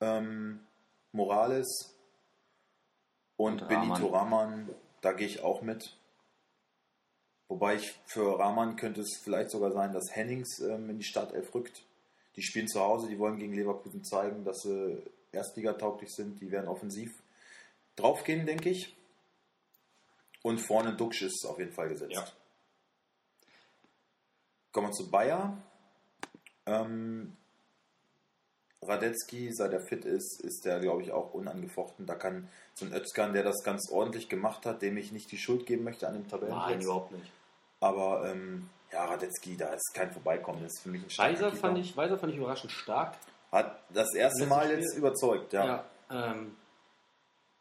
Ähm, 0.00 0.60
Morales 1.12 1.94
und, 3.36 3.62
Und 3.62 3.68
Benito. 3.68 4.08
Rahman, 4.08 4.68
da 5.00 5.12
gehe 5.12 5.26
ich 5.26 5.42
auch 5.42 5.62
mit. 5.62 5.96
Wobei 7.48 7.76
ich 7.76 7.94
für 8.06 8.38
Rahman 8.38 8.76
könnte 8.76 9.02
es 9.02 9.20
vielleicht 9.22 9.50
sogar 9.50 9.72
sein, 9.72 9.92
dass 9.92 10.14
Hennings 10.14 10.58
ähm, 10.60 10.90
in 10.90 10.98
die 10.98 11.04
Startelf 11.04 11.54
rückt. 11.54 11.84
Die 12.34 12.42
spielen 12.42 12.68
zu 12.68 12.80
Hause, 12.80 13.08
die 13.08 13.18
wollen 13.18 13.38
gegen 13.38 13.54
Leverkusen 13.54 14.04
zeigen, 14.04 14.44
dass 14.44 14.62
sie 14.62 15.02
Erstligatauglich 15.32 16.14
sind. 16.14 16.40
Die 16.40 16.50
werden 16.50 16.68
offensiv 16.68 17.12
draufgehen, 17.94 18.46
denke 18.46 18.70
ich. 18.70 18.94
Und 20.42 20.58
vorne 20.60 20.94
Duxch 20.94 21.22
ist 21.22 21.44
auf 21.44 21.58
jeden 21.58 21.72
Fall 21.72 21.88
gesetzt. 21.88 22.12
Ja. 22.12 22.26
Kommen 24.72 24.88
wir 24.88 24.92
zu 24.92 25.10
Bayer. 25.10 25.62
Ähm, 26.66 27.36
Radetzky, 28.82 29.52
seit 29.52 29.72
er 29.72 29.80
fit 29.80 30.04
ist, 30.04 30.40
ist 30.42 30.64
der, 30.64 30.80
glaube 30.80 31.02
ich, 31.02 31.10
auch 31.12 31.34
unangefochten. 31.34 32.06
Da 32.06 32.14
kann 32.14 32.48
so 32.74 32.84
ein 32.86 32.92
Özkan, 32.92 33.32
der 33.32 33.42
das 33.42 33.62
ganz 33.64 33.90
ordentlich 33.90 34.28
gemacht 34.28 34.66
hat, 34.66 34.82
dem 34.82 34.96
ich 34.96 35.12
nicht 35.12 35.30
die 35.32 35.38
Schuld 35.38 35.66
geben 35.66 35.84
möchte 35.84 36.06
an 36.06 36.14
dem 36.14 36.22
Nein, 36.22 36.30
Tabellenplatz. 36.30 36.84
überhaupt 36.84 37.12
nicht. 37.12 37.32
Aber 37.80 38.30
ähm, 38.30 38.68
ja, 38.92 39.04
Radetzky, 39.06 39.56
da 39.56 39.68
ist 39.70 39.92
kein 39.94 40.10
Vorbeikommen. 40.12 40.62
Das 40.62 40.74
ist 40.74 40.82
für 40.82 40.88
mich 40.90 41.02
ein 41.04 41.10
starker 41.10 41.32
Weiser 41.34 41.52
fand, 41.52 41.78
ich, 41.78 41.96
Weiser 41.96 42.18
fand 42.18 42.32
ich 42.32 42.38
überraschend 42.38 42.70
stark. 42.72 43.16
Hat 43.50 43.80
das 43.90 44.14
erste 44.14 44.40
Letztes 44.44 44.48
Mal 44.48 44.64
Spiel- 44.66 44.78
jetzt 44.78 44.96
überzeugt, 44.96 45.52
ja. 45.52 45.66
Ja, 45.66 45.84
ähm, 46.10 46.56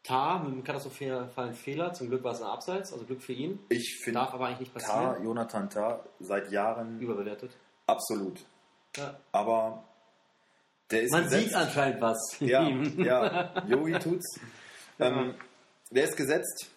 Tar 0.03 0.39
mit 0.43 0.51
einem 0.53 0.63
katastrophalen 0.63 1.53
Fehler. 1.55 1.93
Zum 1.93 2.09
Glück 2.09 2.23
war 2.23 2.33
es 2.33 2.41
ein 2.41 2.47
Abseits, 2.47 2.93
also 2.93 3.05
Glück 3.05 3.23
für 3.23 3.33
ihn. 3.33 3.59
Ich 3.69 3.99
finde 4.03 4.19
Darf 4.19 4.33
aber 4.35 4.45
eigentlich 4.47 4.71
nicht 4.73 4.85
Tar, 4.85 5.01
passieren. 5.07 5.23
Jonathan 5.25 5.69
Tar, 5.69 6.05
seit 6.19 6.51
Jahren 6.51 6.99
Überbewertet. 6.99 7.51
absolut. 7.87 8.45
Ja. 8.97 9.19
Aber 9.31 9.83
Man 10.91 11.23
gesetzt. 11.23 11.31
sieht 11.31 11.55
anscheinend 11.55 12.01
was. 12.01 12.37
Ja, 12.39 12.69
ja, 12.69 13.65
Yogi 13.67 13.93
tut's. 13.93 14.39
Ähm, 14.99 15.35
der 15.89 16.03
ist 16.03 16.15
gesetzt. 16.15 16.69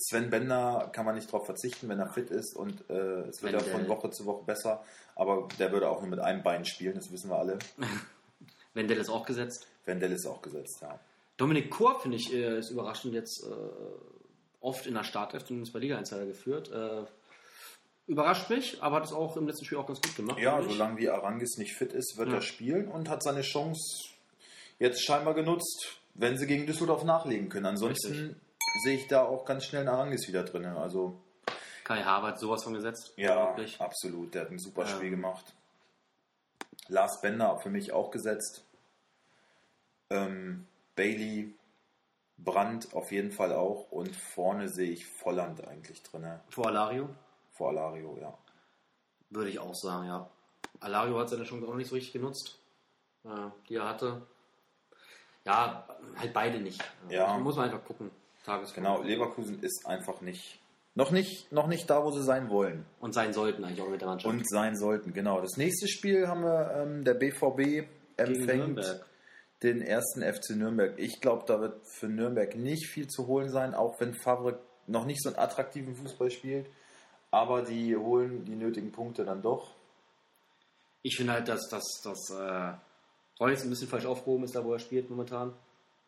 Sven 0.00 0.30
Bender 0.30 0.90
kann 0.92 1.04
man 1.04 1.16
nicht 1.16 1.26
darauf 1.26 1.46
verzichten, 1.46 1.88
wenn 1.88 1.98
er 1.98 2.08
fit 2.08 2.30
ist 2.30 2.54
und 2.54 2.88
äh, 2.88 3.22
es 3.28 3.42
wird 3.42 3.54
ja 3.54 3.58
von 3.58 3.88
Woche 3.88 4.10
zu 4.10 4.26
Woche 4.26 4.44
besser, 4.44 4.84
aber 5.16 5.48
der 5.58 5.72
würde 5.72 5.88
auch 5.90 6.00
nur 6.00 6.10
mit 6.10 6.20
einem 6.20 6.44
Bein 6.44 6.64
spielen, 6.64 6.94
das 6.94 7.10
wissen 7.10 7.30
wir 7.30 7.36
alle. 7.36 7.58
Wendell 8.74 8.98
ist 8.98 9.08
auch 9.08 9.26
gesetzt. 9.26 9.66
Wendell 9.86 10.12
ist 10.12 10.24
auch 10.24 10.40
gesetzt, 10.40 10.78
ja. 10.82 11.00
Dominik 11.36 11.70
Kor, 11.70 12.00
finde 12.00 12.16
ich, 12.16 12.32
äh, 12.32 12.58
ist 12.58 12.70
überraschend 12.70 13.12
jetzt 13.14 13.44
äh, 13.44 13.50
oft 14.60 14.86
in 14.86 14.94
der 14.94 15.04
Startelf, 15.04 15.44
zumindest 15.44 15.72
bei 15.72 15.80
Liga 15.80 15.98
Insider 15.98 16.26
geführt. 16.26 16.70
Äh, 16.70 17.04
überrascht 18.08 18.50
mich, 18.50 18.82
aber 18.82 18.96
hat 18.96 19.04
es 19.04 19.12
auch 19.12 19.36
im 19.36 19.46
letzten 19.46 19.64
Spiel 19.64 19.78
auch 19.78 19.86
ganz 19.86 20.00
gut 20.00 20.16
gemacht. 20.16 20.38
Ja, 20.40 20.60
solange 20.62 20.96
wie 20.98 21.08
Arangis 21.08 21.56
nicht 21.58 21.74
fit 21.76 21.92
ist, 21.92 22.16
wird 22.16 22.28
Ja. 22.30 22.36
er 22.36 22.42
spielen 22.42 22.88
und 22.88 23.08
hat 23.08 23.22
seine 23.22 23.42
Chance 23.42 24.08
jetzt 24.78 25.04
scheinbar 25.04 25.34
genutzt, 25.34 26.00
wenn 26.14 26.36
sie 26.36 26.46
gegen 26.46 26.66
Düsseldorf 26.66 27.04
nachlegen 27.04 27.48
können. 27.48 27.66
Ansonsten 27.66 28.12
Richtig. 28.12 28.36
sehe 28.84 28.96
ich 28.96 29.06
da 29.08 29.24
auch 29.24 29.44
ganz 29.44 29.64
schnell 29.66 29.82
einen 29.82 29.90
Arangis 29.90 30.26
wieder 30.26 30.42
drin. 30.44 30.64
Also 30.66 31.20
Kai 31.84 32.02
Havertz 32.02 32.40
sowas 32.40 32.64
von 32.64 32.74
gesetzt. 32.74 33.12
Ja, 33.16 33.48
Wirklich. 33.56 33.80
absolut. 33.80 34.34
Der 34.34 34.42
hat 34.42 34.50
ein 34.50 34.58
super 34.58 34.82
Ähm. 34.82 34.88
Spiel 34.88 35.10
gemacht. 35.10 35.54
Lars 36.88 37.20
Bender 37.20 37.58
für 37.60 37.70
mich 37.70 37.92
auch 37.92 38.10
gesetzt. 38.10 38.64
Ähm, 40.10 40.66
Bailey, 40.96 41.54
Brandt 42.38 42.94
auf 42.94 43.10
jeden 43.12 43.30
Fall 43.32 43.52
auch. 43.52 43.90
Und 43.90 44.14
vorne 44.16 44.68
sehe 44.68 44.90
ich 44.90 45.06
Volland 45.06 45.66
eigentlich 45.66 46.02
drin. 46.02 46.26
Vor 46.50 46.66
Alario 46.68 47.08
Vor 47.58 47.70
Alario, 47.70 48.16
ja. 48.20 48.32
würde 49.30 49.50
ich 49.50 49.58
auch 49.58 49.74
sagen, 49.74 50.06
ja. 50.06 50.30
Alario 50.78 51.18
hat 51.18 51.28
seine 51.28 51.42
Chance 51.42 51.66
auch 51.66 51.74
nicht 51.74 51.88
so 51.88 51.96
richtig 51.96 52.12
genutzt, 52.12 52.56
äh, 53.24 53.50
die 53.68 53.74
er 53.74 53.88
hatte. 53.88 54.22
Ja, 55.44 55.84
halt 56.16 56.32
beide 56.32 56.60
nicht. 56.60 56.82
Ja. 57.08 57.36
Muss 57.36 57.56
man 57.56 57.66
einfach 57.66 57.84
gucken. 57.84 58.12
Genau, 58.74 59.02
Leverkusen 59.02 59.60
ist 59.60 59.84
einfach 59.84 60.22
nicht, 60.22 60.58
noch 60.94 61.10
nicht, 61.10 61.52
noch 61.52 61.66
nicht 61.66 61.90
da, 61.90 62.02
wo 62.02 62.12
sie 62.12 62.22
sein 62.22 62.48
wollen. 62.48 62.86
Und 63.00 63.12
sein 63.12 63.34
sollten 63.34 63.62
eigentlich 63.64 63.82
auch 63.82 63.90
mit 63.90 64.00
der 64.00 64.08
Mannschaft. 64.08 64.32
Und 64.32 64.48
sein 64.48 64.74
sollten, 64.74 65.12
genau. 65.12 65.40
Das 65.42 65.58
nächste 65.58 65.86
Spiel 65.86 66.28
haben 66.28 66.42
wir, 66.42 66.70
ähm, 66.74 67.04
der 67.04 67.14
BVB 67.14 67.86
empfängt 68.16 69.04
den 69.62 69.82
ersten 69.82 70.22
FC 70.22 70.50
Nürnberg. 70.50 70.94
Ich 70.98 71.20
glaube, 71.20 71.44
da 71.46 71.60
wird 71.60 71.86
für 71.86 72.08
Nürnberg 72.08 72.54
nicht 72.56 72.86
viel 72.86 73.08
zu 73.08 73.26
holen 73.26 73.50
sein, 73.50 73.74
auch 73.74 74.00
wenn 74.00 74.14
Favre 74.14 74.60
noch 74.86 75.04
nicht 75.04 75.22
so 75.22 75.28
einen 75.28 75.38
attraktiven 75.38 75.94
Fußball 75.94 76.30
spielt. 76.30 76.70
Aber 77.30 77.62
die 77.62 77.96
holen 77.96 78.44
die 78.44 78.54
nötigen 78.56 78.90
Punkte 78.92 79.24
dann 79.24 79.42
doch. 79.42 79.72
Ich 81.02 81.16
finde 81.16 81.34
halt, 81.34 81.48
dass, 81.48 81.68
dass, 81.68 81.84
dass 82.02 82.30
äh, 82.30 82.72
Reus 83.40 83.62
ein 83.62 83.70
bisschen 83.70 83.88
falsch 83.88 84.06
aufgehoben 84.06 84.44
ist, 84.44 84.54
da 84.56 84.64
wo 84.64 84.72
er 84.72 84.78
spielt 84.78 85.10
momentan. 85.10 85.52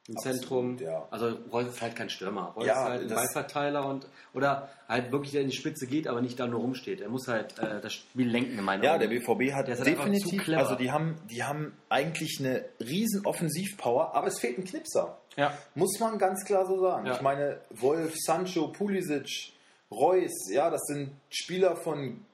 Im 0.09 0.17
Absolut, 0.17 0.39
Zentrum. 0.39 0.79
ja. 0.79 1.07
Also 1.11 1.37
Reus 1.53 1.67
ist 1.69 1.83
halt 1.83 1.95
kein 1.95 2.09
Stürmer. 2.09 2.53
Reus 2.57 2.67
Ja, 2.67 2.73
ist 2.73 2.91
halt 2.91 3.03
ein 3.03 3.15
Ballverteiler 3.15 3.87
und 3.87 4.07
oder 4.33 4.69
halt 4.89 5.13
wirklich 5.13 5.33
der 5.33 5.43
in 5.43 5.49
die 5.51 5.55
Spitze 5.57 5.87
geht, 5.87 6.09
aber 6.09 6.21
nicht 6.23 6.41
da 6.41 6.47
nur 6.47 6.61
rumsteht. 6.61 7.01
Er 7.03 7.11
muss 7.11 7.29
halt 7.29 7.59
äh, 7.59 7.81
das 7.81 7.93
Spiel 7.93 8.29
lenken, 8.29 8.59
in 8.59 8.65
meinen 8.65 8.83
Ja, 8.83 8.93
Augen. 8.95 9.01
der 9.01 9.09
BVB 9.09 9.53
hat 9.55 9.69
Der 9.69 9.77
halt 9.77 9.87
definitiv, 9.87 10.49
also 10.57 10.75
die 10.75 10.91
haben, 10.91 11.17
die 11.31 11.45
haben 11.45 11.77
eigentlich 11.91 12.39
eine 12.41 12.65
riesen 12.81 13.25
Offensivpower, 13.27 14.15
aber 14.15 14.29
es 14.29 14.41
fehlt 14.41 14.59
ein 14.59 14.65
Knipser. 14.65 15.19
Ja. 15.37 15.57
Muss 15.75 16.01
man 16.01 16.19
ganz 16.19 16.45
klar 16.45 16.67
so 16.67 16.81
sagen. 16.81 17.07
Ich 17.07 17.21
meine, 17.21 17.61
Wolf, 17.71 18.15
Sancho, 18.17 18.69
Pulisic, 18.69 19.53
Reus, 19.91 20.49
ja, 20.51 20.71
das 20.71 20.83
sind 20.87 21.13
Spieler 21.31 21.77
von 21.77 22.25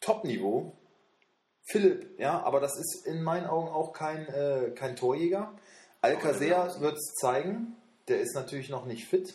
Top-Niveau. 0.00 0.72
Philipp, 1.70 2.18
ja, 2.18 2.42
aber 2.42 2.60
das 2.60 2.76
ist 2.78 3.06
in 3.06 3.22
meinen 3.22 3.46
Augen 3.46 3.68
auch 3.68 3.92
kein, 3.92 4.26
äh, 4.28 4.70
kein 4.74 4.96
Torjäger. 4.96 5.52
Alcacer 6.00 6.80
wird 6.80 6.94
es 6.96 7.14
zeigen. 7.20 7.76
Der 8.08 8.20
ist 8.20 8.34
natürlich 8.34 8.70
noch 8.70 8.86
nicht 8.86 9.06
fit. 9.06 9.34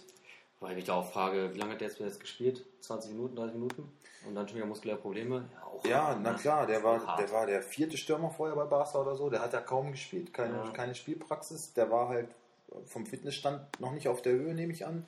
Weil 0.59 0.77
ich 0.77 0.85
da 0.85 0.95
auch 0.95 1.11
frage, 1.11 1.53
wie 1.53 1.59
lange 1.59 1.73
hat 1.73 1.81
der 1.81 1.89
jetzt 1.89 2.19
gespielt? 2.19 2.65
20 2.81 3.11
Minuten, 3.11 3.35
30 3.35 3.53
Minuten? 3.53 3.91
Und 4.25 4.33
dann 4.35 4.47
schon 4.47 4.55
wieder 4.57 4.65
muskuläre 4.65 4.97
Probleme? 4.97 5.47
Ja, 5.83 5.89
Ja, 5.89 6.19
na 6.21 6.33
klar, 6.33 6.65
der 6.65 6.81
war, 6.83 7.05
hart. 7.05 7.19
der 7.19 7.31
war 7.31 7.45
der 7.45 7.61
vierte 7.61 7.97
Stürmer 7.97 8.31
vorher 8.31 8.55
bei 8.55 8.63
Barca 8.65 8.99
oder 8.99 9.15
so. 9.15 9.29
Der 9.29 9.41
hat 9.41 9.53
ja 9.53 9.59
kaum 9.61 9.91
gespielt, 9.91 10.33
keine, 10.33 10.55
Ja. 10.55 10.71
keine 10.71 10.95
Spielpraxis. 10.95 11.73
Der 11.75 11.91
war 11.91 12.07
halt 12.07 12.29
vom 12.85 13.05
Fitnessstand 13.05 13.79
noch 13.79 13.91
nicht 13.91 14.07
auf 14.07 14.21
der 14.21 14.33
Höhe, 14.33 14.53
nehme 14.53 14.71
ich 14.73 14.85
an. 14.85 15.05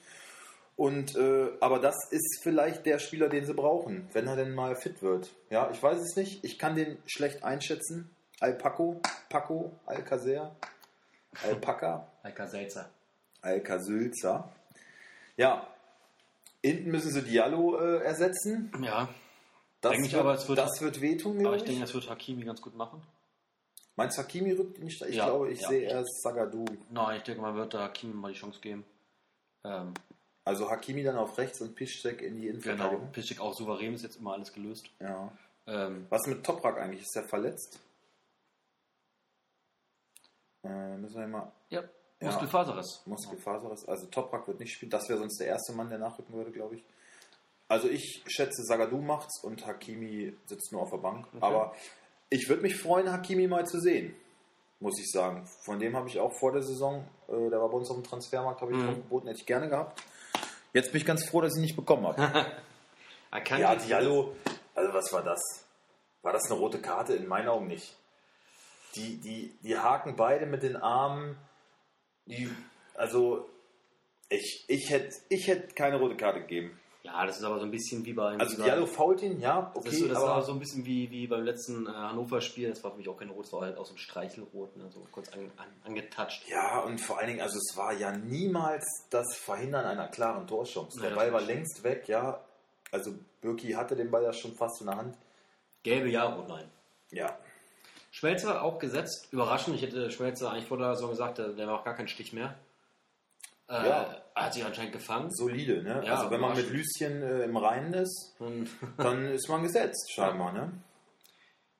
Und 0.76 1.16
äh, 1.16 1.52
aber 1.62 1.80
das 1.80 1.96
ist 2.12 2.42
vielleicht 2.44 2.86
der 2.86 3.00
Spieler, 3.00 3.30
den 3.30 3.46
sie 3.46 3.54
brauchen, 3.54 4.10
wenn 4.12 4.28
er 4.28 4.36
denn 4.36 4.54
mal 4.54 4.76
fit 4.76 5.02
wird. 5.02 5.34
Ja, 5.50 5.70
ich 5.72 5.82
weiß 5.82 6.00
es 6.00 6.16
nicht. 6.18 6.44
Ich 6.44 6.60
kann 6.60 6.76
den 6.76 6.98
schlecht 7.06 7.44
einschätzen. 7.44 8.10
Alpaco, 8.42 9.00
Paco, 9.30 9.72
Alcacer, 9.86 10.54
Alpaca, 11.44 12.08
Alka 12.24 12.48
Selzer. 12.48 12.90
Alcazülzer. 13.42 14.50
Ja, 15.38 15.68
hinten 16.64 16.92
müssen 16.92 17.12
sie 17.12 17.22
Diallo 17.22 17.78
äh, 17.80 18.04
ersetzen. 18.04 18.72
Ja, 18.82 19.08
Das, 19.82 19.98
wird, 19.98 20.14
aber, 20.16 20.34
es 20.34 20.48
wird- 20.50 20.58
das 20.58 20.82
wird 20.82 21.00
wehtun, 21.00 21.46
aber 21.46 21.56
ich. 21.56 21.64
denke, 21.64 21.82
das 21.82 21.94
wird 21.94 22.10
Hakimi 22.10 22.44
ganz 22.44 22.62
gut 22.62 22.76
machen. 22.76 23.02
Meinst 23.96 24.18
du, 24.18 24.24
Hakimi 24.24 24.52
rückt 24.52 24.80
nicht? 24.80 25.02
Ich 25.04 25.16
Ja, 25.16 25.26
glaube, 25.26 25.52
ich 25.52 25.62
ja. 25.62 25.70
sehe 25.70 25.82
erst 25.88 26.22
Sagadu. 26.22 26.66
Nein, 26.90 27.18
ich 27.18 27.24
denke, 27.24 27.42
man 27.42 27.56
wird 27.56 27.74
da 27.74 27.80
Hakimi 27.84 28.14
mal 28.14 28.34
die 28.34 28.38
Chance 28.40 28.60
geben. 28.60 28.84
Ähm, 29.64 29.94
Also 30.46 30.70
Hakimi 30.70 31.04
dann 31.04 31.18
auf 31.18 31.38
rechts 31.40 31.60
und 31.62 31.76
Piszczek 31.76 32.22
in 32.22 32.36
die 32.38 32.44
genau, 32.44 32.54
Innenverteidigung. 32.60 33.12
Piszczek 33.12 33.40
auch 33.42 33.54
souverän, 33.56 33.96
ist 33.96 34.04
jetzt 34.04 34.18
immer 34.18 34.34
alles 34.34 34.54
gelöst. 34.54 34.86
Ja. 35.00 35.32
Ähm, 35.68 36.06
Was 36.10 36.26
mit 36.28 36.44
Toprak 36.46 36.78
eigentlich? 36.78 37.02
Ist 37.02 37.16
der 37.16 37.24
verletzt? 37.24 37.80
Äh, 40.64 40.98
müssen 40.98 41.20
wir 41.20 41.28
mal. 41.28 41.52
ja, 41.70 41.84
Ja. 42.22 42.28
Muskelfaserriss. 42.32 43.02
Muskelfaserriss. 43.06 43.86
Also 43.88 44.06
Toprak 44.08 44.48
wird 44.48 44.60
nicht 44.60 44.74
spielen. 44.74 44.90
Das 44.92 45.08
wäre 45.10 45.20
sonst 45.20 45.40
der 45.40 45.48
erste 45.48 45.74
Mann, 45.74 45.90
der 45.90 45.98
nachrücken 46.00 46.34
würde, 46.36 46.52
glaube 46.52 46.76
ich. 46.76 46.84
Also 47.68 47.88
ich 47.90 48.24
schätze, 48.28 48.64
Sagadu 48.64 48.98
macht's 49.00 49.44
und 49.44 49.66
Hakimi 49.66 50.36
sitzt 50.46 50.72
nur 50.72 50.84
auf 50.84 50.92
der 50.92 50.98
Bank. 50.98 51.28
Aber 51.42 51.76
ich 52.30 52.48
würde 52.48 52.62
mich 52.62 52.76
freuen, 52.80 53.12
Hakimi 53.12 53.48
mal 53.48 53.66
zu 53.66 53.80
sehen. 53.80 54.16
Muss 54.80 55.00
ich 55.00 55.10
sagen. 55.10 55.48
Von 55.64 55.80
dem 55.80 55.96
habe 55.96 56.08
ich 56.08 56.20
auch 56.20 56.34
vor 56.40 56.52
der 56.52 56.62
Saison, 56.62 57.08
äh, 57.28 57.50
der 57.50 57.60
war 57.60 57.70
bei 57.70 57.78
uns 57.78 57.90
auf 57.90 57.96
dem 57.96 58.04
Transfermarkt, 58.04 58.62
habe 58.62 58.74
ich 58.74 58.78
Mhm. 58.78 58.96
geboten, 58.98 59.28
hätte 59.28 59.40
ich 59.40 59.46
gerne 59.48 59.68
gehabt. 59.70 60.00
Jetzt 60.76 60.92
bin 60.92 61.00
ich 61.00 61.08
ganz 61.08 61.24
froh, 61.24 61.40
dass 61.40 61.54
ich 61.54 61.60
ihn 61.60 61.62
nicht 61.62 61.78
bekommen 61.78 62.06
habe. 62.06 62.46
Er 63.32 63.42
kann 63.42 63.60
Ja, 63.60 63.76
Diallo, 63.76 64.36
also 64.76 64.94
was 64.94 65.12
war 65.12 65.24
das? 65.24 65.42
War 66.22 66.34
das 66.34 66.50
eine 66.50 66.60
rote 66.60 66.80
Karte? 66.80 67.14
In 67.14 67.28
meinen 67.28 67.48
Augen 67.48 67.68
nicht. 67.68 67.96
Die, 68.96 69.18
die, 69.18 69.58
die 69.62 69.78
haken 69.78 70.16
beide 70.16 70.46
mit 70.46 70.64
den 70.64 70.76
Armen. 70.78 71.38
Die, 72.26 72.50
also, 72.94 73.50
ich, 74.30 74.64
ich 74.68 74.90
hätte 74.90 75.16
ich 75.30 75.48
hätt 75.48 75.76
keine 75.76 75.98
rote 75.98 76.16
Karte 76.16 76.42
gegeben. 76.42 76.80
Ja, 77.06 77.24
das 77.24 77.38
ist 77.38 77.44
aber 77.44 77.60
so 77.60 77.66
ein 77.66 77.72
bisschen 77.72 78.04
wie 78.04 78.14
beim. 78.14 78.40
Also 78.40 78.62
Diallo 78.62 78.88
fault 78.88 79.22
ihn, 79.22 79.40
ja, 79.40 79.72
Das, 79.74 79.76
okay, 79.76 79.90
ist 79.90 80.00
so, 80.00 80.08
das 80.08 80.18
aber 80.18 80.28
war 80.28 80.42
so 80.42 80.54
ein 80.54 80.60
bisschen 80.60 80.86
wie, 80.86 81.12
wie 81.12 81.28
beim 81.28 81.44
letzten 81.44 81.86
äh, 81.86 81.92
Hannover-Spiel. 81.92 82.70
Das 82.70 82.84
war 82.84 82.92
für 82.92 82.98
mich 82.98 83.08
auch 83.08 83.18
kein 83.18 83.30
Rot, 83.30 83.46
das 83.46 83.54
war 83.54 83.62
halt 83.62 83.78
auch 83.78 83.86
so 83.86 83.94
ein 83.94 83.98
Streichelrot, 84.00 84.76
ne? 84.76 84.90
so 84.92 85.06
kurz 85.12 85.30
an, 85.30 85.52
an, 85.58 85.68
angetatscht. 85.84 86.48
ja, 86.50 86.80
und 86.80 87.00
vor 87.00 87.20
allen 87.20 87.28
Dingen, 87.28 87.42
also 87.42 87.58
es 87.60 87.78
war 87.78 87.94
ja 87.94 88.12
niemals 88.12 88.86
das 89.12 89.36
Verhindern 89.38 89.86
einer 89.86 90.08
klaren 90.08 90.48
Torchance. 90.48 91.00
Der 91.00 91.10
Ja, 91.12 91.16
das 91.16 91.24
Ball 91.24 91.32
war 91.34 91.42
stimmt. 91.42 91.56
längst 91.56 91.84
weg, 91.84 92.08
ja. 92.08 92.42
Also 92.92 93.14
Birki 93.42 93.74
hatte 93.74 93.96
den 93.96 94.10
Ball 94.10 94.24
ja 94.24 94.34
schon 94.34 94.54
fast 94.54 94.82
in 94.82 94.88
der 94.88 94.98
Hand. 94.98 95.16
Gelbe 95.84 96.10
ja, 96.10 96.24
rot 96.26 96.48
nein. 96.48 96.66
Ja, 97.12 97.38
Schmelzer 98.12 98.64
auch 98.64 98.80
gesetzt. 98.80 99.28
Überraschend. 99.32 99.76
Ich 99.76 99.82
hätte 99.82 100.10
Schmelzer 100.10 100.50
eigentlich 100.52 100.68
vor 100.68 100.78
der 100.78 100.96
Saison 100.96 101.10
gesagt, 101.12 101.38
der, 101.38 101.50
der 101.50 101.68
war 101.68 101.80
auch 101.80 101.84
gar 101.84 101.96
kein 101.96 102.08
Stich 102.08 102.32
mehr. 102.34 102.56
Äh, 103.70 103.88
Ja. 103.88 104.22
Hat 104.36 104.54
sich 104.54 104.66
anscheinend 104.66 104.92
gefangen. 104.92 105.32
solide, 105.32 105.82
ne? 105.82 106.04
Ja, 106.06 106.16
also 106.18 106.30
wenn 106.30 106.42
man 106.42 106.56
mit. 106.58 106.70
Lüschen 106.70 107.22
äh, 107.24 107.44
im 107.46 107.56
Reinen 107.56 107.94
ist, 107.94 108.36
Und 108.40 108.68
dann 108.98 109.26
ist 109.26 109.48
man 109.48 109.64
gesetzt, 109.64 110.12
scheinbar, 110.12 110.52
ne? 110.52 110.74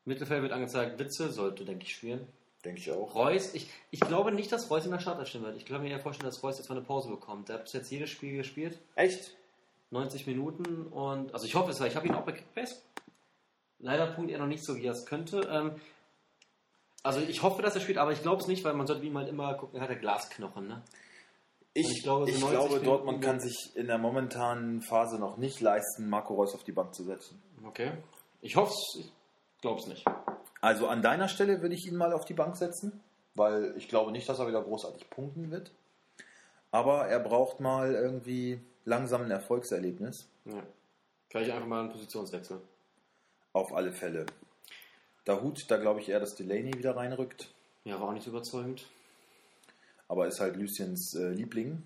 Mittelfeld 0.06 0.42
wird 0.42 0.52
angezeigt, 0.54 0.98
Witze 1.00 1.32
sollte, 1.32 1.66
denke 1.66 1.84
ich, 1.84 1.96
spielen. 1.96 2.28
Denke 2.64 2.80
ich 2.80 2.92
auch. 2.92 3.14
Reus, 3.16 3.54
ich, 3.54 3.70
ich 3.92 4.00
glaube 4.00 4.32
nicht, 4.32 4.52
dass 4.52 4.70
Reus 4.72 4.86
in 4.86 4.92
der 4.92 5.00
Startelf 5.00 5.28
stehen 5.28 5.44
wird. 5.44 5.58
Ich 5.58 5.66
kann 5.66 5.82
mir 5.82 5.90
eher 5.90 6.00
vorstellen, 6.00 6.30
dass 6.30 6.42
Reus 6.44 6.58
jetzt 6.58 6.70
mal 6.70 6.78
eine 6.78 6.86
Pause 6.86 7.10
bekommt. 7.10 7.50
Der 7.50 7.56
hat 7.58 7.64
bis 7.66 7.74
jetzt 7.74 7.92
jedes 7.92 8.10
Spiel 8.10 8.38
gespielt. 8.38 8.80
Echt? 8.96 9.36
90 9.92 10.26
Minuten 10.26 10.88
und 10.88 11.34
also 11.34 11.46
ich 11.46 11.54
hoffe 11.56 11.72
es, 11.72 11.80
weil 11.80 11.88
ich 11.90 11.96
habe 11.96 12.08
ihn 12.08 12.16
auch 12.16 12.24
bei 12.26 12.32
Kickbase. 12.32 12.76
Leider 13.80 14.08
punktet 14.08 14.36
er 14.36 14.40
noch 14.40 14.48
nicht 14.48 14.64
so, 14.66 14.76
wie 14.76 14.86
er 14.86 14.94
es 14.94 15.06
könnte. 15.06 15.42
Ähm, 15.52 15.76
also 17.04 17.20
ich 17.20 17.44
hoffe, 17.44 17.62
dass 17.62 17.76
er 17.76 17.82
spielt, 17.82 17.98
aber 18.00 18.12
ich 18.12 18.22
glaube 18.22 18.42
es 18.42 18.48
nicht, 18.48 18.64
weil 18.64 18.74
man 18.74 18.88
sollte 18.88 19.04
wie 19.04 19.10
mal 19.12 19.28
immer 19.28 19.54
gucken, 19.54 19.78
er 19.78 19.84
hat 19.84 19.90
er 19.90 19.96
Glasknochen, 19.98 20.68
ne? 20.68 20.82
Ich, 21.78 21.92
ich 21.92 22.04
glaube, 22.04 22.30
ich 22.30 22.40
so 22.40 22.48
90 22.48 22.70
glaube, 22.70 22.86
Dortmund 22.86 23.22
kann 23.22 23.42
sich 23.42 23.76
in 23.76 23.88
der 23.88 23.98
momentanen 23.98 24.82
Phase 24.82 25.20
noch 25.20 25.36
nicht 25.36 25.60
leisten, 25.60 26.10
Marco 26.10 26.34
Reus 26.34 26.56
auf 26.56 26.64
die 26.64 26.72
Bank 26.72 26.96
zu 26.96 27.04
setzen. 27.04 27.42
Okay. 27.68 27.92
Ich 28.42 28.56
hoffe 28.56 28.72
es, 28.72 29.02
ich 29.02 29.12
glaube 29.62 29.82
es 29.82 29.88
nicht. 29.88 30.06
Also 30.62 30.88
an 30.88 31.02
deiner 31.02 31.28
Stelle 31.28 31.62
würde 31.62 31.76
ich 31.76 31.86
ihn 31.86 31.98
mal 31.98 32.14
auf 32.14 32.24
die 32.24 32.34
Bank 32.34 32.56
setzen, 32.56 33.02
weil 33.36 33.74
ich 33.76 33.90
glaube 33.90 34.14
nicht, 34.14 34.28
dass 34.30 34.40
er 34.40 34.48
wieder 34.48 34.64
großartig 34.64 35.10
punkten 35.10 35.52
wird. 35.52 35.72
Aber 36.72 37.08
er 37.08 37.20
braucht 37.20 37.60
mal 37.60 37.94
irgendwie 37.94 38.62
langsam 38.86 39.24
ein 39.24 39.32
Erfolgserlebnis. 39.32 40.30
Ja. 40.46 40.64
Vielleicht 41.30 41.52
einfach 41.52 41.68
mal 41.68 41.82
einen 41.82 41.92
Positionswechsel. 41.92 42.62
Auf 43.52 43.74
alle 43.74 43.92
Fälle. 43.92 44.26
Dahut, 45.26 45.66
da 45.68 45.76
glaube 45.76 46.00
ich 46.00 46.08
eher, 46.08 46.22
dass 46.22 46.36
Delaney 46.36 46.74
wieder 46.78 46.96
reinrückt. 46.96 47.50
Ja, 47.84 48.00
war 48.00 48.08
auch 48.08 48.14
nicht 48.14 48.28
überzeugend. 48.28 48.88
Aber 50.08 50.28
ist 50.28 50.40
halt 50.40 50.56
Luciens 50.56 51.14
äh, 51.16 51.30
Liebling. 51.30 51.84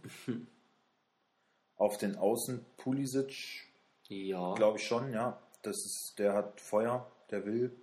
Auf 1.78 1.97
den 1.97 2.17
Außen 2.17 2.65
Pulisic, 2.78 3.65
Ja. 4.09 4.53
glaube 4.55 4.78
ich 4.78 4.86
schon, 4.86 5.13
ja. 5.13 5.39
Das 5.61 5.78
ist, 5.78 6.15
der 6.17 6.34
hat 6.34 6.59
Feuer, 6.59 7.09
der 7.32 7.45
will. 7.45 7.76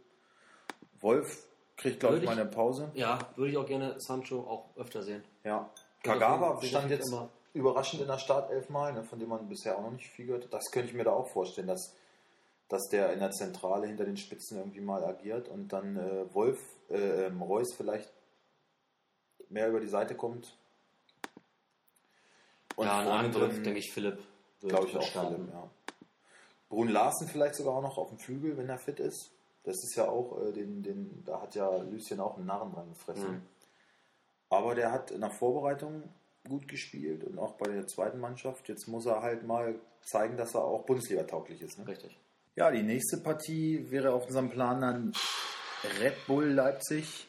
Wolf 1.01 1.47
kriegt, 1.77 2.01
glaube 2.01 2.19
ich, 2.19 2.25
mal 2.25 2.33
eine 2.33 2.47
Pause. 2.47 2.91
Ja, 2.95 3.19
würde 3.37 3.51
ich 3.53 3.57
auch 3.57 3.67
gerne 3.67 3.95
Sancho 3.99 4.41
auch 4.41 4.77
öfter 4.77 5.03
sehen. 5.03 5.23
Ja. 5.45 5.71
Ja, 6.05 6.13
Kagawa 6.13 6.63
stand 6.63 6.91
jetzt 6.91 7.09
immer- 7.09 7.31
überraschend 7.53 8.03
in 8.03 8.09
der 8.09 8.19
Startelf 8.19 8.69
mal, 8.69 8.93
ne, 8.93 9.03
von 9.03 9.19
dem 9.19 9.29
man 9.31 9.49
bisher 9.49 9.77
auch 9.79 9.83
noch 9.83 9.91
nicht 9.93 10.09
viel 10.09 10.27
gehört 10.27 10.45
hat. 10.45 10.53
Das 10.53 10.71
könnte 10.71 10.89
ich 10.91 10.95
mir 10.95 11.05
da 11.05 11.13
auch 11.13 11.29
vorstellen, 11.29 11.67
dass, 11.67 11.95
dass 12.69 12.83
der 12.91 13.13
in 13.15 13.19
der 13.21 13.31
Zentrale 13.31 13.87
hinter 13.87 14.05
den 14.05 14.17
Spitzen 14.19 14.59
irgendwie 14.59 14.81
mal 14.83 15.03
agiert 15.05 15.49
und 15.49 15.69
dann 15.73 15.97
äh, 15.97 16.33
Wolf, 16.35 16.61
äh, 16.91 17.27
ähm, 17.27 17.41
Reus 17.43 17.75
vielleicht 17.75 18.13
mehr 19.51 19.69
über 19.69 19.81
die 19.81 19.89
Seite 19.89 20.15
kommt. 20.15 20.57
Und 22.77 22.87
ja, 22.87 23.01
ein 23.01 23.09
Angriff, 23.09 23.53
drin, 23.55 23.65
denke 23.65 23.79
ich, 23.79 23.93
Philipp. 23.93 24.19
glaube 24.61 24.89
ich 24.89 24.97
auch 24.97 25.03
starten. 25.03 25.35
Philipp, 25.37 25.53
ja. 25.53 25.71
Brun 26.69 26.89
Larsen 26.89 27.29
vielleicht 27.29 27.55
sogar 27.55 27.77
auch 27.77 27.83
noch 27.83 27.97
auf 27.97 28.09
dem 28.09 28.19
Flügel, 28.19 28.57
wenn 28.57 28.69
er 28.69 28.79
fit 28.79 29.01
ist. 29.01 29.31
Das 29.63 29.77
ist 29.83 29.97
ja 29.97 30.09
auch, 30.09 30.41
äh, 30.43 30.53
den, 30.53 30.83
den, 30.83 31.25
da 31.25 31.41
hat 31.41 31.55
ja 31.55 31.77
Lucien 31.79 32.21
auch 32.21 32.37
einen 32.37 32.47
Narren 32.47 32.73
dran 32.73 32.89
gefressen. 32.89 33.31
Mhm. 33.31 33.43
Aber 34.51 34.75
der 34.75 34.93
hat 34.93 35.11
in 35.11 35.21
der 35.21 35.31
Vorbereitung 35.31 36.05
gut 36.47 36.69
gespielt 36.69 37.25
und 37.25 37.39
auch 37.39 37.55
bei 37.55 37.69
der 37.69 37.87
zweiten 37.87 38.21
Mannschaft. 38.21 38.69
Jetzt 38.69 38.87
muss 38.87 39.07
er 39.07 39.23
halt 39.23 39.45
mal 39.45 39.75
zeigen, 40.03 40.37
dass 40.37 40.55
er 40.55 40.65
auch 40.65 40.85
Bundesliga 40.85 41.25
tauglich 41.25 41.63
ist. 41.63 41.79
Ne? 41.79 41.89
Richtig. 41.89 42.17
Ja, 42.55 42.71
die 42.71 42.83
nächste 42.83 43.19
Partie 43.19 43.91
wäre 43.91 44.13
auf 44.13 44.27
unserem 44.27 44.51
Plan 44.51 44.81
dann 44.81 45.13
Red 46.01 46.27
Bull 46.27 46.47
Leipzig 46.47 47.26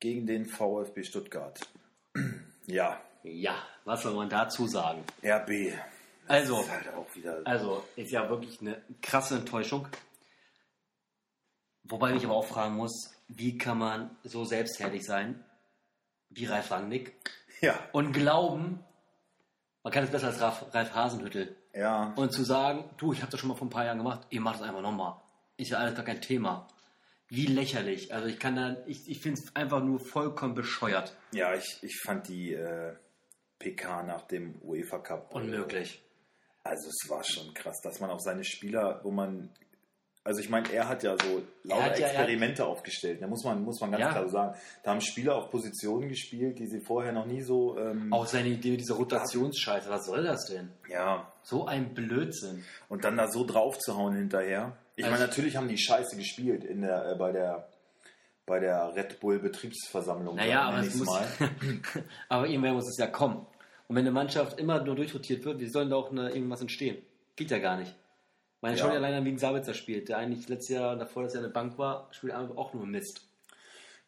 gegen 0.00 0.26
den 0.26 0.46
VfB 0.46 1.02
Stuttgart. 1.04 1.60
Ja, 2.66 3.00
Ja, 3.24 3.54
was 3.84 4.02
soll 4.02 4.14
man 4.14 4.28
dazu 4.28 4.66
sagen? 4.68 5.02
RB. 5.24 5.72
Also, 6.28 6.56
Das 6.58 6.66
ist 6.66 6.70
halt 6.72 6.94
auch 6.94 7.16
wieder. 7.16 7.40
also 7.44 7.82
ist 7.96 8.12
ja 8.12 8.28
wirklich 8.30 8.60
eine 8.60 8.80
krasse 9.02 9.36
Enttäuschung. 9.36 9.88
Wobei 11.84 12.14
ich 12.14 12.24
aber 12.24 12.34
auch 12.36 12.44
fragen 12.46 12.76
muss, 12.76 13.12
wie 13.28 13.58
kann 13.58 13.78
man 13.78 14.16
so 14.22 14.44
selbstherrlich 14.44 15.04
sein 15.04 15.44
wie 16.28 16.44
Ralf 16.46 16.70
Rangnick 16.70 17.12
Ja, 17.60 17.76
und 17.92 18.12
glauben, 18.12 18.84
man 19.82 19.92
kann 19.92 20.04
es 20.04 20.10
besser 20.10 20.28
als 20.28 20.40
Ralf, 20.40 20.72
Ralf 20.72 20.94
Hasenhüttel 20.94 21.56
ja. 21.74 22.12
und 22.14 22.32
zu 22.32 22.44
sagen, 22.44 22.88
du, 22.98 23.12
ich 23.12 23.20
habe 23.22 23.32
das 23.32 23.40
schon 23.40 23.48
mal 23.48 23.56
vor 23.56 23.66
ein 23.66 23.70
paar 23.70 23.84
Jahren 23.84 23.98
gemacht, 23.98 24.20
ihr 24.30 24.40
macht 24.40 24.56
es 24.56 24.62
einfach 24.62 24.82
nochmal. 24.82 25.20
Ist 25.56 25.70
ja 25.70 25.78
alles 25.78 25.96
gar 25.96 26.04
kein 26.04 26.20
Thema. 26.20 26.68
Wie 27.30 27.46
lächerlich. 27.46 28.12
Also 28.12 28.26
ich 28.28 28.38
kann 28.38 28.56
da, 28.56 28.76
ich, 28.86 29.08
ich 29.08 29.20
finde 29.20 29.40
es 29.40 29.54
einfach 29.56 29.82
nur 29.82 30.00
vollkommen 30.00 30.54
bescheuert. 30.54 31.16
Ja, 31.32 31.54
ich, 31.54 31.78
ich 31.82 32.00
fand 32.04 32.28
die 32.28 32.52
äh, 32.54 32.92
PK 33.58 34.02
nach 34.02 34.22
dem 34.26 34.60
UEFA 34.62 34.98
Cup. 34.98 35.30
äh, 35.32 35.36
Unmöglich. 35.36 36.02
Also 36.64 36.88
es 36.88 37.08
war 37.08 37.22
schon 37.24 37.54
krass, 37.54 37.80
dass 37.82 38.00
man 38.00 38.10
auch 38.10 38.20
seine 38.20 38.44
Spieler, 38.44 39.00
wo 39.04 39.10
man, 39.10 39.48
also 40.24 40.40
ich 40.40 40.50
meine, 40.50 40.70
er 40.72 40.88
hat 40.88 41.02
ja 41.02 41.16
so 41.16 41.42
lauter 41.62 41.80
ja- 41.82 41.86
er 41.86 41.92
hat- 41.92 41.98
Experimente 42.00 42.66
aufgestellt, 42.66 43.22
da 43.22 43.26
muss 43.28 43.44
man, 43.44 43.62
muss 43.62 43.80
man 43.80 43.92
ganz 43.92 44.00
Ja. 44.02 44.10
klar 44.10 44.24
so 44.24 44.30
sagen. 44.30 44.58
Da 44.82 44.90
haben 44.90 45.00
Spieler 45.00 45.36
auf 45.36 45.50
Positionen 45.50 46.08
gespielt, 46.08 46.58
die 46.58 46.66
sie 46.66 46.80
vorher 46.80 47.12
noch 47.12 47.24
nie 47.26 47.40
so, 47.42 47.78
ähm, 47.78 48.12
Auch 48.12 48.26
seine 48.26 48.48
Idee 48.48 48.72
mit 48.72 48.80
dieser 48.80 48.96
Rotationsscheiße, 48.96 49.88
was 49.88 50.04
soll 50.04 50.24
das 50.24 50.44
denn? 50.46 50.70
ja, 50.88 51.32
So 51.42 51.66
ein 51.66 51.94
Blödsinn. 51.94 52.64
und 52.88 53.04
dann 53.04 53.16
da 53.16 53.28
so 53.28 53.46
drauf 53.46 53.78
zu 53.78 53.96
hauen 53.96 54.14
hinterher. 54.16 54.76
Ich 55.00 55.04
Also- 55.06 55.16
meine, 55.16 55.26
natürlich 55.28 55.56
haben 55.56 55.68
die 55.68 55.78
Scheiße 55.78 56.16
gespielt 56.16 56.64
in 56.64 56.82
der, 56.82 57.12
äh, 57.12 57.14
bei 57.16 57.32
der 57.32 57.68
bei 58.46 58.58
der 58.58 58.94
Red 58.96 59.20
Bull 59.20 59.38
Betriebsversammlung. 59.38 60.34
Naja, 60.34 60.62
aber 60.62 60.78
es 60.78 60.94
muss, 60.96 61.08
aber 62.28 62.48
irgendwann 62.48 62.74
muss 62.74 62.88
es 62.88 62.96
ja 62.98 63.06
kommen. 63.06 63.46
Und 63.86 63.94
wenn 63.96 64.02
eine 64.02 64.10
Mannschaft 64.10 64.58
immer 64.58 64.82
nur 64.82 64.96
durchrotiert 64.96 65.44
wird, 65.44 65.60
wie 65.60 65.68
soll 65.68 65.88
da 65.88 65.94
auch 65.96 66.10
eine, 66.10 66.30
irgendwas 66.30 66.60
entstehen? 66.60 66.98
Geht 67.36 67.50
ja 67.52 67.58
gar 67.58 67.76
nicht. 67.76 67.94
Meine 68.60 68.76
Ja. 68.76 68.88
dir 68.88 68.94
allein 68.96 69.14
an, 69.14 69.24
wie 69.24 69.30
ein 69.30 69.38
Sabitzer 69.38 69.72
spielt, 69.74 70.08
der 70.08 70.18
eigentlich 70.18 70.48
letztes 70.48 70.74
Jahr, 70.76 70.96
davor, 70.96 71.22
dass 71.22 71.34
er 71.34 71.40
eine 71.40 71.50
Bank 71.50 71.78
war, 71.78 72.08
spielt 72.10 72.32
einfach 72.32 72.56
auch 72.56 72.74
nur 72.74 72.86
Mist. 72.86 73.22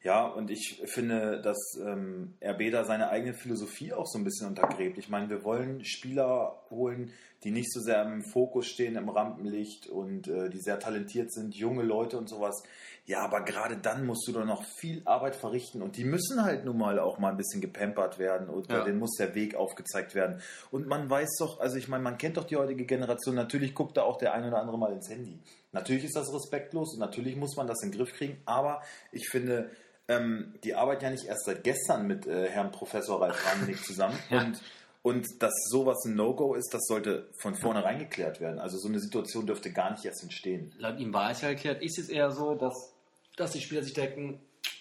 Ja, 0.03 0.27
und 0.27 0.51
ich 0.51 0.83
finde, 0.87 1.41
dass 1.41 1.59
ähm, 1.81 2.35
RB 2.45 2.73
da 2.73 2.83
seine 2.85 3.11
eigene 3.11 3.35
Philosophie 3.35 3.93
auch 3.93 4.07
so 4.07 4.19
ein 4.19 4.25
bisschen 4.25 4.49
untergräbt. 4.49 4.99
Ich 4.99 5.09
meine, 5.09 5.31
wir 5.31 5.45
wollen 5.45 5.85
Spieler 5.85 6.61
holen, 6.71 7.13
die 7.45 7.51
nicht 7.51 7.73
so 7.73 7.81
sehr 7.81 8.03
im 8.03 8.23
Fokus 8.23 8.67
stehen, 8.67 8.97
im 8.97 9.09
Rampenlicht 9.09 9.89
und 9.89 10.29
äh, 10.29 10.49
die 10.49 10.61
sehr 10.61 10.79
talentiert 10.79 11.33
sind, 11.33 11.55
junge 11.55 11.83
Leute 11.83 12.17
und 12.19 12.29
sowas. 12.29 12.63
Ja, 13.05 13.21
aber 13.23 13.41
gerade 13.45 13.77
dann 13.77 14.07
musst 14.07 14.29
du 14.29 14.33
doch 14.33 14.45
noch 14.45 14.63
viel 14.65 15.03
Arbeit 15.05 15.35
verrichten 15.35 15.83
und 15.83 15.97
die 15.97 16.05
müssen 16.05 16.45
halt 16.45 16.65
nun 16.65 16.79
mal 16.79 17.01
auch 17.01 17.19
mal 17.19 17.31
ein 17.31 17.37
bisschen 17.37 17.61
gepampert 17.61 18.19
werden 18.21 18.49
und 18.49 18.71
Ja. 18.71 18.85
denen 18.85 19.01
muss 19.01 19.17
der 19.19 19.35
Weg 19.35 19.57
aufgezeigt 19.57 20.15
werden. 20.15 20.41
Und 20.71 20.87
man 20.87 21.11
weiß 21.11 21.37
doch, 21.41 21.59
also 21.59 21.77
ich 21.77 21.89
meine, 21.89 22.05
man 22.05 22.17
kennt 22.17 22.37
doch 22.37 22.45
die 22.45 22.57
heutige 22.57 22.85
Generation, 22.85 23.35
natürlich 23.35 23.75
guckt 23.75 23.97
da 23.97 24.03
auch 24.03 24.19
der 24.19 24.35
ein 24.35 24.45
oder 24.47 24.59
andere 24.61 24.79
mal 24.79 24.93
ins 24.93 25.11
Handy. 25.11 25.41
Natürlich 25.73 26.05
ist 26.05 26.15
das 26.17 26.33
respektlos 26.33 26.95
und 26.95 27.01
natürlich 27.01 27.35
muss 27.35 27.57
man 27.57 27.67
das 27.67 27.83
in 27.83 27.91
den 27.91 27.99
Griff 27.99 28.13
kriegen, 28.15 28.37
aber 28.45 28.83
ich 29.11 29.29
finde, 29.29 29.71
ähm, 30.07 30.55
die 30.63 30.75
arbeiten 30.75 31.05
ja 31.05 31.11
nicht 31.11 31.25
erst 31.27 31.45
seit 31.47 31.65
gestern 31.65 32.07
mit 32.07 32.27
äh, 32.27 32.49
Herrn 32.49 32.71
Professor 32.71 33.21
Ralf 33.21 33.45
Rangnick 33.47 33.83
zusammen. 33.85 34.17
Ja. 34.31 34.43
Und, 34.43 34.61
und 35.03 35.43
dass 35.43 35.53
sowas 35.69 36.05
ein 36.05 36.15
No-Go 36.15 36.55
ist, 36.55 36.73
das 36.73 36.83
sollte 36.87 37.29
von 37.39 37.55
vornherein 37.55 37.99
geklärt 37.99 38.41
werden. 38.41 38.59
Also 38.59 38.79
so 38.79 38.89
eine 38.89 39.01
Situation 39.01 39.47
dürfte 39.47 39.73
gar 39.73 39.91
nicht 39.91 40.05
erst 40.05 40.23
entstehen. 40.23 40.73
Laut 40.79 40.99
ihm 40.99 41.13
war 41.13 41.31
es 41.31 41.41
ja 41.41 41.49
erklärt, 41.49 41.83
ist 41.83 41.99
es 41.99 42.09
eher 42.09 42.31
so, 42.31 42.55
dass, 42.55 42.95
dass 43.37 43.53
die 43.53 43.61
Spieler 43.61 43.83
sich 43.83 43.95
denken, 43.95 44.41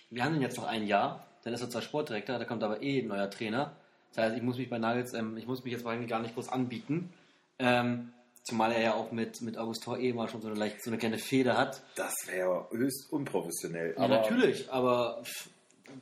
wir 0.09 0.24
haben 0.24 0.36
ihn 0.36 0.41
jetzt 0.41 0.57
noch 0.57 0.67
ein 0.67 0.86
Jahr, 0.86 1.26
dann 1.43 1.53
ist 1.53 1.61
er 1.61 1.69
zwar 1.69 1.82
Sportdirektor, 1.82 2.38
da 2.38 2.45
kommt 2.45 2.63
aber 2.63 2.84
eh 2.84 3.01
ein 3.01 3.07
neuer 3.07 3.30
Trainer. 3.30 3.76
Das 4.13 4.26
heißt, 4.26 4.38
ich 4.38 4.43
muss 4.43 4.57
mich 4.57 4.69
bei 4.69 4.78
Nagels, 4.78 5.13
ähm, 5.13 5.38
ich 5.38 5.47
muss 5.47 5.63
mich 5.63 5.74
jetzt 5.74 5.86
eigentlich 5.86 6.09
gar 6.09 6.22
nicht 6.22 6.36
groß 6.36 6.49
anbieten. 6.49 7.11
Ähm, 7.57 8.11
zumal 8.43 8.72
er 8.74 8.82
ja 8.82 8.93
auch 8.93 9.11
mit, 9.11 9.41
mit 9.41 9.57
August 9.57 9.84
Tor 9.84 9.97
eh 9.97 10.13
mal 10.13 10.28
schon 10.28 10.41
so 10.41 10.49
eine, 10.49 10.57
leicht, 10.57 10.84
so 10.84 10.89
eine 10.89 10.97
kleine 10.97 11.17
Fehde 11.17 11.57
hat. 11.57 11.82
Das 11.95 12.13
wäre 12.28 12.67
höchst 12.72 13.11
unprofessionell. 13.11 13.95
Ja, 13.97 14.07
natürlich, 14.07 14.72
aber 14.72 15.24
pff, 15.24 15.49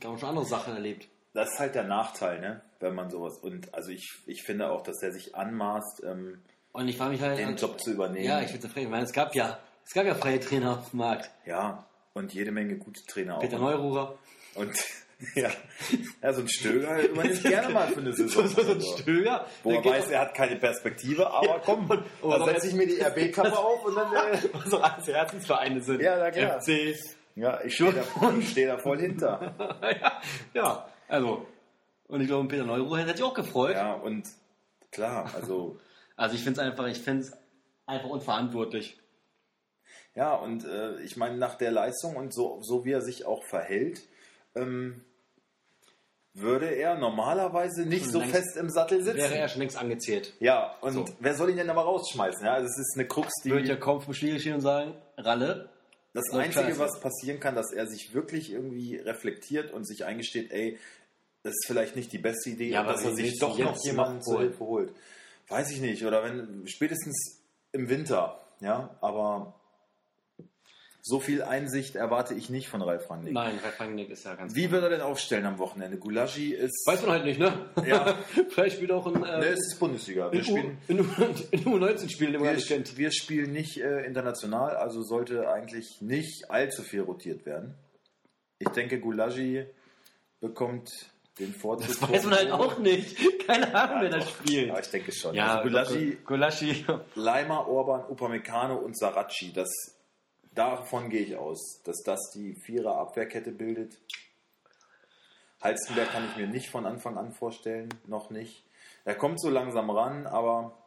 haben 0.04 0.18
schon 0.18 0.30
andere 0.30 0.46
Sachen 0.46 0.74
erlebt. 0.74 1.08
das 1.34 1.54
ist 1.54 1.60
halt 1.60 1.76
der 1.76 1.84
Nachteil, 1.84 2.40
ne? 2.42 2.62
Wenn 2.80 2.96
man 2.96 3.10
sowas. 3.10 3.38
Und 3.38 3.74
also 3.74 3.92
ich, 3.92 4.12
ich 4.26 4.44
finde 4.44 4.72
auch, 4.72 4.82
dass 4.84 5.02
er 5.02 5.12
sich 5.12 5.36
anmaßt, 5.36 6.04
ähm, 6.06 6.40
Und 6.72 6.88
ich 6.88 6.98
frage 6.98 7.12
mich 7.12 7.22
halt. 7.22 7.38
den 7.40 7.56
Job 7.56 7.80
zu 7.82 7.92
übernehmen. 7.92 8.26
Ja, 8.26 8.42
ich 8.42 8.52
frech. 8.52 8.84
Ich 8.84 8.90
meine, 8.90 9.04
es 9.06 9.14
gab 9.14 9.36
ja, 9.36 9.60
es 9.86 9.94
gab 9.94 10.06
ja 10.06 10.16
freie 10.16 10.40
Trainer 10.40 10.80
auf 10.80 10.90
dem 10.92 11.00
Markt. 11.00 11.30
Ja, 11.46 11.86
und 12.14 12.34
jede 12.34 12.52
Menge 12.52 12.78
gute 12.78 13.02
Trainer 13.06 13.38
auch. 13.38 13.42
Peter 13.42 13.58
Neururer. 13.60 14.18
Und 14.56 14.72
ja, 15.36 15.50
ja 16.22 16.34
so 16.34 16.42
ein 16.42 16.48
Stöger 16.48 17.02
übernimmt 17.04 17.44
gerne 17.44 17.70
mal 17.74 17.88
für 17.88 18.00
eine 18.00 18.14
Saison. 18.16 18.48
So, 18.48 18.64
so 18.64 18.72
ein 18.72 18.82
Stöger. 18.82 19.46
Wo 19.64 19.72
geht 19.82 19.86
weiß, 19.92 20.10
er 20.10 20.22
hat 20.22 20.34
keine 20.34 20.56
Perspektive, 20.56 21.30
aber 21.32 21.60
komm, 21.64 21.90
Oh, 22.22 22.30
dann 22.32 22.46
setze 22.46 22.68
ich 22.68 22.74
mir 22.74 22.88
die 22.88 23.02
RB-Kappe 23.02 23.58
auf 23.58 23.84
und 23.86 23.96
dann. 23.96 24.14
Äh, 24.14 24.38
was 24.54 24.74
auch 24.74 24.82
alles 24.84 25.08
Herzensvereine 25.08 25.82
sind. 25.82 26.02
Ja, 26.02 26.18
na 26.18 26.32
klar. 26.32 26.62
FC. 26.62 26.96
ja, 27.36 27.60
ich 27.64 27.76
stehe 27.76 27.92
da, 27.94 28.04
steh 28.42 28.66
da 28.66 28.78
voll 28.78 29.00
hinter. 29.00 29.54
ja, 29.82 30.22
ja, 30.54 30.90
also. 31.08 31.46
Und 32.10 32.20
ich 32.22 32.28
glaube, 32.28 32.48
Peter 32.50 32.66
Neururer 32.66 33.00
hätte 33.00 33.14
sich 33.16 33.24
auch 33.24 33.34
gefreut. 33.34 33.76
Ja, 33.76 33.94
und 33.94 34.28
klar, 34.92 35.32
also. 35.36 35.80
Also 36.18 36.36
ich 36.36 36.44
finde 36.44 36.60
es 36.60 36.68
einfach, 36.68 36.86
ich 36.88 37.00
finde 37.00 37.22
es 37.24 37.32
einfach 37.86 38.10
unverantwortlich. 38.10 39.00
Ja, 40.16 40.36
und 40.36 40.66
äh, 40.66 41.00
ich 41.00 41.16
meine, 41.16 41.38
nach 41.38 41.56
der 41.56 41.72
Leistung 41.72 42.18
und 42.18 42.34
so, 42.34 42.60
so 42.62 42.84
wie 42.84 42.92
er 42.92 43.00
sich 43.02 43.26
auch 43.26 43.42
verhält, 43.46 44.02
ähm, 44.54 45.02
würde 46.34 46.68
er 46.76 46.96
normalerweise 46.98 47.86
nicht 47.86 48.06
so 48.06 48.20
längst- 48.20 48.36
fest 48.36 48.58
im 48.58 48.70
Sattel 48.70 49.02
sitzen. 49.02 49.18
Wäre 49.18 49.38
er 49.38 49.48
schon 49.48 49.62
längst 49.62 49.78
angezählt. 49.78 50.34
ja, 50.42 50.76
und 50.82 50.92
So. 50.94 51.06
wer 51.22 51.36
soll 51.36 51.52
ihn 51.52 51.56
denn 51.58 51.70
aber 51.70 51.84
rausschmeißen? 51.84 52.46
Ja, 52.46 52.54
also 52.56 52.66
es 52.68 52.78
ist 52.78 52.96
eine 52.98 53.08
Krux, 53.08 53.32
die. 53.46 53.52
Wird 53.52 53.68
ja 53.70 53.78
kaum 53.78 54.02
vom 54.02 54.14
Spiegel 54.14 54.42
stehen 54.42 54.56
und 54.56 54.62
sagen, 54.62 54.94
Ralle, 55.18 55.70
Das 56.14 56.30
Einzige, 56.34 56.78
was 56.80 57.00
passieren 57.00 57.40
kann, 57.40 57.56
dass 57.56 57.72
er 57.72 57.88
sich 57.88 58.14
wirklich 58.14 58.52
irgendwie 58.52 58.98
reflektiert 58.98 59.72
und 59.72 59.86
sich 59.86 60.04
eingesteht, 60.04 60.52
ey, 60.52 60.78
ist 61.44 61.66
vielleicht 61.68 61.96
nicht 61.96 62.12
die 62.12 62.18
beste 62.18 62.50
Idee, 62.50 62.70
Ja, 62.70 62.84
dass 62.84 63.04
er 63.04 63.16
sich 63.16 63.40
doch 63.40 63.58
noch 63.58 63.84
jemanden 63.84 64.22
zur? 64.22 64.40
Hilfe 64.42 64.60
holt. 64.60 64.94
Weiß 65.48 65.72
ich 65.72 65.82
nicht. 65.82 66.06
Oder 66.06 66.24
wenn 66.24 66.68
spätestens 66.68 67.42
im 67.72 67.90
Winter, 67.90 68.40
ja, 68.60 68.96
aber 69.02 69.56
so 71.02 71.20
viel 71.20 71.42
Einsicht 71.42 71.96
erwarte 71.96 72.34
ich 72.34 72.50
nicht 72.50 72.68
von 72.68 72.82
Ralf 72.82 73.10
Rangnick. 73.10 73.34
nein, 73.34 73.58
Ralf 73.64 73.80
Rangnick 73.80 74.10
ist 74.10 74.26
ja 74.26 74.36
ganz 74.36 74.54
Wie 74.54 74.70
wird 74.70 74.84
er 74.84 74.90
denn 74.90 75.02
aufstellen 75.02 75.46
am 75.46 75.58
Wochenende? 75.58 75.98
Gulagi 75.98 76.54
ist. 76.54 76.86
Weiß 76.86 77.02
man 77.02 77.12
halt 77.12 77.26
nicht, 77.26 77.40
ne? 77.40 77.70
Ja. 77.88 78.18
Vielleicht 78.50 78.76
spielt 78.76 78.92
auch 78.92 79.08
ein. 79.08 79.16
Äh, 79.24 79.40
ne, 79.40 79.46
es 79.48 79.60
ist 79.72 79.80
Bundesliga. 79.80 80.32
Wir 80.32 80.40
in, 80.40 80.46
spielen, 80.46 80.78
U, 80.90 80.92
in, 80.92 80.98
in 81.52 81.64
U19 81.66 82.10
spielen, 82.10 82.44
gar 82.44 82.54
nicht 82.54 82.70
wir, 82.70 82.98
wir 82.98 83.12
spielen 83.12 83.54
nicht 83.54 83.78
äh, 83.78 84.06
international, 84.06 84.76
also 84.76 85.02
sollte 85.02 85.50
eigentlich 85.50 86.02
nicht 86.02 86.52
allzu 86.52 86.84
viel 86.84 87.02
rotiert 87.02 87.46
werden. 87.46 87.76
Ich 88.60 88.70
denke, 88.70 89.00
Gulagi 89.00 89.66
bekommt 90.42 90.92
den 91.40 91.54
Vorzug. 91.54 91.88
Das 91.88 92.02
weiß 92.10 92.24
man 92.26 92.36
halt 92.36 92.52
auch 92.52 92.78
nicht. 92.80 93.18
Keine 93.48 93.74
Ahnung, 93.74 94.02
wer 94.02 94.10
das 94.10 94.30
spielt. 94.30 94.68
Ja, 94.68 94.80
ich 94.80 94.90
denke 94.90 95.12
schon. 95.12 95.34
Ja, 95.36 95.58
also 95.58 95.70
Gulaschi, 95.70 96.18
Gulaschi. 96.26 96.86
Leimer, 97.16 97.68
Orban, 97.68 98.06
Upamecano 98.10 98.76
und 98.76 98.98
Saracchi. 98.98 99.52
Das, 99.54 99.70
davon 100.54 101.10
gehe 101.10 101.22
ich 101.22 101.36
aus, 101.38 101.82
dass 101.84 102.02
das 102.04 102.20
die 102.36 102.56
Vierer 102.66 102.98
Abwehrkette 102.98 103.52
bildet. 103.52 103.98
Halstenberg 105.62 106.12
kann 106.12 106.26
ich 106.30 106.38
mir 106.38 106.48
nicht 106.48 106.70
von 106.70 106.86
Anfang 106.86 107.18
an 107.18 107.34
vorstellen, 107.34 107.90
noch 108.08 108.30
nicht. 108.30 108.64
Er 109.06 109.16
kommt 109.16 109.42
so 109.42 109.50
langsam 109.50 109.90
ran, 109.90 110.26
aber 110.28 110.78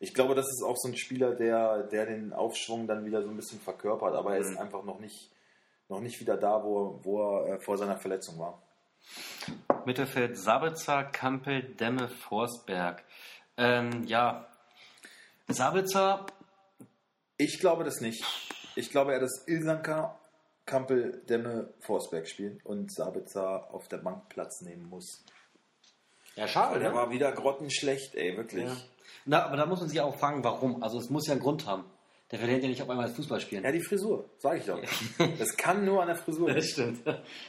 ich 0.00 0.14
glaube, 0.14 0.34
das 0.34 0.46
ist 0.48 0.62
auch 0.64 0.76
so 0.76 0.88
ein 0.88 0.96
Spieler, 0.96 1.34
der, 1.34 1.84
der 1.84 2.06
den 2.06 2.32
Aufschwung 2.32 2.86
dann 2.86 3.04
wieder 3.04 3.22
so 3.22 3.28
ein 3.28 3.36
bisschen 3.36 3.60
verkörpert, 3.60 4.14
aber 4.14 4.34
er 4.34 4.40
ist 4.40 4.50
Mhm. 4.52 4.58
einfach 4.58 4.82
noch 4.82 4.98
nicht, 4.98 5.30
noch 5.88 6.00
nicht 6.00 6.18
wieder 6.20 6.36
da, 6.36 6.64
wo, 6.64 6.98
wo 7.02 7.42
er 7.44 7.60
vor 7.60 7.76
seiner 7.78 7.98
Verletzung 7.98 8.38
war. 8.38 8.60
Mittelfeld 9.84 10.38
Sabitzer, 10.38 11.04
Kampel, 11.04 11.62
Demme, 11.62 12.08
Forsberg. 12.08 13.02
Ähm, 13.56 14.04
ja. 14.06 14.46
Sabitzer, 15.48 16.26
Ich 17.36 17.58
glaube 17.58 17.84
das 17.84 18.00
nicht. 18.00 18.24
Ich 18.76 18.90
glaube 18.90 19.12
eher, 19.12 19.20
dass 19.20 19.46
Ilsanka, 19.46 20.18
Kampel, 20.66 21.22
Demme, 21.28 21.72
Forsberg 21.80 22.28
spielen 22.28 22.60
und 22.64 22.92
Sabitzer 22.92 23.72
auf 23.72 23.88
der 23.88 23.98
Bank 23.98 24.28
Platz 24.28 24.60
nehmen 24.62 24.88
muss. 24.88 25.24
ja, 26.36 26.46
schade, 26.46 26.78
der 26.78 26.94
war 26.94 27.10
wieder 27.10 27.32
grottenschlecht, 27.32 28.14
ey, 28.14 28.36
wirklich. 28.36 28.64
Ja. 28.64 28.76
Na, 29.24 29.44
aber 29.44 29.56
da 29.56 29.66
muss 29.66 29.80
man 29.80 29.88
sich 29.88 30.00
auch 30.00 30.16
fragen, 30.16 30.44
warum. 30.44 30.82
Also 30.82 30.98
es 30.98 31.10
muss 31.10 31.26
ja 31.26 31.32
einen 31.32 31.42
Grund 31.42 31.66
haben. 31.66 31.84
Der 32.30 32.38
verliert 32.38 32.62
ja 32.62 32.68
nicht 32.68 32.80
auf 32.80 32.88
einmal 32.88 33.06
das 33.06 33.16
Fußball 33.16 33.40
spielen. 33.40 33.64
Ja, 33.64 33.72
die 33.72 33.82
Frisur, 33.82 34.30
sage 34.38 34.58
ich 34.58 34.64
doch. 34.66 34.80
Das 35.38 35.56
kann 35.56 35.84
nur 35.84 36.00
an 36.00 36.08
der 36.08 36.16
Frisur 36.16 36.46
liegen. 36.48 36.60
Das 36.60 36.68
stimmt. 36.68 37.00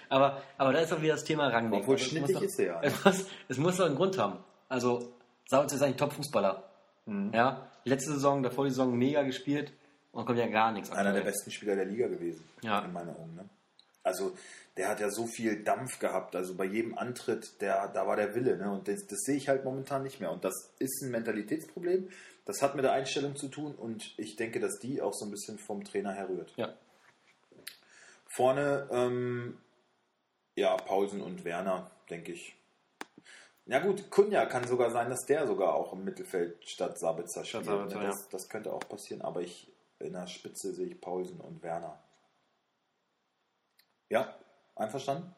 Aber, 0.09 0.41
aber 0.57 0.73
da 0.73 0.79
ist 0.79 0.91
auch 0.91 1.01
wieder 1.01 1.13
das 1.13 1.23
Thema 1.23 1.47
Rangnick. 1.49 1.81
Obwohl 1.81 1.95
Also 1.95 2.05
es 2.05 2.09
schnittig 2.11 2.35
doch- 2.35 2.41
ist 2.41 2.59
er 2.59 2.65
ja. 2.65 2.81
Es 2.81 3.05
muss, 3.05 3.25
es 3.47 3.57
muss 3.57 3.77
doch 3.77 3.85
einen 3.85 3.95
Grund 3.95 4.17
haben. 4.17 4.39
Also 4.69 5.13
Sabitzer 5.47 5.75
ist 5.75 5.81
eigentlich 5.83 5.97
Top-Fußballer. 5.97 6.63
Mhm. 7.05 7.31
Ja, 7.33 7.67
letzte 7.83 8.13
Saison, 8.13 8.41
davor 8.41 8.63
die 8.65 8.71
Saison 8.71 8.97
mega 8.97 9.21
gespielt 9.23 9.71
und 10.13 10.25
kommt 10.25 10.39
ja 10.39 10.47
gar 10.47 10.71
nichts. 10.71 10.91
Einer 10.91 11.13
der 11.13 11.21
besten 11.21 11.51
Spieler 11.51 11.75
der 11.75 11.85
Liga 11.85 12.07
gewesen, 12.07 12.43
Ja. 12.61 12.79
in 12.79 12.91
meinen 12.93 13.09
Augen. 13.09 13.35
Ne? 13.35 13.49
Also 14.03 14.31
der 14.77 14.87
hat 14.89 14.99
ja 14.99 15.09
so 15.11 15.27
viel 15.27 15.63
Dampf 15.63 15.99
gehabt. 15.99 16.35
Also 16.35 16.55
bei 16.55 16.65
jedem 16.65 16.97
Antritt, 16.97 17.61
der, 17.61 17.87
da 17.89 18.07
war 18.07 18.15
der 18.15 18.33
Wille. 18.33 18.57
Ne? 18.57 18.71
Und 18.71 18.87
das, 18.87 19.05
das 19.05 19.19
sehe 19.19 19.35
ich 19.35 19.47
halt 19.47 19.63
momentan 19.63 20.01
nicht 20.01 20.19
mehr. 20.19 20.31
Und 20.31 20.43
das 20.43 20.73
ist 20.79 21.03
ein 21.03 21.11
Mentalitätsproblem. 21.11 22.09
Das 22.45 22.61
hat 22.61 22.75
mit 22.75 22.83
der 22.83 22.91
Einstellung 22.91 23.35
zu 23.35 23.47
tun. 23.47 23.75
Und 23.75 24.17
ich 24.17 24.35
denke, 24.35 24.59
dass 24.59 24.79
die 24.79 25.01
auch 25.01 25.13
so 25.13 25.25
ein 25.25 25.31
bisschen 25.31 25.57
vom 25.57 25.83
Trainer 25.83 26.13
herrührt. 26.13 26.53
Ja. 26.55 26.73
Vorne, 28.27 28.87
ähm, 28.91 29.57
ja, 30.55 30.75
Paulsen 30.77 31.21
und 31.21 31.43
Werner, 31.43 31.91
denke 32.09 32.31
ich. 32.31 32.55
Ja 33.65 33.79
gut, 33.79 34.09
Kunja 34.09 34.45
kann 34.47 34.67
sogar 34.67 34.89
sein, 34.89 35.09
dass 35.09 35.25
der 35.25 35.45
sogar 35.47 35.75
auch 35.75 35.93
im 35.93 36.03
Mittelfeld 36.03 36.67
statt 36.67 36.97
Sabitzer 36.97 37.45
spielt. 37.45 37.65
Sabitzer, 37.65 37.97
ne? 37.97 38.03
ja. 38.05 38.09
das, 38.09 38.29
das 38.29 38.49
könnte 38.49 38.73
auch 38.73 38.87
passieren, 38.87 39.21
aber 39.21 39.41
ich 39.41 39.71
in 39.99 40.13
der 40.13 40.27
Spitze 40.27 40.73
sehe 40.73 40.87
ich 40.87 40.99
Paulsen 40.99 41.39
und 41.39 41.61
Werner. 41.61 42.01
Ja, 44.09 44.35
einverstanden? 44.75 45.33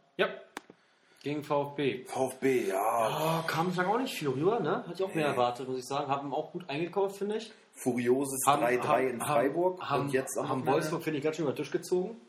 Gegen 1.23 1.43
VfB. 1.43 2.03
VfB, 2.05 2.67
ja. 2.67 3.41
Oh, 3.41 3.47
kam 3.47 3.67
bislang 3.67 3.87
auch 3.87 3.97
nicht 3.97 4.13
viel 4.13 4.27
rüber, 4.29 4.59
ne? 4.59 4.83
Hatte 4.85 4.93
ich 4.93 5.03
auch 5.03 5.15
mehr 5.15 5.27
Nee. 5.27 5.31
erwartet, 5.33 5.67
muss 5.69 5.79
ich 5.79 5.85
sagen. 5.87 6.07
Haben 6.09 6.33
auch 6.33 6.51
gut 6.51 6.69
eingekauft, 6.69 7.15
finde 7.17 7.37
ich. 7.37 7.51
Furioses 7.75 8.41
Haben- 8.45 8.61
3-3 8.63 9.07
in 9.09 9.19
Freiburg 9.21 9.81
Haben, 9.81 10.03
und 10.03 10.13
jetzt 10.13 10.37
am 10.37 10.49
haben 10.49 10.65
Wolfsburg, 10.67 11.01
finde 11.01 11.17
ich, 11.19 11.23
ganz 11.23 11.37
schön 11.37 11.43
über 11.45 11.53
den 11.53 11.57
Tisch 11.57 11.71
gezogen. 11.71 12.19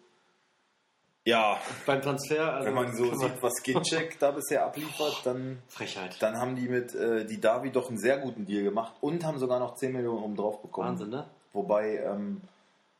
Ja, 1.26 1.58
Beim 1.86 2.02
Transfer. 2.02 2.52
Also 2.54 2.66
wenn 2.68 2.74
man 2.74 2.94
so 2.94 3.08
kann 3.08 3.18
sieht, 3.18 3.42
was 3.42 3.62
Ginczek 3.62 4.18
da 4.18 4.30
bisher 4.30 4.64
abliefert, 4.66 5.22
dann 5.24 5.58
Frechheit. 5.68 6.16
Dann 6.20 6.38
haben 6.38 6.54
die 6.54 6.68
mit 6.68 6.94
äh, 6.94 7.24
die 7.24 7.40
Davi 7.40 7.70
doch 7.70 7.88
einen 7.88 7.98
sehr 7.98 8.18
guten 8.18 8.44
Deal 8.46 8.62
gemacht 8.62 8.92
und 9.00 9.24
haben 9.24 9.38
sogar 9.38 9.58
noch 9.58 9.74
10 9.74 9.92
Millionen 9.92 10.22
oben 10.22 10.36
drauf 10.36 10.60
bekommen. 10.62 10.88
Wahnsinn, 10.90 11.08
ne? 11.10 11.26
Wobei 11.54 11.96
ähm, 11.96 12.42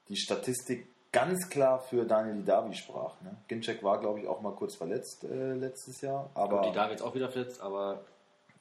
die 0.09 0.17
Statistik 0.17 0.87
ganz 1.15 1.49
klar 1.49 1.79
für 1.79 2.05
Daniel 2.05 2.37
Didavi 2.37 2.75
sprach. 2.75 3.21
Ne? 3.23 3.37
Ginczek 3.49 3.83
war, 3.83 4.01
glaube 4.01 4.21
ich, 4.21 4.27
auch 4.27 4.41
mal 4.43 4.53
kurz 4.53 4.77
verletzt 4.77 5.25
äh, 5.25 5.55
letztes 5.55 6.01
Jahr, 6.01 6.29
aber 6.35 6.59
Gut, 6.59 6.71
die 6.71 6.73
Davids 6.73 7.01
auch 7.03 7.15
wieder 7.15 7.31
verletzt, 7.31 7.61
aber 7.63 8.05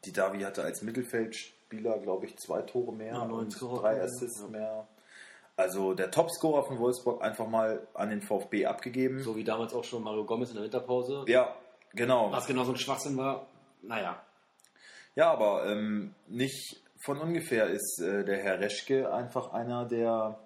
Didavi 0.05 0.41
hatte 0.41 0.63
als 0.63 0.81
Mittelfeldspieler, 0.83 1.97
glaube 1.99 2.27
ich, 2.27 2.37
zwei 2.37 2.61
Tore 2.61 2.93
mehr 2.93 3.13
Ja, 3.13 3.21
und 3.23 3.57
Tore, 3.57 3.81
drei 3.81 3.97
ja. 3.97 4.03
Assists 4.03 4.47
mehr. 4.49 4.87
Also 5.55 5.93
der 5.93 6.11
Topscorer 6.11 6.63
von 6.63 6.79
Wolfsburg 6.79 7.23
einfach 7.23 7.47
mal 7.47 7.85
an 7.93 8.09
den 8.09 8.21
VfB 8.21 8.65
abgegeben. 8.65 9.21
so 9.21 9.35
wie 9.35 9.43
damals 9.43 9.73
auch 9.73 9.83
schon 9.83 10.03
Mario 10.03 10.25
Gomez 10.25 10.49
in 10.49 10.55
der 10.55 10.63
Winterpause. 10.63 11.25
Ja, 11.27 11.55
genau. 11.93 12.31
Was 12.31 12.47
genau 12.47 12.63
so 12.63 12.71
ein 12.71 12.77
Schwachsinn 12.77 13.17
war, 13.17 13.47
naja. 13.81 14.21
Ja, 15.15 15.31
aber 15.31 15.67
ähm, 15.67 16.15
nicht 16.27 16.81
von 17.05 17.19
ungefähr 17.19 17.67
ist 17.67 17.99
äh, 18.01 18.23
der 18.23 18.37
Herr 18.37 18.59
Reschke 18.59 19.13
einfach 19.13 19.53
einer 19.53 19.85
der 19.85 20.39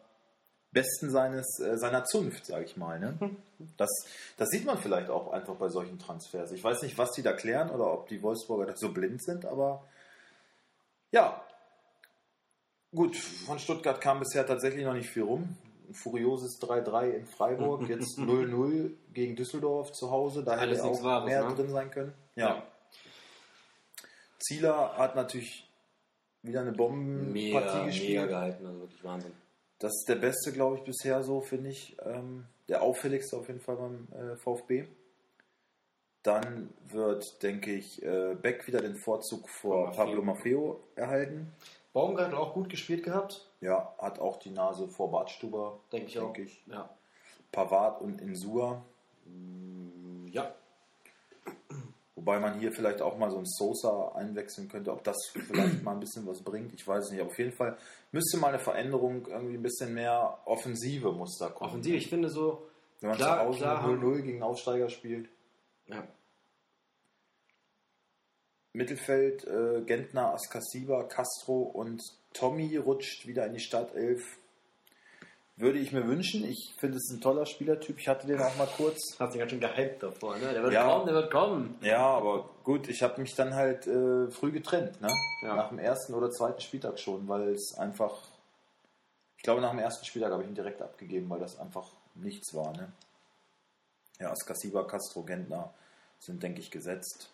Besten 0.71 1.09
seines, 1.09 1.59
äh, 1.59 1.77
seiner 1.77 2.03
Zunft, 2.05 2.45
sage 2.45 2.65
ich 2.65 2.77
mal. 2.77 2.99
Ne? 2.99 3.17
Das, 3.77 3.89
das 4.37 4.49
sieht 4.49 4.65
man 4.65 4.77
vielleicht 4.77 5.09
auch 5.09 5.31
einfach 5.31 5.55
bei 5.55 5.69
solchen 5.69 5.97
Transfers. 5.97 6.51
Ich 6.51 6.63
weiß 6.63 6.81
nicht, 6.81 6.97
was 6.97 7.11
die 7.11 7.23
da 7.23 7.33
klären 7.33 7.69
oder 7.69 7.91
ob 7.91 8.07
die 8.07 8.21
Wolfsburger 8.21 8.65
da 8.65 8.75
so 8.75 8.91
blind 8.91 9.23
sind, 9.23 9.45
aber 9.45 9.83
ja. 11.11 11.41
Gut, 12.93 13.15
von 13.15 13.59
Stuttgart 13.59 13.99
kam 14.01 14.19
bisher 14.19 14.45
tatsächlich 14.45 14.85
noch 14.85 14.93
nicht 14.93 15.09
viel 15.09 15.23
rum. 15.23 15.57
Ein 15.87 15.93
furioses 15.93 16.59
3-3 16.61 17.11
in 17.11 17.25
Freiburg, 17.25 17.87
jetzt 17.89 18.17
0-0 18.17 18.91
gegen 19.13 19.35
Düsseldorf 19.35 19.93
zu 19.93 20.11
Hause. 20.11 20.43
Da 20.43 20.53
Alles 20.53 20.79
hätte 20.79 20.89
auch 20.89 21.03
Wahres, 21.03 21.25
mehr 21.25 21.47
ne? 21.47 21.55
drin 21.55 21.69
sein 21.69 21.91
können. 21.91 22.13
Ja. 22.35 22.47
ja. 22.47 22.63
Zieler 24.39 24.97
hat 24.97 25.15
natürlich 25.15 25.67
wieder 26.43 26.61
eine 26.61 26.71
Bombenpartie 26.71 27.87
gespielt. 27.87 28.29
gehalten, 28.29 28.65
also 28.65 28.79
wirklich 28.81 29.03
Wahnsinn. 29.03 29.33
Das 29.79 29.93
ist 29.93 30.05
der 30.09 30.15
beste, 30.15 30.51
glaube 30.51 30.77
ich, 30.77 30.83
bisher 30.83 31.21
so, 31.23 31.41
finde 31.41 31.69
ich. 31.69 31.95
Ähm, 32.03 32.45
der 32.67 32.81
auffälligste 32.81 33.37
auf 33.37 33.47
jeden 33.47 33.59
Fall 33.61 33.75
beim 33.77 34.07
äh, 34.11 34.35
VfB. 34.37 34.87
Dann 36.23 36.73
wird, 36.89 37.41
denke 37.43 37.71
ich, 37.73 38.01
äh, 38.03 38.35
Beck 38.35 38.67
wieder 38.67 38.81
den 38.81 38.95
Vorzug 38.95 39.47
vor 39.49 39.85
Maffeo. 39.87 40.03
Pablo 40.05 40.21
Maffeo 40.23 40.83
erhalten. 40.95 41.53
Baumgart 41.93 42.31
hat 42.31 42.37
auch 42.37 42.53
gut 42.53 42.69
gespielt 42.69 43.03
gehabt, 43.03 43.49
Ja, 43.61 43.93
hat 43.97 44.19
auch 44.19 44.37
die 44.37 44.51
Nase 44.51 44.87
vor 44.87 45.09
Bartstuber, 45.09 45.79
denke 45.91 46.07
ich 46.07 46.19
auch. 46.19 46.33
denke 46.33 46.41
ich. 46.43 46.61
Ja. 46.67 46.89
Pavard 47.51 48.01
und 48.01 48.19
Insua. 48.21 48.83
ja. 50.31 50.53
Wobei 52.27 52.39
man 52.39 52.59
hier 52.59 52.73
vielleicht 52.73 53.01
auch 53.01 53.17
mal 53.17 53.31
so 53.31 53.37
einen 53.37 53.45
Sosa 53.45 54.11
einwechseln 54.13 54.67
könnte, 54.67 54.91
ob 54.91 55.01
das 55.05 55.15
vielleicht 55.31 55.81
mal 55.81 55.93
ein 55.93 56.01
bisschen 56.01 56.27
was 56.27 56.41
bringt. 56.41 56.73
Ich 56.73 56.85
weiß 56.85 57.05
es 57.05 57.11
nicht. 57.11 57.21
Aber 57.21 57.29
auf 57.29 57.39
jeden 57.39 57.53
Fall 57.53 57.77
müsste 58.11 58.35
mal 58.35 58.49
eine 58.49 58.59
Veränderung, 58.59 59.25
irgendwie 59.27 59.55
ein 59.55 59.63
bisschen 59.63 59.93
mehr 59.93 60.37
offensive 60.43 61.13
Muster 61.13 61.49
kommen. 61.51 61.69
Offensiv, 61.69 61.95
ich 61.95 62.09
finde 62.09 62.27
so, 62.29 62.67
Wenn 62.99 63.11
man 63.11 63.17
Klar, 63.17 63.37
zu 63.39 63.45
Hause 63.45 63.59
klar 63.59 63.87
mit 63.87 64.01
0-0 64.01 64.21
gegen 64.23 64.43
Aufsteiger 64.43 64.89
spielt. 64.89 65.29
ja. 65.85 66.05
Mittelfeld 68.73 69.47
äh, 69.47 69.83
Gentner, 69.85 70.33
Askasiba, 70.33 71.03
Castro 71.03 71.61
und 71.61 72.03
Tommy 72.33 72.75
rutscht 72.75 73.25
wieder 73.25 73.45
in 73.47 73.53
die 73.53 73.61
Startelf. 73.61 74.37
Würde 75.59 75.79
ich 75.79 75.91
mir 75.91 76.05
wünschen. 76.07 76.45
Ich 76.45 76.75
finde 76.77 76.97
es 76.97 77.09
ein 77.11 77.19
toller 77.19 77.47
Spielertyp. 77.47 77.97
Ich 77.97 78.07
hatte 78.07 78.27
den 78.27 78.39
auch 78.39 78.55
mal 78.57 78.67
kurz. 78.77 79.17
Hat 79.19 79.31
sich 79.31 79.39
ganz 79.39 79.49
schön 79.51 79.59
gehypt 79.59 80.03
davor, 80.03 80.37
ne? 80.37 80.53
Der 80.53 80.61
wird 80.61 80.73
Ja. 80.73 80.85
kommen, 80.87 81.05
der 81.07 81.15
wird 81.15 81.31
kommen. 81.31 81.75
Ja, 81.81 82.05
aber 82.05 82.47
gut, 82.63 82.87
ich 82.87 83.01
habe 83.01 83.19
mich 83.19 83.33
dann 83.33 83.55
halt 83.55 83.87
äh, 83.87 84.29
früh 84.29 84.51
getrennt. 84.51 85.01
Ne? 85.01 85.09
Ja. 85.41 85.55
Nach 85.55 85.69
dem 85.69 85.79
ersten 85.79 86.13
oder 86.13 86.29
zweiten 86.29 86.61
Spieltag 86.61 86.99
schon, 86.99 87.27
weil 87.27 87.49
es 87.49 87.73
einfach. 87.77 88.13
Ich 89.37 89.43
glaube, 89.43 89.61
nach 89.61 89.71
dem 89.71 89.79
ersten 89.79 90.05
Spieltag 90.05 90.31
habe 90.31 90.43
ich 90.43 90.49
ihn 90.49 90.55
direkt 90.55 90.81
abgegeben, 90.81 91.27
weil 91.29 91.39
das 91.39 91.59
einfach 91.59 91.87
nichts 92.13 92.53
war. 92.53 92.71
Ne? 92.73 92.91
Ja, 94.19 94.29
Askasiba, 94.31 94.83
Castro, 94.83 95.23
Gentner 95.23 95.73
sind, 96.19 96.41
denke 96.43 96.59
ich, 96.59 96.69
gesetzt. 96.69 97.31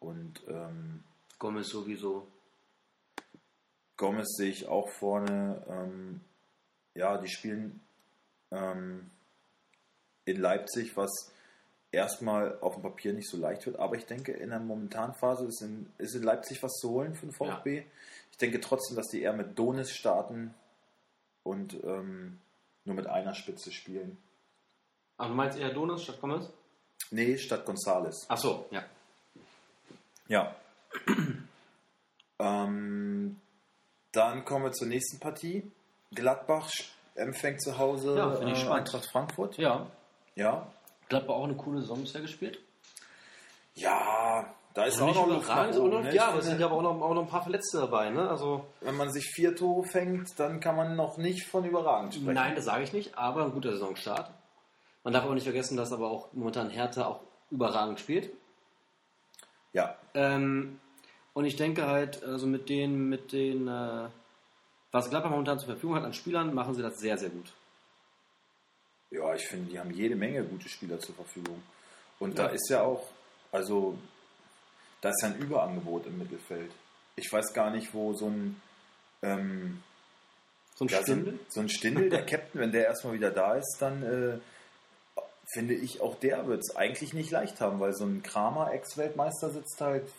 Und 0.00 0.42
ähm, 0.48 1.02
Gomez 1.38 1.68
sowieso. 1.68 2.26
Gomez 3.98 4.28
sehe 4.36 4.50
ich 4.50 4.66
auch 4.68 4.88
vorne. 4.88 5.62
Ähm, 5.68 6.20
ja, 6.96 7.18
die 7.18 7.28
spielen 7.28 7.80
ähm, 8.50 9.10
in 10.24 10.40
Leipzig, 10.40 10.96
was 10.96 11.32
erstmal 11.92 12.58
auf 12.60 12.74
dem 12.74 12.82
Papier 12.82 13.12
nicht 13.12 13.28
so 13.28 13.36
leicht 13.36 13.64
wird. 13.66 13.78
Aber 13.78 13.96
ich 13.96 14.06
denke, 14.06 14.32
in 14.32 14.50
der 14.50 14.60
momentanen 14.60 15.14
Phase 15.14 15.46
ist 15.46 15.62
in, 15.62 15.90
ist 15.98 16.14
in 16.14 16.22
Leipzig 16.22 16.62
was 16.62 16.72
zu 16.72 16.90
holen 16.90 17.14
für 17.14 17.26
den 17.26 17.34
VfB. 17.34 17.84
Ich 18.32 18.38
denke 18.38 18.60
trotzdem, 18.60 18.96
dass 18.96 19.08
die 19.08 19.22
eher 19.22 19.32
mit 19.32 19.58
Donis 19.58 19.90
starten 19.90 20.54
und 21.42 21.74
ähm, 21.84 22.38
nur 22.84 22.96
mit 22.96 23.06
einer 23.06 23.34
Spitze 23.34 23.72
spielen. 23.72 24.18
Ach, 25.18 25.28
du 25.28 25.34
meinst 25.34 25.58
eher 25.58 25.72
Donis 25.72 26.02
statt 26.02 26.20
Gomez? 26.20 26.50
Nee, 27.10 27.38
statt 27.38 27.64
Gonzales. 27.64 28.26
Ach 28.28 28.36
so, 28.36 28.66
ja. 28.70 28.84
Ja. 30.28 30.56
ähm, 32.38 33.40
dann 34.12 34.44
kommen 34.44 34.64
wir 34.64 34.72
zur 34.72 34.88
nächsten 34.88 35.18
Partie. 35.20 35.70
Gladbach 36.16 36.68
empfängt 37.14 37.62
zu 37.62 37.78
Hause 37.78 38.16
Ja, 38.16 38.34
äh. 38.40 38.68
Eintracht 38.72 39.06
Frankfurt. 39.06 39.56
Ja. 39.58 39.86
Ja. 40.34 40.66
Gladbach 41.08 41.34
auch 41.36 41.44
eine 41.44 41.54
coole 41.54 41.80
Saison 41.80 42.00
bisher 42.00 42.20
gespielt. 42.20 42.58
Ja, 43.74 44.52
Da 44.74 44.84
ist 44.84 45.00
Also 45.00 45.06
auch 45.06 45.14
noch 45.14 45.34
Luft 45.36 45.48
nach 45.48 45.74
oben, 45.76 46.02
ne? 46.02 46.14
ja, 46.14 46.28
aber 46.28 46.38
es 46.40 46.46
sind 46.46 46.60
ja 46.60 46.70
auch 46.70 46.82
noch, 46.82 47.00
auch 47.00 47.14
noch 47.14 47.22
ein 47.22 47.28
paar 47.28 47.42
Verletzte 47.42 47.78
dabei. 47.78 48.10
Ne? 48.10 48.28
Also, 48.28 48.66
Wenn 48.80 48.96
man 48.96 49.10
sich 49.10 49.24
vier 49.34 49.54
Tore 49.56 49.86
fängt, 49.88 50.38
dann 50.38 50.60
kann 50.60 50.76
man 50.76 50.96
noch 50.96 51.16
nicht 51.16 51.46
von 51.46 51.64
überragend 51.64 52.14
sprechen. 52.14 52.34
nein, 52.34 52.54
das 52.54 52.64
sage 52.66 52.84
ich 52.84 52.92
nicht, 52.92 53.16
aber 53.16 53.44
ein 53.44 53.52
guter 53.52 53.72
Saisonstart. 53.72 54.30
Man 55.04 55.12
darf 55.14 55.24
auch 55.24 55.32
nicht 55.34 55.44
vergessen, 55.44 55.76
dass 55.76 55.92
aber 55.92 56.10
auch 56.10 56.28
momentan 56.32 56.68
Hertha 56.68 57.06
auch 57.06 57.20
überragend 57.50 58.00
spielt. 58.00 58.30
Ja, 59.72 59.96
Ähm, 60.14 60.80
und 61.34 61.44
ich 61.44 61.56
denke 61.56 61.86
halt, 61.86 62.24
also 62.24 62.46
mit 62.46 62.68
den, 62.70 63.08
mit 63.10 63.32
den, 63.32 63.68
äh, 63.68 64.08
was 64.96 65.10
Gladbach 65.10 65.30
momentan 65.30 65.58
zur 65.58 65.68
Verfügung 65.68 65.96
hat 65.96 66.04
an 66.04 66.12
Spielern, 66.14 66.54
machen 66.54 66.74
sie 66.74 66.82
das 66.82 66.98
sehr, 66.98 67.16
sehr 67.18 67.30
gut. 67.30 67.52
ja, 69.10 69.34
ich 69.34 69.46
finde, 69.46 69.70
die 69.70 69.78
haben 69.78 69.90
jede 69.92 70.16
Menge 70.16 70.42
gute 70.44 70.68
Spieler 70.68 70.98
zur 71.00 71.14
Verfügung. 71.14 71.62
Und 72.18 72.36
Ja. 72.38 72.44
da 72.44 72.50
ist 72.50 72.68
ja 72.70 72.82
auch, 72.82 73.06
also, 73.52 73.96
da 75.00 75.10
ist 75.10 75.22
ja 75.22 75.28
ein 75.28 75.38
Überangebot 75.38 76.06
im 76.06 76.18
Mittelfeld. 76.18 76.72
Ich 77.16 77.32
weiß 77.32 77.52
gar 77.54 77.70
nicht, 77.70 77.94
wo 77.94 78.12
so 78.14 78.26
ein, 78.28 78.60
ähm, 79.22 79.82
So 80.74 80.84
ein 80.84 80.88
Stindel? 80.88 81.38
so 81.48 81.60
ein 81.60 81.68
Stindel, 81.68 82.10
der 82.10 82.26
Captain, 82.26 82.60
wenn 82.60 82.72
der 82.72 82.84
erstmal 82.86 83.14
wieder 83.14 83.30
da 83.30 83.54
ist, 83.54 83.76
dann 83.80 84.02
äh, 84.02 84.38
finde 85.54 85.74
ich, 85.74 86.00
auch 86.00 86.16
der 86.16 86.46
wird 86.46 86.60
es 86.60 86.74
eigentlich 86.76 87.14
nicht 87.14 87.30
leicht 87.30 87.60
haben, 87.60 87.78
weil 87.80 87.94
so 87.94 88.04
ein 88.04 88.22
Kramer, 88.22 88.72
Ex-Weltmeister, 88.72 89.50
sitzt 89.50 89.80
halt 89.80 90.10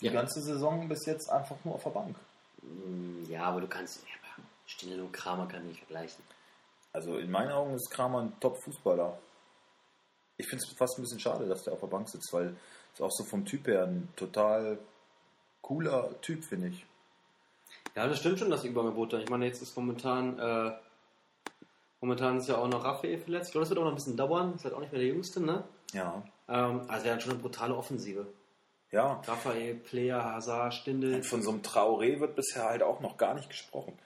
die 0.00 0.06
Ja. 0.06 0.12
ganze 0.12 0.40
Saison 0.40 0.88
bis 0.88 1.04
jetzt 1.06 1.28
einfach 1.30 1.56
nur 1.64 1.74
auf 1.74 1.82
der 1.82 1.90
Bank. 1.90 2.16
Mm, 2.62 3.24
Ja, 3.28 3.44
aber 3.44 3.60
du 3.60 3.66
kannst, 3.66 4.00
Stindel 4.66 5.00
und 5.00 5.12
Kramer 5.12 5.46
kann 5.46 5.62
ich 5.62 5.68
nicht 5.68 5.78
vergleichen. 5.78 6.22
Also 6.92 7.18
in 7.18 7.30
meinen 7.30 7.52
Augen 7.52 7.74
ist 7.74 7.90
Kramer 7.90 8.20
ein 8.22 8.38
Top-Fußballer. 8.40 9.18
Ich 10.38 10.48
finde 10.48 10.64
es 10.64 10.72
fast 10.72 10.98
ein 10.98 11.02
bisschen 11.02 11.20
schade, 11.20 11.46
dass 11.46 11.64
der 11.64 11.72
auf 11.72 11.80
der 11.80 11.86
Bank 11.86 12.08
sitzt, 12.08 12.32
weil 12.32 12.56
ist 12.92 13.02
auch 13.02 13.12
so 13.12 13.24
vom 13.24 13.44
Typ 13.44 13.66
her 13.66 13.84
ein 13.84 14.08
total 14.16 14.78
cooler 15.60 16.18
Typ, 16.22 16.44
finde 16.44 16.68
ich. 16.68 16.86
Ja, 17.94 18.06
das 18.06 18.20
stimmt 18.20 18.38
schon, 18.38 18.50
das 18.50 18.64
Überangebot 18.64 19.12
da. 19.12 19.18
Ich 19.18 19.28
meine, 19.28 19.46
jetzt 19.46 19.62
ist 19.62 19.76
momentan, 19.76 20.38
äh, 20.38 20.72
momentan 22.00 22.38
ist 22.38 22.48
ja 22.48 22.56
auch 22.56 22.68
noch 22.68 22.84
Raphael 22.84 23.18
verletzt. 23.18 23.48
Ich 23.48 23.52
glaube, 23.52 23.64
das 23.64 23.70
wird 23.70 23.78
auch 23.78 23.84
noch 23.84 23.92
ein 23.92 23.96
bisschen 23.96 24.16
dauern. 24.16 24.54
Ist 24.54 24.64
halt 24.64 24.74
auch 24.74 24.80
nicht 24.80 24.92
mehr 24.92 25.00
der 25.00 25.10
Jüngste, 25.10 25.40
ne? 25.40 25.64
Ja. 25.92 26.22
Ähm, 26.48 26.82
also 26.88 27.06
er 27.06 27.14
hat 27.14 27.22
schon 27.22 27.32
eine 27.32 27.40
brutale 27.40 27.74
Offensive. 27.74 28.26
Ja. 28.90 29.20
Raphael, 29.26 29.74
Player, 29.74 30.22
Hazard, 30.24 30.74
Stindel. 30.74 31.16
Und 31.16 31.26
von 31.26 31.42
so 31.42 31.50
einem 31.50 31.60
Traoré 31.60 32.20
wird 32.20 32.36
bisher 32.36 32.64
halt 32.64 32.82
auch 32.82 33.00
noch 33.00 33.16
gar 33.16 33.34
nicht 33.34 33.48
gesprochen. 33.48 33.98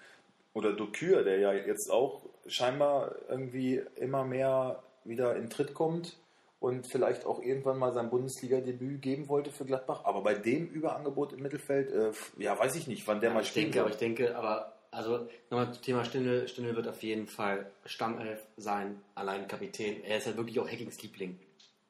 Oder 0.52 0.72
Dokür, 0.72 1.22
der 1.22 1.38
ja 1.38 1.52
jetzt 1.52 1.90
auch 1.90 2.22
scheinbar 2.46 3.14
irgendwie 3.28 3.82
immer 3.96 4.24
mehr 4.24 4.82
wieder 5.04 5.36
in 5.36 5.48
Tritt 5.48 5.74
kommt 5.74 6.16
und 6.58 6.86
vielleicht 6.90 7.24
auch 7.24 7.42
irgendwann 7.42 7.78
mal 7.78 7.92
sein 7.92 8.10
Bundesliga-Debüt 8.10 9.00
geben 9.00 9.28
wollte 9.28 9.50
für 9.50 9.64
Gladbach. 9.64 10.04
Aber 10.04 10.22
bei 10.22 10.34
dem 10.34 10.66
Überangebot 10.66 11.32
im 11.32 11.42
Mittelfeld, 11.42 11.90
äh, 11.92 12.12
ja, 12.38 12.58
weiß 12.58 12.74
ich 12.76 12.86
nicht, 12.86 13.06
wann 13.06 13.20
der 13.20 13.30
Ja, 13.30 13.34
mal 13.34 13.42
ich 13.42 13.48
spielen 13.48 13.66
denke, 13.66 13.80
aber 13.80 13.90
ich 13.90 13.96
denke, 13.96 14.36
aber 14.36 14.76
also 14.90 15.28
nochmal 15.50 15.72
zum 15.72 15.82
Thema 15.82 16.04
Stindel. 16.04 16.48
Stindel 16.48 16.76
wird 16.76 16.88
auf 16.88 17.02
jeden 17.02 17.28
Fall 17.28 17.70
Stammelf 17.86 18.40
sein, 18.56 19.00
allein 19.14 19.46
Kapitän. 19.46 20.02
Er 20.02 20.18
ist 20.18 20.26
halt 20.26 20.36
wirklich 20.36 20.58
auch 20.58 20.68
Hackings 20.68 21.00
Liebling 21.02 21.38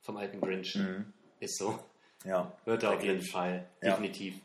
vom 0.03 0.17
alten 0.17 0.41
Grinch. 0.41 0.77
Mhm. 0.77 1.13
Ist 1.41 1.59
so. 1.59 1.79
Ja. 2.25 2.53
Wird 2.67 2.83
er 2.83 2.93
auf 2.93 3.03
jeden. 3.03 3.23
Fall. 3.23 3.67
Ja. 3.83 3.91
Definitiv. 3.91 4.35
Da 4.35 4.41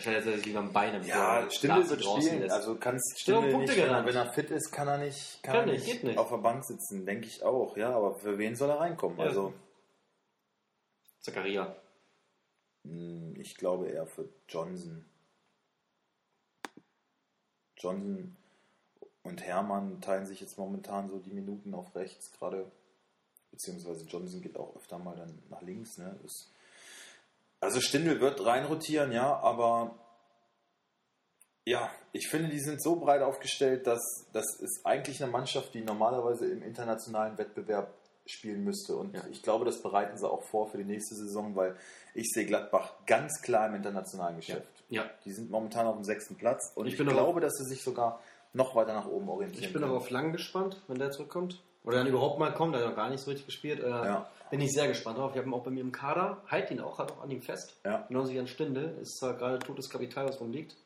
stellt 0.00 0.26
er 0.26 0.36
sich 0.36 0.46
lieber 0.46 0.58
am 0.58 0.72
Bein 0.72 0.92
bevor 1.00 1.08
Ja, 1.08 1.50
Stindel 1.50 1.88
wird 1.88 2.02
spielen. 2.04 2.40
lässt. 2.40 2.54
Also 2.54 2.76
kannst 2.76 3.20
Stindel 3.20 3.52
Punkte 3.52 3.72
nicht, 3.72 3.76
wenn 3.76 3.84
er, 3.84 3.88
gerannt. 3.88 4.08
wenn 4.08 4.16
er 4.16 4.32
fit 4.32 4.50
ist, 4.50 4.72
kann 4.72 4.88
er 4.88 4.98
nicht, 4.98 5.42
kann 5.42 5.54
Kann 5.54 5.68
er 5.68 5.74
nicht, 5.74 6.02
nicht, 6.04 6.18
auf 6.18 6.28
der 6.30 6.38
Bank 6.38 6.64
sitzen, 6.64 7.06
denke 7.06 7.26
ich 7.28 7.42
auch. 7.44 7.76
Ja, 7.76 7.94
aber 7.94 8.14
für 8.16 8.36
wen 8.38 8.56
soll 8.56 8.70
er 8.70 8.80
reinkommen? 8.80 9.18
Ja. 9.18 9.26
Also 9.26 9.54
Zakaria. 11.20 11.76
mh, 12.84 13.38
ich 13.40 13.56
glaube 13.56 13.88
eher 13.88 14.06
für 14.06 14.28
Johnson. 14.48 15.04
Johnson 17.76 18.36
und 19.22 19.42
Hermann 19.42 20.00
teilen 20.00 20.26
sich 20.26 20.40
jetzt 20.40 20.56
momentan 20.58 21.08
so 21.08 21.18
die 21.18 21.32
Minuten 21.32 21.74
auf 21.74 21.94
rechts 21.94 22.32
gerade. 22.32 22.70
Beziehungsweise 23.50 24.04
Johnson 24.06 24.40
geht 24.42 24.56
auch 24.56 24.74
öfter 24.76 24.98
mal 24.98 25.16
dann 25.16 25.42
nach 25.48 25.62
links. 25.62 25.98
Ne? 25.98 26.18
Das, 26.22 26.50
also 27.66 27.80
Stindel 27.80 28.20
wird 28.20 28.44
reinrotieren, 28.44 29.12
ja, 29.12 29.36
aber 29.40 29.94
ja, 31.64 31.90
ich 32.12 32.28
finde, 32.28 32.48
die 32.48 32.60
sind 32.60 32.80
so 32.82 32.96
breit 32.96 33.22
aufgestellt, 33.22 33.86
dass 33.86 34.00
das 34.32 34.44
ist 34.60 34.80
eigentlich 34.84 35.22
eine 35.22 35.30
Mannschaft, 35.32 35.74
die 35.74 35.82
normalerweise 35.82 36.46
im 36.46 36.62
internationalen 36.62 37.36
Wettbewerb 37.38 37.92
spielen 38.24 38.62
müsste. 38.64 38.96
Und 38.96 39.14
Ja. 39.14 39.22
ich 39.30 39.42
glaube, 39.42 39.64
das 39.64 39.82
bereiten 39.82 40.16
sie 40.16 40.28
auch 40.28 40.42
vor 40.44 40.68
für 40.68 40.78
die 40.78 40.84
nächste 40.84 41.14
Saison, 41.16 41.54
weil 41.56 41.76
ich 42.14 42.30
sehe 42.32 42.46
Gladbach 42.46 42.92
ganz 43.06 43.40
klar 43.42 43.66
im 43.68 43.74
internationalen 43.74 44.36
Geschäft. 44.36 44.66
Ja. 44.88 45.04
Die 45.24 45.32
sind 45.32 45.50
momentan 45.50 45.86
auf 45.86 45.94
dem 45.96 46.04
sechsten 46.04 46.36
Platz 46.36 46.72
und 46.76 46.86
Ich 46.86 46.98
ich, 46.98 47.06
glaube, 47.06 47.40
dass 47.40 47.54
sie 47.54 47.64
sich 47.64 47.82
sogar 47.82 48.20
noch 48.52 48.74
weiter 48.76 48.94
nach 48.94 49.06
oben 49.06 49.28
orientieren 49.28 49.64
Ich 49.64 49.72
bin 49.72 49.80
können. 49.82 49.90
aber 49.90 49.98
auf 50.00 50.10
Lang 50.10 50.32
gespannt, 50.32 50.80
wenn 50.88 50.98
der 50.98 51.10
zurückkommt. 51.10 51.62
Oder 51.84 51.98
dann 51.98 52.06
überhaupt 52.06 52.38
mal 52.38 52.52
kommt, 52.54 52.74
der 52.74 52.82
hat 52.82 52.88
noch 52.90 52.96
gar 52.96 53.10
nicht 53.10 53.20
so 53.20 53.30
richtig 53.30 53.46
gespielt. 53.46 53.80
Äh, 53.80 53.88
Ja. 53.88 54.30
Bin 54.50 54.60
ich 54.60 54.72
sehr 54.72 54.86
gespannt 54.88 55.18
drauf. 55.18 55.32
Ich 55.32 55.38
habe 55.38 55.48
ihn 55.48 55.54
auch 55.54 55.64
bei 55.64 55.70
mir 55.70 55.80
im 55.80 55.92
Kader. 55.92 56.42
Halt 56.48 56.70
ihn 56.70 56.80
auch, 56.80 56.98
halt 56.98 57.10
auch 57.12 57.22
an 57.22 57.30
ihm 57.30 57.42
fest. 57.42 57.80
Ja. 57.84 58.04
Genauso 58.08 58.32
wie 58.32 58.38
an 58.38 58.46
Stindel. 58.46 58.96
Ist 59.00 59.18
zwar 59.18 59.34
gerade 59.34 59.58
totes 59.58 59.88
Kapital, 59.90 60.26
was 60.28 60.40
rumliegt. 60.40 60.76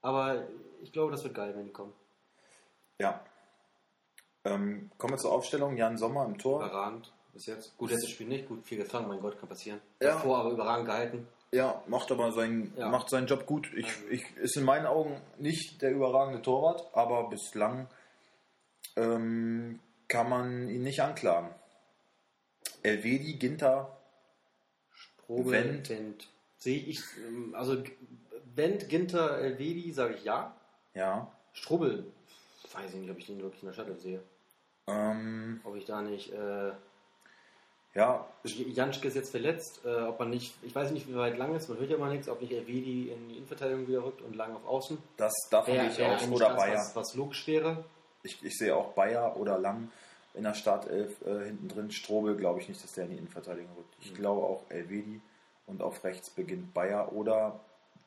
Aber 0.00 0.46
ich 0.80 0.92
glaube, 0.92 1.10
das 1.12 1.24
wird 1.24 1.34
geil, 1.34 1.52
wenn 1.56 1.66
die 1.66 1.72
kommen. 1.72 1.92
Ja. 2.98 3.20
Ähm, 4.44 4.90
kommen 4.96 5.14
wir 5.14 5.18
zur 5.18 5.32
Aufstellung. 5.32 5.76
Jan 5.76 5.98
Sommer 5.98 6.24
im 6.24 6.38
Tor. 6.38 6.64
Überragend 6.64 7.12
bis 7.34 7.46
jetzt. 7.46 7.76
Gut, 7.76 7.90
letztes 7.90 8.10
Spiel 8.10 8.28
nicht. 8.28 8.48
Gut, 8.48 8.64
viel 8.64 8.78
gefangen, 8.78 9.08
mein 9.08 9.20
Gott, 9.20 9.38
kann 9.38 9.48
passieren. 9.48 9.80
Ja. 10.00 10.12
Davor 10.14 10.38
aber 10.38 10.50
überragend 10.50 10.86
gehalten. 10.86 11.28
Ja, 11.50 11.82
macht 11.86 12.10
aber 12.12 12.32
seinen, 12.32 12.74
Ja. 12.76 12.88
macht 12.88 13.08
seinen 13.10 13.26
Job 13.26 13.46
gut. 13.46 13.70
Ich, 13.74 13.88
ich, 14.10 14.36
ist 14.36 14.56
in 14.56 14.64
meinen 14.64 14.86
Augen 14.86 15.20
nicht 15.38 15.80
der 15.82 15.92
überragende 15.92 16.42
Torwart, 16.42 16.84
aber 16.94 17.28
bislang 17.30 17.88
ähm, 18.96 19.80
kann 20.08 20.28
man 20.28 20.68
ihn 20.68 20.82
nicht 20.82 21.00
anklagen. 21.00 21.48
Elvedi, 22.82 23.34
Ginter, 23.34 23.96
Probe, 25.26 25.50
Wendt. 25.50 25.90
Wendt. 25.90 26.28
Sehe 26.58 26.78
ich, 26.78 27.00
ähm, 27.26 27.54
also 27.54 27.82
Wendt, 28.54 28.88
Ginter, 28.88 29.38
Elvedi, 29.38 29.92
sage 29.92 30.14
ich 30.14 30.24
ja. 30.24 30.54
ja. 30.94 31.30
Strubbel, 31.52 32.04
weiß 32.72 32.94
ich 32.94 33.00
nicht, 33.00 33.10
ob 33.10 33.18
ich 33.18 33.26
den 33.26 33.40
wirklich 33.40 33.62
in 33.62 33.68
der 33.68 33.74
Shuttle 33.74 33.96
sehe. 33.96 34.20
Ähm, 34.86 35.60
Ob 35.64 35.76
ich 35.76 35.84
da 35.84 36.00
nicht, 36.00 36.32
äh, 36.32 36.72
ja, 37.94 38.26
Janschke 38.44 39.08
ist 39.08 39.16
jetzt 39.16 39.30
verletzt, 39.30 39.80
äh, 39.84 40.02
ob 40.02 40.18
man 40.18 40.30
nicht, 40.30 40.54
ich 40.62 40.74
weiß 40.74 40.90
nicht, 40.92 41.08
wie 41.08 41.14
weit 41.14 41.36
lang 41.36 41.54
ist, 41.54 41.68
man 41.68 41.78
hört 41.78 41.90
ja 41.90 41.98
mal 41.98 42.10
nichts, 42.10 42.28
ob 42.28 42.40
nicht 42.40 42.52
Elvedi 42.52 43.10
in 43.10 43.28
die 43.28 43.36
Innenverteidigung 43.36 43.86
wieder 43.86 44.04
rückt 44.04 44.22
und 44.22 44.34
lang 44.34 44.54
auf 44.54 44.64
Außen. 44.66 44.96
das 45.16 45.34
davon 45.50 45.74
gehe 45.74 45.88
ich 45.88 46.02
aus. 46.02 46.26
Oder 46.28 46.48
das, 46.48 46.56
Bayer. 46.56 46.74
was, 46.76 46.96
was 46.96 47.14
logisch 47.14 47.46
wäre. 47.46 47.84
Ich, 48.22 48.42
ich 48.42 48.56
sehe 48.56 48.74
auch 48.74 48.92
Bayer 48.94 49.36
oder 49.36 49.58
Lang 49.58 49.90
in 50.38 50.44
der 50.44 50.54
Startelf 50.54 51.20
äh, 51.26 51.44
hinten 51.44 51.68
drin. 51.68 51.90
Strobel 51.90 52.36
glaube 52.36 52.60
ich 52.60 52.68
nicht, 52.68 52.82
dass 52.82 52.92
der 52.94 53.04
in 53.04 53.10
die 53.10 53.16
Innenverteidigung 53.18 53.70
rückt. 53.76 53.94
Ich 54.00 54.14
glaube 54.14 54.42
auch 54.46 54.62
Elvedi 54.70 55.20
und 55.66 55.82
auf 55.82 56.02
rechts 56.04 56.30
beginnt 56.30 56.72
Bayer 56.72 57.12
oder 57.12 57.60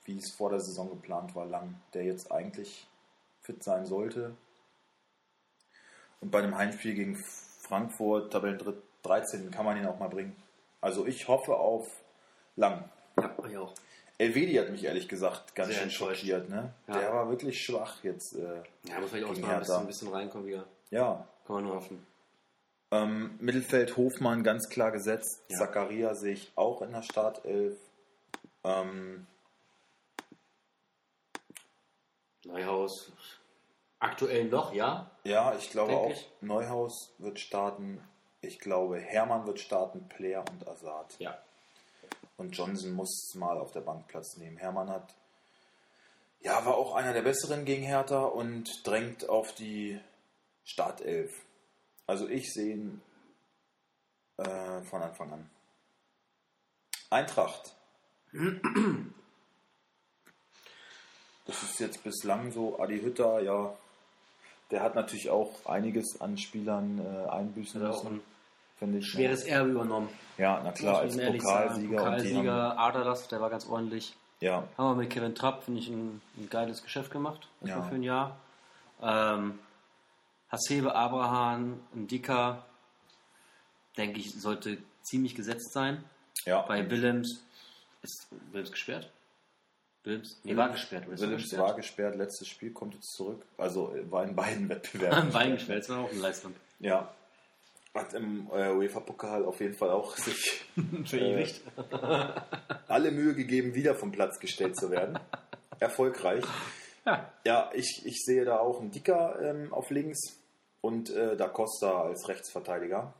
wie 0.05 0.17
es 0.17 0.32
vor 0.32 0.49
der 0.49 0.59
Saison 0.59 0.89
geplant 0.89 1.36
war, 1.36 1.45
Lang, 1.45 1.75
der 1.93 2.05
jetzt 2.05 2.32
eigentlich 2.32 2.88
fit 3.41 3.61
sein 3.63 3.86
sollte. 3.86 4.36
Und 6.21 6.32
bei 6.32 6.39
einem 6.39 6.57
Heimspiel 6.57 6.95
gegen 6.95 7.15
Frankfurt, 7.15 8.32
Tabellen 8.32 8.59
13, 9.03 9.51
kann 9.51 9.65
man 9.65 9.77
ihn 9.77 9.86
auch 9.86 9.99
mal 9.99 10.07
bringen. 10.07 10.36
Also 10.79 11.05
ich 11.05 11.27
hoffe 11.27 11.55
auf 11.55 11.88
Lang. 12.55 12.89
Ja, 13.19 13.36
ich 13.49 13.57
auch. 13.57 13.73
Elvedi 14.17 14.53
hat 14.55 14.69
mich 14.69 14.84
ehrlich 14.84 15.07
gesagt 15.09 15.55
ganz 15.55 15.69
Sehr 15.69 15.82
schön 15.82 15.91
schockiert. 15.91 16.49
Ne? 16.49 16.73
Ja. 16.88 16.93
Der 16.99 17.13
war 17.13 17.29
wirklich 17.29 17.63
schwach 17.63 18.03
jetzt. 18.03 18.36
Äh, 18.36 18.61
Ja, 18.88 18.99
muss 18.99 19.09
vielleicht 19.09 19.25
auch 19.25 19.38
mal 19.38 19.53
ein 19.53 19.59
bisschen, 19.59 19.75
ein 19.75 19.88
bisschen 19.88 20.07
reinkommen 20.09 20.47
wieder. 20.47 20.65
ja, 20.91 21.27
Kann 21.45 21.55
man 21.55 21.65
nur 21.65 21.75
hoffen. 21.75 22.05
Ähm, 22.92 23.38
Mittelfeld 23.39 23.96
Hofmann 23.96 24.44
ganz 24.44 24.68
klar 24.70 24.92
gesetzt. 24.92 25.44
Ja. 25.48 25.60
Zakaria 25.60 26.14
sehe 26.14 26.34
ich 26.34 26.52
auch 26.56 26.82
in 26.82 26.92
der 26.92 27.04
Startelf. 27.04 27.78
Ähm, 28.64 29.28
Neuhaus, 32.44 33.12
aktuell 34.00 34.46
noch, 34.46 34.74
ja. 34.74 35.12
ja, 35.24 35.56
ich 35.56 35.70
glaube 35.70 35.92
Denk 35.92 36.02
auch 36.02 36.12
ich. 36.12 36.30
Neuhaus 36.42 37.14
wird 37.20 37.39
starten. 37.39 38.04
Ich 38.42 38.60
glaube 38.60 39.00
Hermann 39.00 39.46
wird 39.46 39.60
starten, 39.60 40.10
Player 40.10 40.44
und 40.52 40.68
Assad. 40.68 41.16
Ja. 41.20 41.38
Und 42.38 42.58
Johnson 42.58 42.94
muss 42.94 43.36
mal 43.36 43.60
auf 43.60 43.72
der 43.72 43.82
Bank 43.82 44.08
Platz 44.08 44.38
nehmen. 44.38 44.58
Hermann 44.58 44.89
hat, 44.89 45.14
ja, 46.42 46.66
war 46.66 46.76
auch 46.76 46.96
einer 46.96 47.14
der 47.14 47.22
besseren 47.22 47.66
gegen 47.66 47.84
Hertha 47.84 48.24
und 48.24 48.86
drängt 48.86 49.30
auf 49.30 49.54
die 49.54 50.00
Startelf. 50.64 51.32
Also 52.12 52.28
ich 52.28 52.51
sehe 52.51 52.74
ihn 52.74 53.01
äh, 54.36 54.82
von 54.82 55.01
Anfang 55.01 55.32
an. 55.32 55.49
Eintracht. 57.09 57.74
Das 61.45 61.64
ist 61.64 61.80
jetzt 61.80 62.03
bislang 62.03 62.51
so, 62.51 62.78
Adi 62.82 62.99
Hütter, 62.99 63.39
ja, 63.39 63.74
der 64.72 64.84
hat 64.84 64.95
natürlich 64.95 65.30
auch 65.30 65.51
einiges 65.66 66.20
an 66.20 66.38
Spielern 66.38 66.99
äh, 66.99 67.30
einbüßen 67.30 67.82
müssen. 67.82 68.07
ein 68.07 68.22
finde 68.78 68.97
ich. 68.97 69.07
Schweres 69.07 69.43
Erbe 69.45 69.70
übernommen. 69.70 70.09
Ja, 70.38 70.59
na 70.66 70.74
klar, 70.74 70.99
als 70.99 71.16
Pokalsieger. 71.16 71.97
Pokalsieger, 71.97 72.78
Adalas, 72.78 73.30
der 73.30 73.39
war 73.39 73.49
ganz 73.49 73.66
ordentlich. 73.68 74.18
ja, 74.41 74.68
Haben 74.78 74.97
wir 74.97 75.03
mit 75.03 75.09
Kevin 75.12 75.34
Trapp, 75.34 75.64
finde 75.64 75.80
ich, 75.80 75.88
ein, 75.88 76.22
ein 76.36 76.49
geiles 76.49 76.84
Geschäft 76.84 77.09
gemacht. 77.09 77.47
Erstmal 77.62 77.84
Ja. 77.84 77.88
für 77.89 77.95
ein 77.95 78.03
Jahr. 78.03 78.38
Ähm, 79.01 79.59
Hasebe, 80.52 80.93
Abraham, 80.93 81.80
ein 81.95 82.08
Dicker, 82.08 82.66
denke 83.97 84.20
ich, 84.20 84.34
sollte 84.34 84.78
ziemlich 85.02 85.34
gesetzt 85.36 85.72
sein. 85.72 86.04
ja. 86.45 86.62
Bei 86.64 86.89
Willems 86.89 87.43
ist 88.02 88.28
Willems 88.52 88.72
gesperrt? 88.72 89.12
Willems? 90.04 90.39
Nee, 90.43 90.58
war 90.58 90.70
gesperrt. 90.70 91.08
Oder 91.08 91.16
er 91.16 91.22
Willems 91.22 91.43
gesperrt? 91.43 91.64
war 91.64 91.76
gesperrt, 91.76 92.16
letztes 92.16 92.47
Spiel 92.47 92.72
kommt 92.72 92.95
jetzt 92.95 93.12
zurück. 93.16 93.45
Also 93.58 93.93
äh, 93.95 94.12
war 94.12 94.24
in 94.24 94.36
beiden 94.36 94.68
Wettbewerben. 94.68 95.30
Bein 95.34 95.54
gesperrt, 95.54 95.80
das 95.80 95.89
war 95.89 95.99
auch 95.99 96.12
eine 96.12 96.20
Leistung. 96.20 96.54
Ja. 96.80 97.14
Hat 97.93 98.14
im 98.14 98.47
äh, 98.54 98.72
UEFA-Pokal 98.72 99.45
auf 99.45 99.60
jeden 99.60 99.74
Fall 99.76 99.89
auch 99.91 100.16
sich 100.18 100.66
Verewigt. 101.06 101.62
alle 102.88 103.12
Mühe 103.12 103.36
gegeben, 103.36 103.76
wieder 103.76 103.95
vom 103.95 104.12
Platz 104.12 104.39
gestellt 104.39 104.78
zu 104.78 104.91
werden. 104.91 105.20
Erfolgreich. 105.80 106.43
Ja. 107.06 107.32
Ja, 107.45 107.70
ich, 107.74 108.04
ich 108.06 108.24
sehe 108.24 108.45
da 108.45 108.60
auch 108.60 108.80
einen 108.80 108.91
Dicker 108.91 109.39
ähm, 109.41 109.74
auf 109.74 109.89
links 109.89 110.41
und 110.82 111.09
äh, 111.11 111.36
Da 111.38 111.47
Costa 111.47 112.01
als 112.03 112.27
Rechtsverteidiger. 112.27 113.13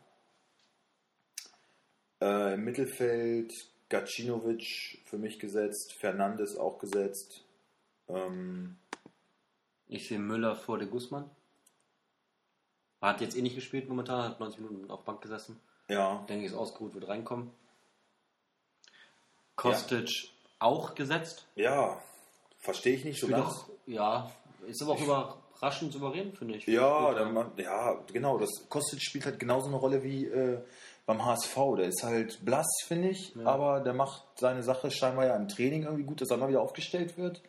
Äh, 2.22 2.54
Im 2.56 2.64
Mittelfeld 2.64 3.54
Gacinovic 3.90 5.02
für 5.06 5.18
mich 5.18 5.40
gesetzt, 5.40 5.94
Fernandes 6.00 6.56
auch 6.58 6.80
gesetzt. 6.80 7.44
Ähm, 8.08 8.78
Ich 9.88 10.08
sehe 10.08 10.20
Müller 10.20 10.56
vor 10.56 10.78
de 10.78 10.88
Guzman. 10.88 11.30
Hat 13.02 13.20
jetzt 13.22 13.36
eh 13.36 13.42
nicht 13.42 13.56
gespielt 13.56 13.90
momentan, 13.90 14.24
hat 14.24 14.40
90 14.40 14.62
Minuten 14.62 14.92
auf 14.92 15.04
Bank 15.04 15.22
gesessen. 15.22 15.60
ja, 15.90 16.24
Denke 16.30 16.46
ich, 16.46 16.52
ist 16.52 16.58
ausgeruht, 16.58 16.94
wird 16.94 17.08
reinkommen. 17.08 17.52
Kostic 19.56 20.10
auch 20.60 20.96
gesetzt. 20.96 21.48
ja, 21.56 22.02
verstehe 22.60 22.96
ich 22.96 23.04
nicht 23.06 23.20
so 23.20 23.28
ganz. 23.28 23.44
doch, 23.44 23.70
ja, 23.88 24.32
ist 24.68 24.82
aber 24.84 24.92
auch 24.94 25.38
überraschend 25.62 25.94
souverän, 25.94 26.34
finde 26.34 26.56
ich. 26.56 26.66
Ja, 26.66 27.14
dann, 27.14 27.34
macht- 27.34 27.60
ja, 27.60 27.94
genau. 28.12 28.38
Das 28.40 28.50
Kostic 28.70 29.02
spielt 29.02 29.26
halt 29.26 29.40
genauso 29.40 29.68
eine 29.68 29.76
Rolle 29.78 30.04
wie 30.04 30.26
äh, 30.26 30.60
beim 31.06 31.24
HSV. 31.24 31.56
Der 31.78 31.88
ist 31.88 32.04
halt 32.04 32.44
blass, 32.44 32.68
finde 32.88 33.10
ich, 33.10 33.36
Ja. 33.36 33.46
aber 33.46 33.80
der 33.82 33.94
macht 33.94 34.24
seine 34.40 34.64
Sache 34.64 34.90
scheinbar 34.90 35.26
ja 35.28 35.36
im 35.36 35.48
Training 35.48 35.84
irgendwie 35.84 36.04
gut, 36.04 36.22
dass 36.22 36.32
er 36.32 36.38
mal 36.38 36.50
wieder 36.50 36.62
aufgestellt 36.62 37.18
wird. 37.18 37.42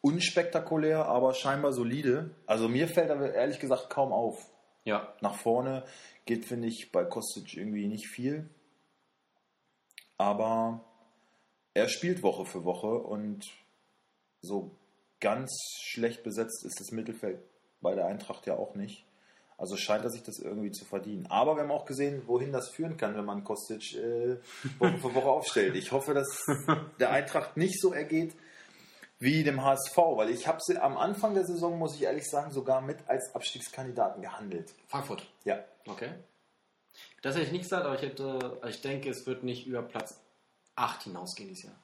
Unspektakulär, 0.00 1.06
aber 1.06 1.34
scheinbar 1.34 1.72
solide. 1.72 2.30
Also 2.46 2.68
mir 2.68 2.88
fällt 2.88 3.10
aber 3.10 3.32
ehrlich 3.32 3.58
gesagt 3.60 3.90
kaum 3.90 4.12
auf. 4.12 4.38
Ja, 4.84 5.14
Nach 5.22 5.34
vorne 5.34 5.84
geht, 6.26 6.44
finde 6.44 6.68
ich, 6.68 6.92
bei 6.92 7.04
Kostic 7.04 7.54
irgendwie 7.56 7.86
nicht 7.86 8.06
viel. 8.08 8.48
Aber 10.18 10.80
er 11.74 11.88
spielt 11.88 12.22
Woche 12.22 12.44
für 12.44 12.64
Woche 12.64 12.86
und 12.98 13.44
so 14.42 14.70
ganz 15.24 15.56
schlecht 15.80 16.22
besetzt 16.22 16.66
ist 16.66 16.78
das 16.78 16.90
Mittelfeld 16.90 17.40
bei 17.80 17.94
der 17.94 18.06
Eintracht 18.06 18.46
ja 18.46 18.56
auch 18.56 18.74
nicht. 18.74 19.06
Also 19.56 19.76
scheint 19.76 20.04
er 20.04 20.10
sich 20.10 20.22
das 20.22 20.38
irgendwie 20.38 20.70
zu 20.70 20.84
verdienen. 20.84 21.26
Aber 21.30 21.56
wir 21.56 21.62
haben 21.62 21.70
auch 21.70 21.86
gesehen, 21.86 22.24
wohin 22.26 22.52
das 22.52 22.68
führen 22.68 22.98
kann, 22.98 23.16
wenn 23.16 23.24
man 23.24 23.42
Kostic 23.42 23.94
äh, 23.94 24.36
Woche 24.78 24.98
für 24.98 25.14
Woche 25.14 25.30
aufstellt. 25.30 25.76
Ich 25.76 25.92
hoffe, 25.92 26.12
dass 26.12 26.44
der 27.00 27.10
Eintracht 27.10 27.56
nicht 27.56 27.80
so 27.80 27.94
ergeht 27.94 28.34
wie 29.18 29.44
dem 29.44 29.64
HSV, 29.64 29.96
weil 29.96 30.28
ich 30.28 30.46
habe 30.46 30.58
sie 30.60 30.76
am 30.76 30.98
Anfang 30.98 31.32
der 31.32 31.46
Saison, 31.46 31.78
muss 31.78 31.94
ich 31.94 32.02
ehrlich 32.02 32.28
sagen, 32.28 32.52
sogar 32.52 32.82
mit 32.82 32.98
als 33.06 33.34
Abstiegskandidaten 33.34 34.20
gehandelt. 34.20 34.74
Frankfurt. 34.88 35.26
Ja, 35.44 35.64
Okay. 35.86 36.10
Das 37.22 37.34
hätte 37.34 37.46
ich 37.46 37.52
nicht 37.52 37.62
gesagt, 37.62 37.86
aber 37.86 37.94
ich 37.94 38.02
hätte, 38.02 38.58
also 38.60 38.68
ich 38.68 38.82
denke, 38.82 39.08
es 39.08 39.26
wird 39.26 39.42
nicht 39.44 39.66
über 39.66 39.82
Platz 39.82 40.20
8 40.76 41.04
hinausgehen 41.04 41.48
dieses 41.48 41.64
Jahr. 41.64 41.83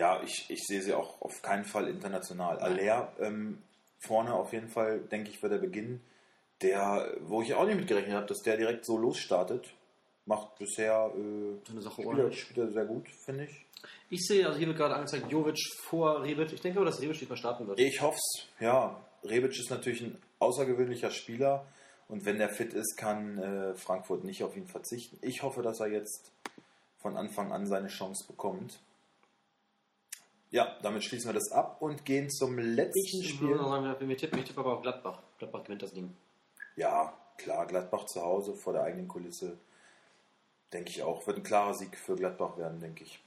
Ja, 0.00 0.22
ich, 0.24 0.46
ich 0.48 0.66
sehe 0.66 0.80
sie 0.80 0.94
auch 0.94 1.20
auf 1.20 1.42
keinen 1.42 1.66
Fall 1.66 1.86
international. 1.86 2.58
Aller 2.58 3.12
ähm, 3.20 3.58
vorne 3.98 4.32
auf 4.32 4.54
jeden 4.54 4.70
Fall, 4.70 5.00
denke 5.00 5.28
ich, 5.28 5.42
wird 5.42 5.52
er 5.52 5.58
beginnen. 5.58 6.00
Der, 6.62 7.14
wo 7.20 7.42
ich 7.42 7.52
auch 7.52 7.66
nicht 7.66 7.76
mit 7.76 7.86
gerechnet 7.86 8.14
habe, 8.14 8.26
dass 8.26 8.40
der 8.40 8.56
direkt 8.56 8.86
so 8.86 8.96
losstartet, 8.96 9.74
macht 10.24 10.56
bisher 10.58 11.12
äh, 11.14 12.32
spielt 12.32 12.56
er 12.56 12.70
sehr 12.70 12.86
gut, 12.86 13.10
finde 13.10 13.44
ich. 13.44 13.66
Ich 14.08 14.26
sehe, 14.26 14.46
also 14.46 14.58
hier 14.58 14.68
wird 14.68 14.78
gerade 14.78 14.94
angezeigt, 14.94 15.30
Jovic 15.30 15.58
vor 15.82 16.22
Rebic. 16.22 16.54
Ich 16.54 16.62
denke 16.62 16.78
aber, 16.78 16.86
dass 16.86 17.02
Rebic 17.02 17.18
diesmal 17.18 17.36
starten 17.36 17.66
wird. 17.66 17.78
Ich 17.78 18.00
hoffe 18.00 18.16
es, 18.16 18.46
ja. 18.58 18.98
Rebic 19.22 19.50
ist 19.50 19.70
natürlich 19.70 20.00
ein 20.00 20.16
außergewöhnlicher 20.38 21.10
Spieler 21.10 21.66
und 22.08 22.24
wenn 22.24 22.38
der 22.38 22.48
fit 22.48 22.72
ist, 22.72 22.96
kann 22.96 23.38
äh, 23.38 23.74
Frankfurt 23.74 24.24
nicht 24.24 24.42
auf 24.44 24.56
ihn 24.56 24.66
verzichten. 24.66 25.18
Ich 25.20 25.42
hoffe, 25.42 25.60
dass 25.60 25.80
er 25.80 25.88
jetzt 25.88 26.32
von 27.02 27.18
Anfang 27.18 27.52
an 27.52 27.66
seine 27.66 27.88
Chance 27.88 28.24
bekommt. 28.26 28.80
Ja, 30.50 30.76
damit 30.82 31.04
schließen 31.04 31.28
wir 31.28 31.34
das 31.34 31.52
ab 31.52 31.76
und 31.80 32.04
gehen 32.04 32.28
zum 32.28 32.58
letzten 32.58 33.20
Ich 33.22 33.28
Spiel. 33.30 33.48
würde 33.48 33.62
noch 33.62 33.70
sagen, 33.70 33.94
wenn 34.00 34.08
wir 34.08 34.16
tippen, 34.16 34.38
ich 34.40 34.46
tippe 34.46 34.60
aber 34.60 34.74
auf 34.74 34.82
Gladbach. 34.82 35.18
Gladbach 35.38 35.62
gewinnt 35.62 35.82
das 35.82 35.92
Ding. 35.92 36.16
Ja, 36.76 37.12
klar, 37.38 37.66
Gladbach 37.66 38.06
zu 38.06 38.20
Hause 38.20 38.54
vor 38.54 38.72
der 38.72 38.82
eigenen 38.82 39.06
Kulisse, 39.06 39.56
denke 40.72 40.90
ich 40.90 41.02
auch. 41.04 41.24
Wird 41.26 41.36
ein 41.36 41.42
klarer 41.44 41.74
Sieg 41.74 41.96
für 41.96 42.16
Gladbach 42.16 42.56
werden, 42.58 42.80
denke 42.80 43.04
ich. 43.04 43.20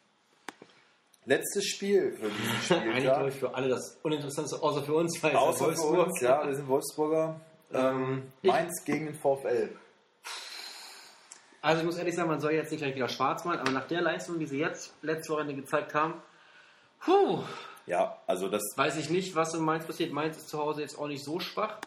Letztes 1.26 1.66
Spiel 1.66 2.12
für 2.12 2.30
diesen 2.30 2.78
Eigentlich 2.82 3.04
glaube 3.06 3.30
ich 3.30 3.36
für 3.36 3.54
alle 3.56 3.70
das 3.70 3.98
Uninteressanteste, 4.04 4.62
außer 4.62 4.84
für 4.84 4.96
uns, 4.96 5.24
weil 5.24 5.34
Außer 5.36 5.72
ist 5.72 5.80
für 5.82 5.88
Wolfsburg. 5.88 6.08
uns, 6.08 6.20
ja, 6.22 6.46
wir 6.46 6.56
sind 6.56 6.68
Wolfsburger. 6.68 7.40
Ähm, 7.74 8.24
Ich- 8.42 8.52
Mainz 8.52 8.84
gegen 8.84 9.06
den 9.06 9.16
VfL. 9.16 9.70
Also 11.62 11.80
ich 11.80 11.86
muss 11.86 11.98
ehrlich 11.98 12.16
sagen, 12.16 12.28
man 12.28 12.42
soll 12.42 12.52
jetzt 12.52 12.72
nicht 12.72 12.82
gleich 12.82 12.94
wieder 12.96 13.08
schwarz 13.08 13.46
malen, 13.46 13.62
aber 13.62 13.72
nach 13.72 13.88
der 13.88 14.02
Leistung, 14.02 14.38
die 14.38 14.46
sie 14.46 14.60
jetzt 14.60 14.94
letzte 15.02 15.32
Wochenende 15.32 15.56
gezeigt 15.56 15.94
haben, 15.94 16.16
puh, 17.06 17.44
Ja, 17.86 18.18
also 18.28 18.48
das, 18.50 18.62
weiß 18.76 18.98
ich 18.98 19.10
nicht, 19.10 19.36
was 19.36 19.54
in 19.54 19.64
Mainz 19.64 19.86
passiert. 19.86 20.12
Mainz 20.14 20.38
ist 20.38 20.50
zu 20.50 20.58
Hause 20.60 20.82
jetzt 20.82 20.98
auch 20.98 21.08
nicht 21.08 21.24
so 21.24 21.40
schwach. 21.40 21.78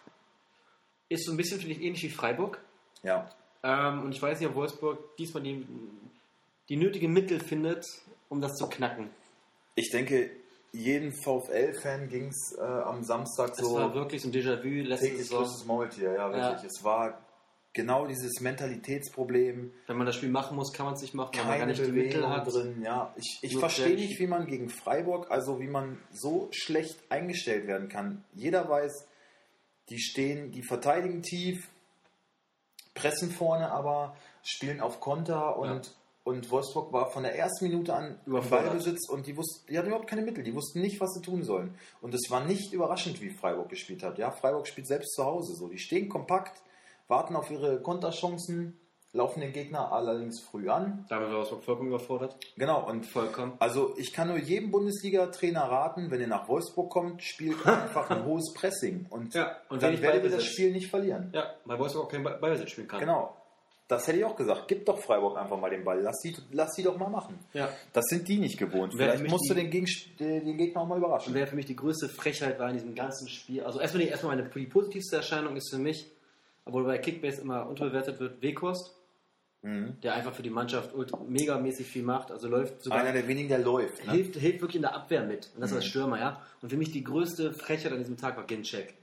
Ist 1.08 1.24
so 1.26 1.32
ein 1.32 1.36
bisschen, 1.36 1.58
finde 1.60 1.74
ich, 1.74 1.82
ähnlich 1.82 2.02
wie 2.02 2.10
Freiburg. 2.10 2.58
ja, 3.02 3.28
Ähm, 3.62 4.02
und 4.02 4.12
ich 4.12 4.20
weiß 4.20 4.38
nicht, 4.40 4.48
ob 4.48 4.54
Wolfsburg 4.56 5.16
diesmal 5.16 5.42
die, 5.42 5.66
die 6.68 6.76
nötigen 6.76 7.12
Mittel 7.12 7.40
findet, 7.40 7.84
um 8.28 8.40
das 8.40 8.54
zu 8.56 8.68
knacken. 8.68 9.08
ich 9.76 9.90
denke, 9.90 10.30
jeden 10.72 11.12
VfL-Fan 11.12 12.08
ging 12.08 12.28
es 12.28 12.54
äh, 12.58 12.60
am 12.60 13.02
Samstag 13.02 13.52
Es 13.52 13.58
so 13.58 13.74
war 13.76 13.94
wirklich 13.94 14.20
so 14.20 14.28
ein 14.28 14.32
Déjà-vu 14.32 14.86
letzte 14.86 15.06
täglich 15.06 15.28
Saison. 15.28 15.66
Maultier. 15.66 16.12
Ja, 16.12 16.28
wirklich. 16.30 16.62
Ja. 16.62 16.66
Es 16.66 16.84
war 16.84 17.18
genau 17.76 18.06
dieses 18.06 18.40
Mentalitätsproblem. 18.40 19.70
Wenn 19.86 19.96
man 19.96 20.06
das 20.06 20.16
Spiel 20.16 20.30
machen 20.30 20.56
muss, 20.56 20.72
kann 20.72 20.86
man 20.86 20.94
es 20.94 21.02
nicht 21.02 21.14
machen, 21.14 21.30
weil 21.34 21.44
man 21.44 21.50
gar 21.50 21.58
keine 21.58 21.72
nicht 21.72 21.86
die 21.86 21.92
Mittel 21.92 22.28
hat. 22.28 22.52
drin. 22.52 22.82
Ja, 22.82 23.14
ich, 23.16 23.38
ich 23.42 23.56
verstehe 23.56 23.94
nicht, 23.94 24.18
wie 24.18 24.26
man 24.26 24.46
gegen 24.46 24.70
Freiburg, 24.70 25.30
also 25.30 25.60
wie 25.60 25.68
man 25.68 25.98
so 26.10 26.48
schlecht 26.50 26.98
eingestellt 27.10 27.68
werden 27.68 27.88
kann. 27.88 28.24
Jeder 28.34 28.68
weiß, 28.68 29.06
die 29.90 30.00
stehen, 30.00 30.50
die 30.50 30.62
verteidigen 30.62 31.22
tief, 31.22 31.68
pressen 32.94 33.30
vorne, 33.30 33.70
aber 33.70 34.16
spielen 34.42 34.80
auf 34.80 34.98
Konter 35.00 35.58
und, 35.58 35.94
und 36.24 36.50
Wolfsburg 36.50 36.92
war 36.94 37.10
von 37.10 37.24
der 37.24 37.36
ersten 37.36 37.66
Minute 37.66 37.94
an 37.94 38.18
Überfordert. 38.24 38.68
Ballbesitz 38.68 39.08
und 39.10 39.26
die 39.26 39.36
wussten, 39.36 39.66
die 39.68 39.76
hatten 39.76 39.88
überhaupt 39.88 40.08
keine 40.08 40.22
Mittel, 40.22 40.42
die 40.42 40.54
wussten 40.54 40.80
nicht, 40.80 40.98
was 40.98 41.12
sie 41.12 41.20
tun 41.20 41.42
sollen. 41.42 41.74
Und 42.00 42.14
es 42.14 42.30
war 42.30 42.42
nicht 42.42 42.72
überraschend, 42.72 43.20
wie 43.20 43.30
Freiburg 43.30 43.68
gespielt 43.68 44.02
hat. 44.02 44.18
Ja, 44.18 44.30
Freiburg 44.30 44.66
spielt 44.66 44.86
selbst 44.86 45.12
zu 45.12 45.24
Hause 45.24 45.54
so. 45.54 45.68
Die 45.68 45.78
stehen 45.78 46.08
kompakt, 46.08 46.62
warten 47.08 47.36
auf 47.36 47.50
ihre 47.50 47.80
Konterchancen, 47.82 48.78
laufen 49.12 49.40
den 49.40 49.52
Gegner 49.52 49.92
allerdings 49.92 50.40
früh 50.40 50.68
an. 50.68 51.06
Damit 51.08 51.28
war 51.28 51.36
Wolfsburg 51.38 51.64
vollkommen 51.64 51.88
überfordert. 51.88 52.36
Genau, 52.56 52.86
und 52.86 53.06
Vollkommen. 53.06 53.54
also 53.60 53.94
ich 53.96 54.12
kann 54.12 54.28
nur 54.28 54.36
jedem 54.38 54.70
Bundesliga-Trainer 54.70 55.62
raten, 55.62 56.10
wenn 56.10 56.20
ihr 56.20 56.26
nach 56.26 56.48
Wolfsburg 56.48 56.90
kommt, 56.90 57.22
spielt 57.22 57.64
einfach 57.66 58.10
ein 58.10 58.24
hohes 58.26 58.52
Pressing. 58.54 59.06
Und, 59.08 59.34
Ja, 59.34 59.56
und 59.70 59.82
dann 59.82 60.00
werdet 60.02 60.24
ihr 60.24 60.30
das. 60.30 60.44
Spiel 60.44 60.72
nicht 60.72 60.90
verlieren. 60.90 61.30
Ja, 61.34 61.54
weil 61.64 61.78
Wolfsburg 61.78 62.04
auch 62.06 62.10
kein 62.10 62.22
Ball- 62.24 62.38
Ballbesitz 62.38 62.70
spielen 62.70 62.88
kann. 62.88 63.00
Genau. 63.00 63.34
Das 63.88 64.06
hätte 64.08 64.18
ich 64.18 64.24
auch 64.24 64.34
gesagt. 64.34 64.64
Gib 64.66 64.84
doch 64.84 64.98
Freiburg 64.98 65.38
einfach 65.38 65.58
mal 65.60 65.70
den 65.70 65.84
Ball. 65.84 66.00
Lass 66.02 66.18
die, 66.18 66.34
lass 66.50 66.74
doch 66.82 66.98
mal 66.98 67.08
machen. 67.08 67.38
Ja. 67.52 67.68
Das 67.92 68.04
sind 68.08 68.26
die 68.28 68.36
nicht 68.38 68.58
gewohnt. 68.58 68.92
Vielleicht 68.96 69.28
musst 69.30 69.48
du 69.48 69.54
den, 69.54 69.70
den 69.70 70.56
Gegner 70.58 70.80
auch 70.82 70.88
mal 70.88 70.96
Und 70.96 71.02
überraschen. 71.04 71.32
wer 71.34 71.46
für 71.46 71.54
mich 71.54 71.66
die 71.66 71.76
größte 71.76 72.08
Frechheit 72.08 72.58
war 72.58 72.68
in 72.68 72.74
diesem 72.74 72.96
ganzen 72.96 73.28
Spiel, 73.28 73.62
also 73.62 73.78
erstmal, 73.78 74.02
die, 74.02 74.08
erstmal 74.10 74.34
meine 74.36 74.48
die 74.50 74.66
positivste 74.66 75.16
Erscheinung 75.16 75.54
ist 75.56 75.70
für 75.70 75.78
mich, 75.78 76.10
obwohl 76.66 76.84
bei 76.84 76.98
Kickbase 76.98 77.40
immer 77.40 77.66
unterbewertet 77.66 78.20
wird, 78.20 78.42
Weghorst, 78.42 78.92
Mhm. 79.62 79.98
der 80.02 80.14
einfach 80.14 80.32
für 80.34 80.42
die 80.42 80.50
Mannschaft 80.50 80.90
megamäßig 81.28 81.86
viel 81.88 82.02
macht, 82.04 82.30
also 82.30 82.46
läuft 82.46 82.82
sogar, 82.82 83.00
Einer 83.00 83.12
der 83.12 83.26
wenigen, 83.26 83.48
der 83.48 83.58
läuft. 83.58 84.04
Ne? 84.06 84.12
hilft, 84.12 84.36
hilft 84.36 84.60
wirklich 84.60 84.76
in 84.76 84.82
der 84.82 84.94
Abwehr 84.94 85.22
mit. 85.24 85.48
Und 85.54 85.60
das 85.62 85.70
ist 85.70 85.72
Mhm. 85.72 85.76
als 85.78 85.86
Stürmer, 85.86 86.18
ja. 86.20 86.42
Und 86.62 86.68
für 86.68 86.76
mich 86.76 86.92
die 86.92 87.02
größte 87.02 87.52
Frechheit 87.52 87.90
an 87.90 87.98
diesem 87.98 88.16
Tag 88.18 88.36
war 88.36 88.44
Ginczek. 88.46 88.94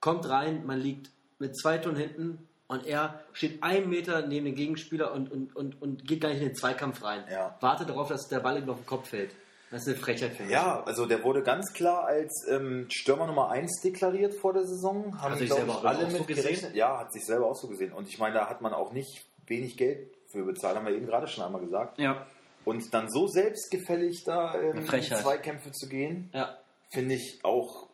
Kommt 0.00 0.26
rein, 0.28 0.64
man 0.64 0.80
liegt 0.80 1.10
mit 1.38 1.58
zwei 1.58 1.76
Tonnen 1.78 1.96
hinten 1.96 2.38
und 2.68 2.86
er 2.86 3.20
steht 3.34 3.62
einen 3.62 3.90
Meter 3.90 4.26
neben 4.26 4.46
dem 4.46 4.54
Gegenspieler 4.54 5.12
und, 5.12 5.30
und, 5.30 5.54
und, 5.56 5.82
und 5.82 6.06
geht 6.06 6.20
gar 6.22 6.28
nicht 6.30 6.40
in 6.40 6.48
den 6.48 6.56
Zweikampf 6.56 7.02
rein. 7.02 7.24
Ja. 7.30 7.56
Wartet 7.60 7.88
darauf, 7.90 8.08
dass 8.08 8.28
der 8.28 8.40
Ball 8.40 8.56
ihm 8.62 8.70
auf 8.70 8.78
den 8.78 8.86
Kopf 8.86 9.08
fällt. 9.10 9.32
Das 9.70 9.82
ist 9.82 9.88
eine 9.88 9.96
Frechheit 9.96 10.34
für 10.36 10.44
mich. 10.44 10.52
Ja, 10.52 10.82
also 10.84 11.06
der 11.06 11.24
wurde 11.24 11.42
ganz 11.42 11.72
klar 11.72 12.04
als 12.06 12.46
ähm, 12.48 12.86
Stürmer 12.90 13.26
Nummer 13.26 13.50
1 13.50 13.80
deklariert 13.82 14.34
vor 14.34 14.52
der 14.52 14.64
Saison. 14.64 15.20
Haben, 15.20 15.32
Hat 15.32 15.38
sich 15.38 15.52
selber 15.52 15.72
ich, 15.72 15.78
auch 15.78 15.84
alle 15.84 16.10
so 16.10 16.18
mit 16.18 16.26
gesehen? 16.28 16.44
gerechnet. 16.44 16.74
Ja, 16.76 16.98
hat 17.00 17.12
sich 17.12 17.24
selber 17.26 17.46
auch 17.46 17.56
so 17.56 17.66
gesehen. 17.66 17.92
Und 17.92 18.08
ich 18.08 18.18
meine, 18.18 18.34
da 18.34 18.48
hat 18.48 18.60
man 18.60 18.72
auch 18.72 18.92
nicht 18.92 19.26
wenig 19.46 19.76
Geld 19.76 20.14
für 20.30 20.44
bezahlt, 20.44 20.76
haben 20.76 20.86
wir 20.86 20.94
eben 20.94 21.06
gerade 21.06 21.26
schon 21.26 21.44
einmal 21.44 21.60
gesagt. 21.60 21.98
Ja. 21.98 22.26
Und 22.64 22.92
dann 22.94 23.08
so 23.10 23.26
selbstgefällig 23.26 24.24
da 24.24 24.54
ähm, 24.60 24.78
in. 24.78 24.86
Zweikämpfe 24.86 25.70
zu 25.72 25.88
gehen, 25.88 26.30
Ja. 26.32 26.56
finde 26.90 27.14
ich 27.14 27.40
auch, 27.44 27.88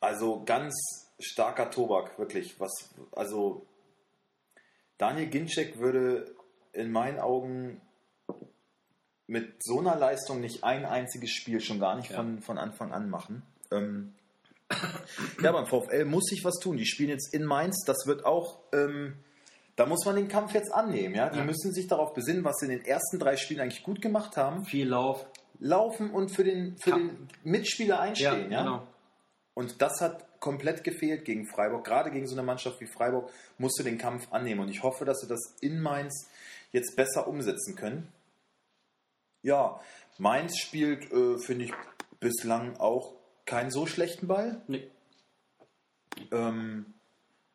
also 0.00 0.42
ganz 0.44 0.74
starker 1.18 1.70
Tobak, 1.70 2.18
wirklich. 2.18 2.58
Was, 2.60 2.90
also 3.12 3.66
Daniel 4.98 5.26
Ginczek 5.28 5.78
würde 5.78 6.34
in 6.72 6.90
meinen 6.92 7.18
Augen 7.18 7.80
mit 9.30 9.62
so 9.62 9.78
einer 9.78 9.94
Leistung 9.96 10.40
nicht 10.40 10.64
ein 10.64 10.84
einziges 10.84 11.30
Spiel 11.30 11.60
schon 11.60 11.78
gar 11.78 11.94
nicht 11.96 12.10
Ja. 12.10 12.16
von, 12.16 12.40
von 12.40 12.58
Anfang 12.58 12.92
an 12.92 13.08
machen. 13.08 13.42
Ähm, 13.70 14.12
ja, 15.42 15.52
beim 15.52 15.66
VfL 15.66 16.04
muss 16.04 16.24
sich 16.26 16.44
was 16.44 16.56
tun. 16.58 16.76
Die 16.76 16.84
spielen 16.86 17.10
jetzt 17.10 17.32
in 17.32 17.44
Mainz. 17.44 17.84
Das 17.86 18.06
wird 18.06 18.24
auch, 18.24 18.58
ähm, 18.72 19.14
da 19.76 19.86
muss 19.86 20.04
man 20.04 20.16
den 20.16 20.28
Kampf 20.28 20.52
jetzt 20.54 20.72
annehmen. 20.74 21.14
Ja? 21.14 21.30
Die 21.30 21.38
Ja. 21.38 21.44
müssen 21.44 21.72
sich 21.72 21.86
darauf 21.86 22.12
besinnen, 22.12 22.44
was 22.44 22.56
sie 22.58 22.66
in 22.66 22.72
den 22.72 22.84
ersten 22.84 23.18
drei 23.20 23.36
Spielen 23.36 23.60
eigentlich 23.60 23.82
gut 23.84 24.00
gemacht 24.02 24.36
haben. 24.36 24.64
Viel 24.64 24.88
Lauf. 24.88 25.24
Laufen 25.60 26.10
und 26.10 26.30
für 26.30 26.42
den, 26.44 26.76
für 26.78 26.90
Ja. 26.90 26.96
den 26.96 27.28
Mitspieler 27.44 28.00
einstehen. 28.00 28.50
Ja, 28.50 28.62
genau. 28.64 28.86
Und 29.54 29.80
das 29.82 30.00
hat 30.00 30.24
komplett 30.40 30.82
gefehlt 30.84 31.24
gegen 31.24 31.46
Freiburg. 31.46 31.84
Gerade 31.84 32.10
gegen 32.10 32.26
so 32.26 32.34
eine 32.34 32.42
Mannschaft 32.42 32.80
wie 32.80 32.86
Freiburg 32.86 33.30
musst 33.58 33.78
du 33.78 33.82
den 33.84 33.98
Kampf 33.98 34.32
annehmen. 34.32 34.60
Und 34.62 34.70
ich 34.70 34.82
hoffe, 34.82 35.04
dass 35.04 35.20
sie 35.20 35.28
das 35.28 35.54
in 35.60 35.80
Mainz 35.80 36.28
jetzt 36.72 36.96
besser 36.96 37.28
umsetzen 37.28 37.76
können. 37.76 38.08
Ja, 39.42 39.80
Mainz 40.18 40.58
spielt, 40.58 41.10
äh, 41.12 41.38
finde 41.38 41.66
ich, 41.66 41.72
bislang 42.20 42.76
auch 42.78 43.14
keinen 43.46 43.70
so 43.70 43.86
schlechten 43.86 44.26
Ball. 44.26 44.60
Nee. 44.68 44.88
Ähm, 46.30 46.86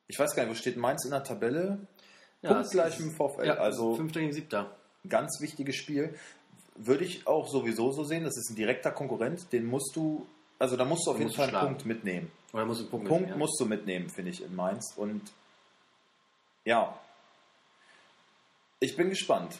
ich 0.08 0.18
weiß 0.18 0.36
gar 0.36 0.44
nicht, 0.44 0.52
wo 0.52 0.56
steht 0.56 0.78
Mainz 0.78 1.06
in 1.06 1.12
der 1.12 1.24
Tabelle? 1.24 1.80
Ja, 2.42 2.54
Punktgleich 2.54 2.94
es 2.94 3.00
mit 3.00 3.08
dem 3.08 3.12
ist- 3.12 3.18
VfL. 3.18 3.48
Ja, 3.48 3.54
also 3.56 3.96
Fünfter 3.96 4.20
gegen 4.20 4.34
Siebter. 4.34 4.76
ganz 5.08 5.40
wichtiges 5.42 5.76
Spiel. 5.76 6.18
Würde 6.76 7.06
ich 7.06 7.26
auch 7.28 7.48
sowieso 7.48 7.92
so 7.92 8.04
sehen. 8.04 8.24
Das 8.24 8.36
ist 8.38 8.50
ein 8.50 8.56
direkter 8.56 8.92
Konkurrent. 8.92 9.52
Den 9.54 9.66
musst 9.66 9.96
du, 9.96 10.26
also 10.60 10.76
da 10.76 10.84
musst 10.86 11.06
du 11.08 11.12
auf 11.12 11.18
Den 11.18 11.28
jeden 11.28 11.30
musst 11.30 11.38
du 11.38 11.42
Fall 11.42 11.48
einen 11.50 11.52
schlagen. 11.58 11.68
Punkt 11.76 11.86
mitnehmen. 11.86 12.32
Oder 12.54 12.66
muss 12.66 12.80
ein 12.82 12.90
Punkt 12.90 13.08
Punkt 13.08 13.22
mitnehmen, 13.22 13.40
musst 13.40 13.60
du 13.60 13.66
mitnehmen, 13.66 14.10
finde 14.10 14.32
ich, 14.32 14.44
in 14.44 14.56
Mainz. 14.56 14.94
Und 14.98 15.22
ja, 16.66 17.00
ich 18.80 18.96
bin 18.98 19.10
gespannt. 19.10 19.60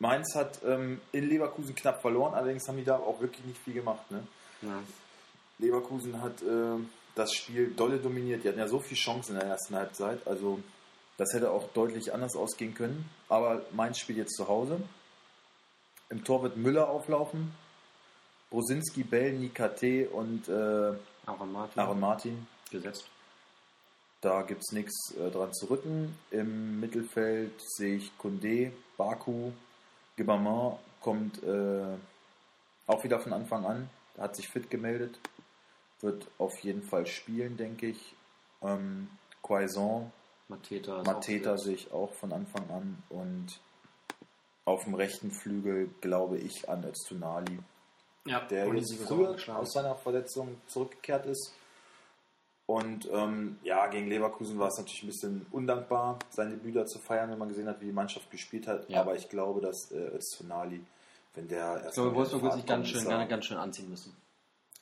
Mainz 0.00 0.34
hat 0.34 0.60
ähm, 0.64 1.00
in 1.12 1.28
Leverkusen 1.28 1.74
knapp 1.74 2.00
verloren, 2.00 2.34
allerdings 2.34 2.66
haben 2.66 2.78
die 2.78 2.84
da 2.84 2.96
auch 2.96 3.20
wirklich 3.20 3.44
nicht 3.44 3.60
viel 3.62 3.74
gemacht. 3.74 4.10
Ne? 4.10 4.22
ja. 4.62 4.82
Leverkusen 5.58 6.20
hat 6.22 6.42
äh, 6.42 6.82
das 7.14 7.34
Spiel 7.34 7.72
dolle 7.76 7.98
dominiert. 7.98 8.42
Die 8.42 8.48
hatten 8.48 8.58
ja 8.58 8.66
so 8.66 8.80
viele 8.80 8.98
Chancen 8.98 9.34
in 9.34 9.40
der 9.40 9.48
ersten 9.48 9.76
Halbzeit. 9.76 10.26
Also 10.26 10.60
das 11.18 11.34
hätte 11.34 11.50
auch 11.50 11.68
deutlich 11.74 12.14
anders 12.14 12.34
ausgehen 12.34 12.72
können. 12.72 13.08
Aber 13.28 13.62
Mainz 13.72 13.98
spielt 13.98 14.18
jetzt 14.18 14.36
zu 14.36 14.48
Hause. 14.48 14.80
Im 16.08 16.24
Tor 16.24 16.42
wird 16.42 16.56
Müller 16.56 16.88
auflaufen. 16.88 17.52
Brosinski, 18.48 19.04
Bell, 19.04 19.34
Nikate 19.34 20.08
und 20.08 20.48
äh, 20.48 20.92
Aaron 21.26 21.52
Martin. 21.52 21.78
Aaron 21.80 22.00
Martin. 22.00 22.46
Gesetzt. 22.70 23.06
Da 24.22 24.42
gibt 24.42 24.62
es 24.62 24.72
nichts 24.72 25.14
äh, 25.14 25.30
dran 25.30 25.52
zu 25.52 25.66
rücken. 25.66 26.16
Im 26.30 26.80
Mittelfeld 26.80 27.52
sehe 27.76 27.96
ich 27.96 28.16
Kunde, 28.18 28.72
Baku, 28.96 29.52
Gibaman 30.20 30.76
kommt 31.00 31.42
äh, 31.42 31.96
auch 32.86 33.02
wieder 33.02 33.20
von 33.20 33.32
Anfang 33.32 33.64
an. 33.64 33.88
Hat 34.18 34.36
sich 34.36 34.48
fit 34.48 34.68
gemeldet. 34.68 35.18
Wird 36.02 36.26
auf 36.36 36.58
jeden 36.58 36.82
Fall 36.82 37.06
spielen, 37.06 37.56
denke 37.56 37.86
ich. 37.86 38.14
Ähm, 38.60 39.08
Quaison, 39.42 40.12
Mateta. 40.48 41.02
Mateta 41.04 41.56
sehe 41.56 41.74
ich 41.74 41.90
auch 41.90 42.12
von 42.12 42.34
Anfang 42.34 42.68
an. 42.68 43.02
Und 43.08 43.60
auf 44.66 44.84
dem 44.84 44.94
rechten 44.94 45.30
Flügel 45.30 45.88
glaube 46.02 46.36
ich 46.36 46.68
an 46.68 46.84
Öztunali. 46.84 47.58
Ja, 48.26 48.40
der 48.40 48.68
jetzt 48.74 48.94
früher 48.96 49.34
aus 49.56 49.72
seiner 49.72 49.94
Verletzung 49.94 50.60
zurückgekehrt 50.66 51.24
ist. 51.24 51.54
Und 52.70 53.08
ähm, 53.12 53.58
ja, 53.64 53.88
gegen 53.88 54.06
Leverkusen 54.06 54.56
war 54.60 54.68
es 54.68 54.78
natürlich 54.78 55.02
ein 55.02 55.08
bisschen 55.08 55.46
undankbar, 55.50 56.20
sein 56.30 56.50
Debüt 56.50 56.76
da 56.76 56.86
zu 56.86 57.00
feiern, 57.00 57.28
wenn 57.28 57.38
man 57.38 57.48
gesehen 57.48 57.66
hat, 57.66 57.80
wie 57.80 57.86
die 57.86 57.92
Mannschaft 57.92 58.30
gespielt 58.30 58.68
hat. 58.68 58.88
Ja. 58.88 59.00
Aber 59.00 59.16
ich 59.16 59.28
glaube, 59.28 59.60
dass 59.60 59.90
äh, 59.90 59.96
Öztunali, 59.96 60.80
wenn 61.34 61.48
der 61.48 61.82
Ich 61.88 61.94
glaube, 61.94 62.14
Wolfsburg 62.14 62.44
wird 62.44 62.52
sich 62.52 62.66
ganz 62.66 62.86
schön, 62.86 63.04
gerne 63.08 63.26
ganz 63.26 63.46
schön 63.46 63.56
anziehen 63.56 63.90
müssen. 63.90 64.14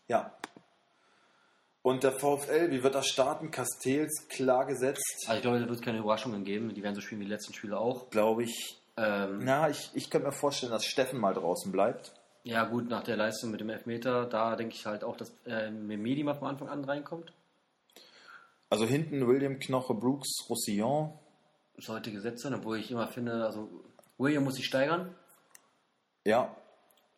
Ja. 0.06 0.34
Und 1.80 2.02
der 2.02 2.12
VfL, 2.12 2.70
wie 2.70 2.82
wird 2.82 2.94
er 2.94 3.02
starten? 3.02 3.50
Castells 3.50 4.28
klar 4.28 4.66
gesetzt, 4.66 5.24
Also 5.26 5.36
ich 5.36 5.40
glaube, 5.40 5.58
da 5.58 5.66
wird 5.66 5.78
es 5.78 5.82
keine 5.82 5.96
Überraschungen 5.96 6.44
geben. 6.44 6.74
Die 6.74 6.82
werden 6.82 6.94
so 6.94 7.00
spielen 7.00 7.22
wie 7.22 7.24
die 7.24 7.30
letzten 7.30 7.54
Spiele 7.54 7.78
auch. 7.78 8.10
glaube 8.10 8.42
ich. 8.42 8.78
Ähm, 8.98 9.38
Na, 9.44 9.70
ich, 9.70 9.92
ich 9.94 10.10
könnte 10.10 10.26
mir 10.26 10.32
vorstellen, 10.34 10.72
dass 10.72 10.84
Steffen 10.84 11.18
mal 11.18 11.32
draußen 11.32 11.72
bleibt. 11.72 12.12
ja 12.42 12.66
gut, 12.66 12.90
nach 12.90 13.04
der 13.04 13.16
Leistung 13.16 13.50
mit 13.50 13.62
dem 13.62 13.70
Elfmeter, 13.70 14.26
da 14.26 14.56
denke 14.56 14.74
ich 14.74 14.84
halt 14.84 15.04
auch, 15.04 15.16
dass 15.16 15.32
äh, 15.46 15.70
Memedi 15.70 16.22
mal 16.22 16.34
von 16.34 16.48
Anfang 16.48 16.68
an 16.68 16.84
reinkommt. 16.84 17.32
Also 18.70 18.84
hinten 18.86 19.26
William 19.26 19.58
Knoche, 19.58 19.94
Brooks, 19.94 20.28
Roussillon. 20.48 21.12
Sollte 21.78 22.10
gesetzt 22.12 22.42
sein, 22.42 22.54
obwohl 22.54 22.78
ich 22.78 22.90
immer 22.90 23.06
finde, 23.08 23.44
also 23.44 23.68
William 24.18 24.44
muss 24.44 24.56
sich 24.56 24.66
steigern. 24.66 25.14
Ja, 26.24 26.54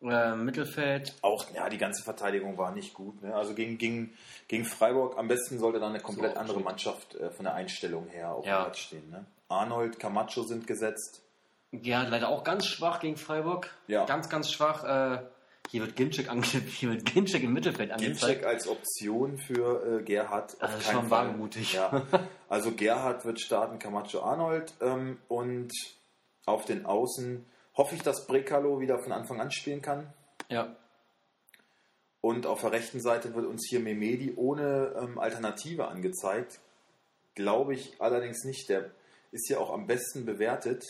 Äh, 0.03 0.35
Mittelfeld, 0.35 1.15
auch, 1.21 1.45
ja, 1.55 1.69
die 1.69 1.77
ganze 1.77 2.03
Verteidigung 2.03 2.57
war 2.57 2.73
nicht 2.73 2.95
gut. 2.95 3.21
Ne? 3.23 3.35
Also 3.35 3.53
gegen, 3.55 3.77
gegen, 3.77 4.15
gegen 4.49 4.65
Freiburg 4.65 5.19
am 5.19 5.29
besten 5.29 5.59
sollte 5.59 5.79
da 5.79 5.89
eine 5.89 6.01
komplett 6.01 6.35
So, 6.35 6.41
andere 6.41 6.59
so. 6.59 6.65
Mannschaft 6.65 7.15
äh, 7.17 7.31
von 7.31 7.45
der 7.45 7.55
Einstellung 7.55 8.07
her 8.09 8.33
auf 8.33 8.47
Ja. 8.47 8.61
dem 8.61 8.65
Platz 8.65 8.79
stehen. 8.79 9.11
Ne? 9.11 9.27
Arnold, 9.49 9.99
Camacho 9.99 10.43
sind 10.45 10.67
gesetzt. 10.67 11.21
ja, 11.73 12.03
leider 12.05 12.29
auch 12.31 12.45
ganz 12.45 12.65
schwach 12.67 13.01
gegen 13.01 13.17
Freiburg. 13.19 13.75
Ja. 13.89 14.07
Ganz, 14.07 14.29
ganz 14.31 14.51
schwach. 14.51 14.85
Äh, 14.85 15.23
hier 15.71 15.83
wird 15.83 15.97
Ginczek, 15.97 16.29
ange 16.29 16.43
hier 16.47 16.91
wird 16.91 17.05
Ginczek 17.05 17.43
im 17.43 17.53
Mittelfeld 17.53 17.91
Ginczek 17.97 18.09
angezeigt. 18.09 18.45
als 18.45 18.67
Option 18.69 19.39
für 19.39 20.01
äh, 20.01 20.03
Gerhard 20.03 20.61
Also 20.61 20.77
das 20.77 20.85
ist 20.87 20.91
schon 20.93 21.11
wagemutig. 21.11 21.75
Ja. 21.75 22.07
Also 22.49 22.73
Gerhard 22.73 23.25
wird 23.25 23.41
starten, 23.41 23.79
Camacho 23.79 24.23
Arnold 24.23 24.75
ähm, 24.81 25.19
und 25.29 25.73
auf 26.47 26.65
den 26.65 26.85
Außen 26.85 27.47
hoffe 27.77 27.95
ich, 27.95 28.03
dass 28.03 28.27
Brekalo 28.27 28.81
wieder 28.81 28.99
von 28.99 29.13
Anfang 29.13 29.41
an 29.41 29.53
spielen 29.53 29.83
kann. 29.83 30.13
Ja, 30.49 30.75
Und 32.21 32.47
auf 32.47 32.61
der 32.63 32.73
rechten 32.73 33.01
Seite 33.01 33.35
wird 33.37 33.47
uns 33.47 33.69
hier 33.71 33.79
Memedi 33.79 34.33
ohne 34.35 34.97
ähm, 35.01 35.21
Alternative 35.21 35.87
angezeigt. 35.87 36.59
Glaube 37.37 37.75
ich 37.75 38.01
allerdings 38.01 38.43
nicht. 38.43 38.69
Der 38.69 38.91
ist 39.31 39.49
ja 39.49 39.59
auch 39.59 39.71
am 39.73 39.87
besten 39.87 40.27
bewertet 40.27 40.85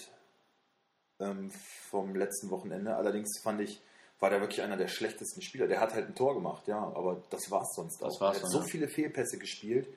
ähm, 1.21 1.51
vom 1.91 2.15
letzten 2.17 2.49
Wochenende. 2.51 2.97
Allerdings 2.97 3.39
fand 3.43 3.61
ich, 3.61 3.83
war 4.21 4.31
der 4.31 4.41
wirklich 4.41 4.63
einer 4.63 4.77
der 4.77 4.89
schlechtesten 4.89 5.43
Spieler. 5.43 5.67
Der 5.67 5.81
hat 5.81 5.95
halt 5.95 6.07
ein 6.09 6.15
Tor 6.15 6.35
gemacht, 6.35 6.69
ja, 6.69 6.79
aber 6.79 7.23
das 7.31 7.51
war 7.51 7.63
es 7.63 7.75
sonst 7.75 8.01
Das 8.03 8.17
auch. 8.17 8.21
war's 8.21 8.37
er 8.39 8.43
hat 8.45 8.51
so 8.51 8.59
ja. 8.59 8.65
viele 8.65 8.89
Fehlpässe 8.89 9.39
gespielt 9.39 9.89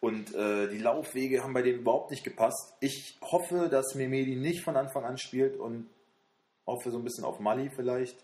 und 0.00 0.34
äh, 0.34 0.68
die 0.68 0.78
Laufwege 0.78 1.42
haben 1.42 1.52
bei 1.52 1.62
dem 1.62 1.80
überhaupt 1.80 2.10
nicht 2.10 2.22
gepasst. 2.24 2.74
Ich 2.80 3.18
hoffe, 3.22 3.68
dass 3.68 3.94
Memedi 3.94 4.36
nicht 4.36 4.62
von 4.62 4.76
Anfang 4.76 5.04
an 5.04 5.18
spielt 5.18 5.56
und 5.56 5.88
hoffe 6.66 6.90
so 6.90 6.98
ein 6.98 7.04
bisschen 7.04 7.24
auf 7.24 7.40
Mali 7.40 7.70
vielleicht. 7.70 8.16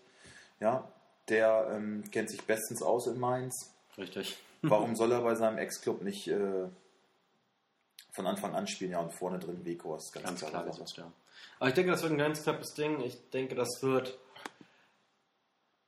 Ja, 0.59 0.89
der 1.29 1.67
ähm, 1.71 2.03
kennt 2.11 2.29
sich 2.29 2.41
bestens 2.43 2.81
aus 2.81 3.07
in 3.07 3.19
Mainz. 3.19 3.73
richtig. 3.97 4.37
Warum 4.61 4.95
soll 4.95 5.11
er 5.11 5.21
bei 5.21 5.35
seinem 5.35 5.57
Ex-Club 5.57 6.03
nicht 6.03 6.29
äh, 6.29 6.69
von 8.11 8.27
Anfang 8.27 8.55
an 8.55 8.65
spielen? 8.67 8.91
Ja, 8.91 8.99
und 9.01 9.11
vorne 9.11 9.39
drin 9.39 9.65
Weghorst, 9.65 10.13
ganz, 10.13 10.25
Ganz 10.25 10.39
klar. 10.39 10.63
klar 10.63 10.87
ja. 10.97 11.11
Aber 11.59 11.67
ich 11.67 11.75
denke, 11.75 11.91
das 11.91 12.01
wird 12.01 12.13
ein 12.13 12.17
ganz 12.17 12.43
knappes 12.43 12.73
Ding. 12.73 13.01
Ich 13.01 13.29
denke, 13.31 13.55
das 13.55 13.81
wird 13.81 14.17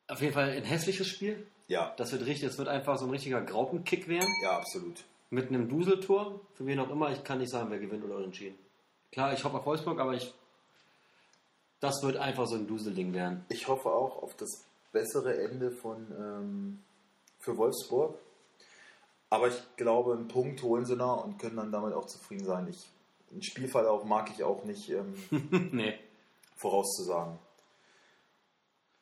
auf 0.07 0.21
jeden 0.21 0.33
Fall 0.33 0.49
ein 0.51 0.63
hässliches 0.63 1.07
Spiel. 1.07 1.45
Ja, 1.67 1.93
Das 1.97 2.11
wird 2.11 2.25
richtig, 2.25 2.47
das 2.47 2.57
wird 2.57 2.67
einfach 2.67 2.97
so 2.97 3.05
ein 3.05 3.11
richtiger 3.11 3.41
Graupenkick 3.41 4.07
werden. 4.07 4.29
ja, 4.43 4.57
absolut. 4.57 5.03
Mit 5.31 5.49
einem 5.49 5.67
Duseltor. 5.67 6.39
Für 6.53 6.65
wen 6.67 6.79
auch 6.79 6.89
immer. 6.91 7.11
Ich 7.11 7.23
kann 7.23 7.39
nicht 7.39 7.49
sagen, 7.49 7.71
wer 7.71 7.79
gewinnt 7.79 8.03
oder 8.05 8.17
unentschieden. 8.17 8.57
Klar, 9.11 9.33
ich 9.33 9.43
hoffe 9.43 9.57
auf 9.57 9.65
Wolfsburg, 9.65 9.99
aber 9.99 10.13
ich. 10.13 10.33
Das 11.79 12.03
wird 12.03 12.17
einfach 12.17 12.47
so 12.47 12.55
ein 12.55 12.67
Duselding 12.67 13.13
werden. 13.13 13.45
Ich 13.49 13.67
hoffe 13.67 13.89
auch 13.89 14.21
auf 14.21 14.35
das 14.35 14.65
bessere 14.91 15.37
Ende 15.43 15.71
von 15.71 16.05
ähm, 16.17 16.79
für 17.39 17.57
Wolfsburg. 17.57 18.17
Aber 19.29 19.47
ich 19.47 19.61
glaube, 19.75 20.13
einen 20.13 20.27
Punkt 20.27 20.61
holen 20.61 20.85
sie 20.85 20.95
noch 20.95 21.25
und 21.25 21.39
können 21.39 21.57
dann 21.57 21.71
damit 21.71 21.93
auch 21.93 22.05
zufrieden 22.05 22.45
sein. 22.45 22.67
Ich, 22.69 22.87
einen 23.31 23.43
Spielverlauf 23.43 24.03
mag 24.05 24.29
ich 24.33 24.43
auch 24.43 24.63
nicht 24.63 24.89
ähm, 24.89 25.15
nee. 25.73 25.97
vorauszusagen. 26.55 27.37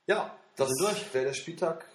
Ja, 0.08 0.36
das 0.56 0.70
durch. 0.80 1.14
wäre 1.14 1.26
der 1.26 1.34
Spieltag 1.34 1.86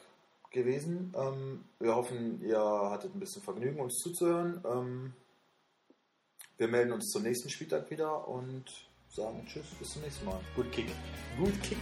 gewesen. 0.50 1.14
Ähm, 1.16 1.64
wir 1.78 1.94
hoffen, 1.94 2.40
ihr 2.42 2.58
hattet 2.58 3.14
ein 3.14 3.20
bisschen 3.20 3.42
Vergnügen, 3.42 3.80
uns 3.80 3.98
zuzuhören. 3.98 4.62
Ähm, 4.64 5.12
wir 6.56 6.68
melden 6.68 6.92
uns 6.92 7.10
zum 7.10 7.22
nächsten 7.22 7.50
Spieltag 7.50 7.90
wieder 7.90 8.26
und 8.26 8.64
sagen 9.10 9.46
Tschüss, 9.46 9.66
bis 9.78 9.90
zum 9.90 10.02
nächsten 10.02 10.24
Mal. 10.24 10.40
Gut 10.56 10.70
Kick. 10.72 10.86
Gut 11.38 11.62
Kick. 11.62 11.78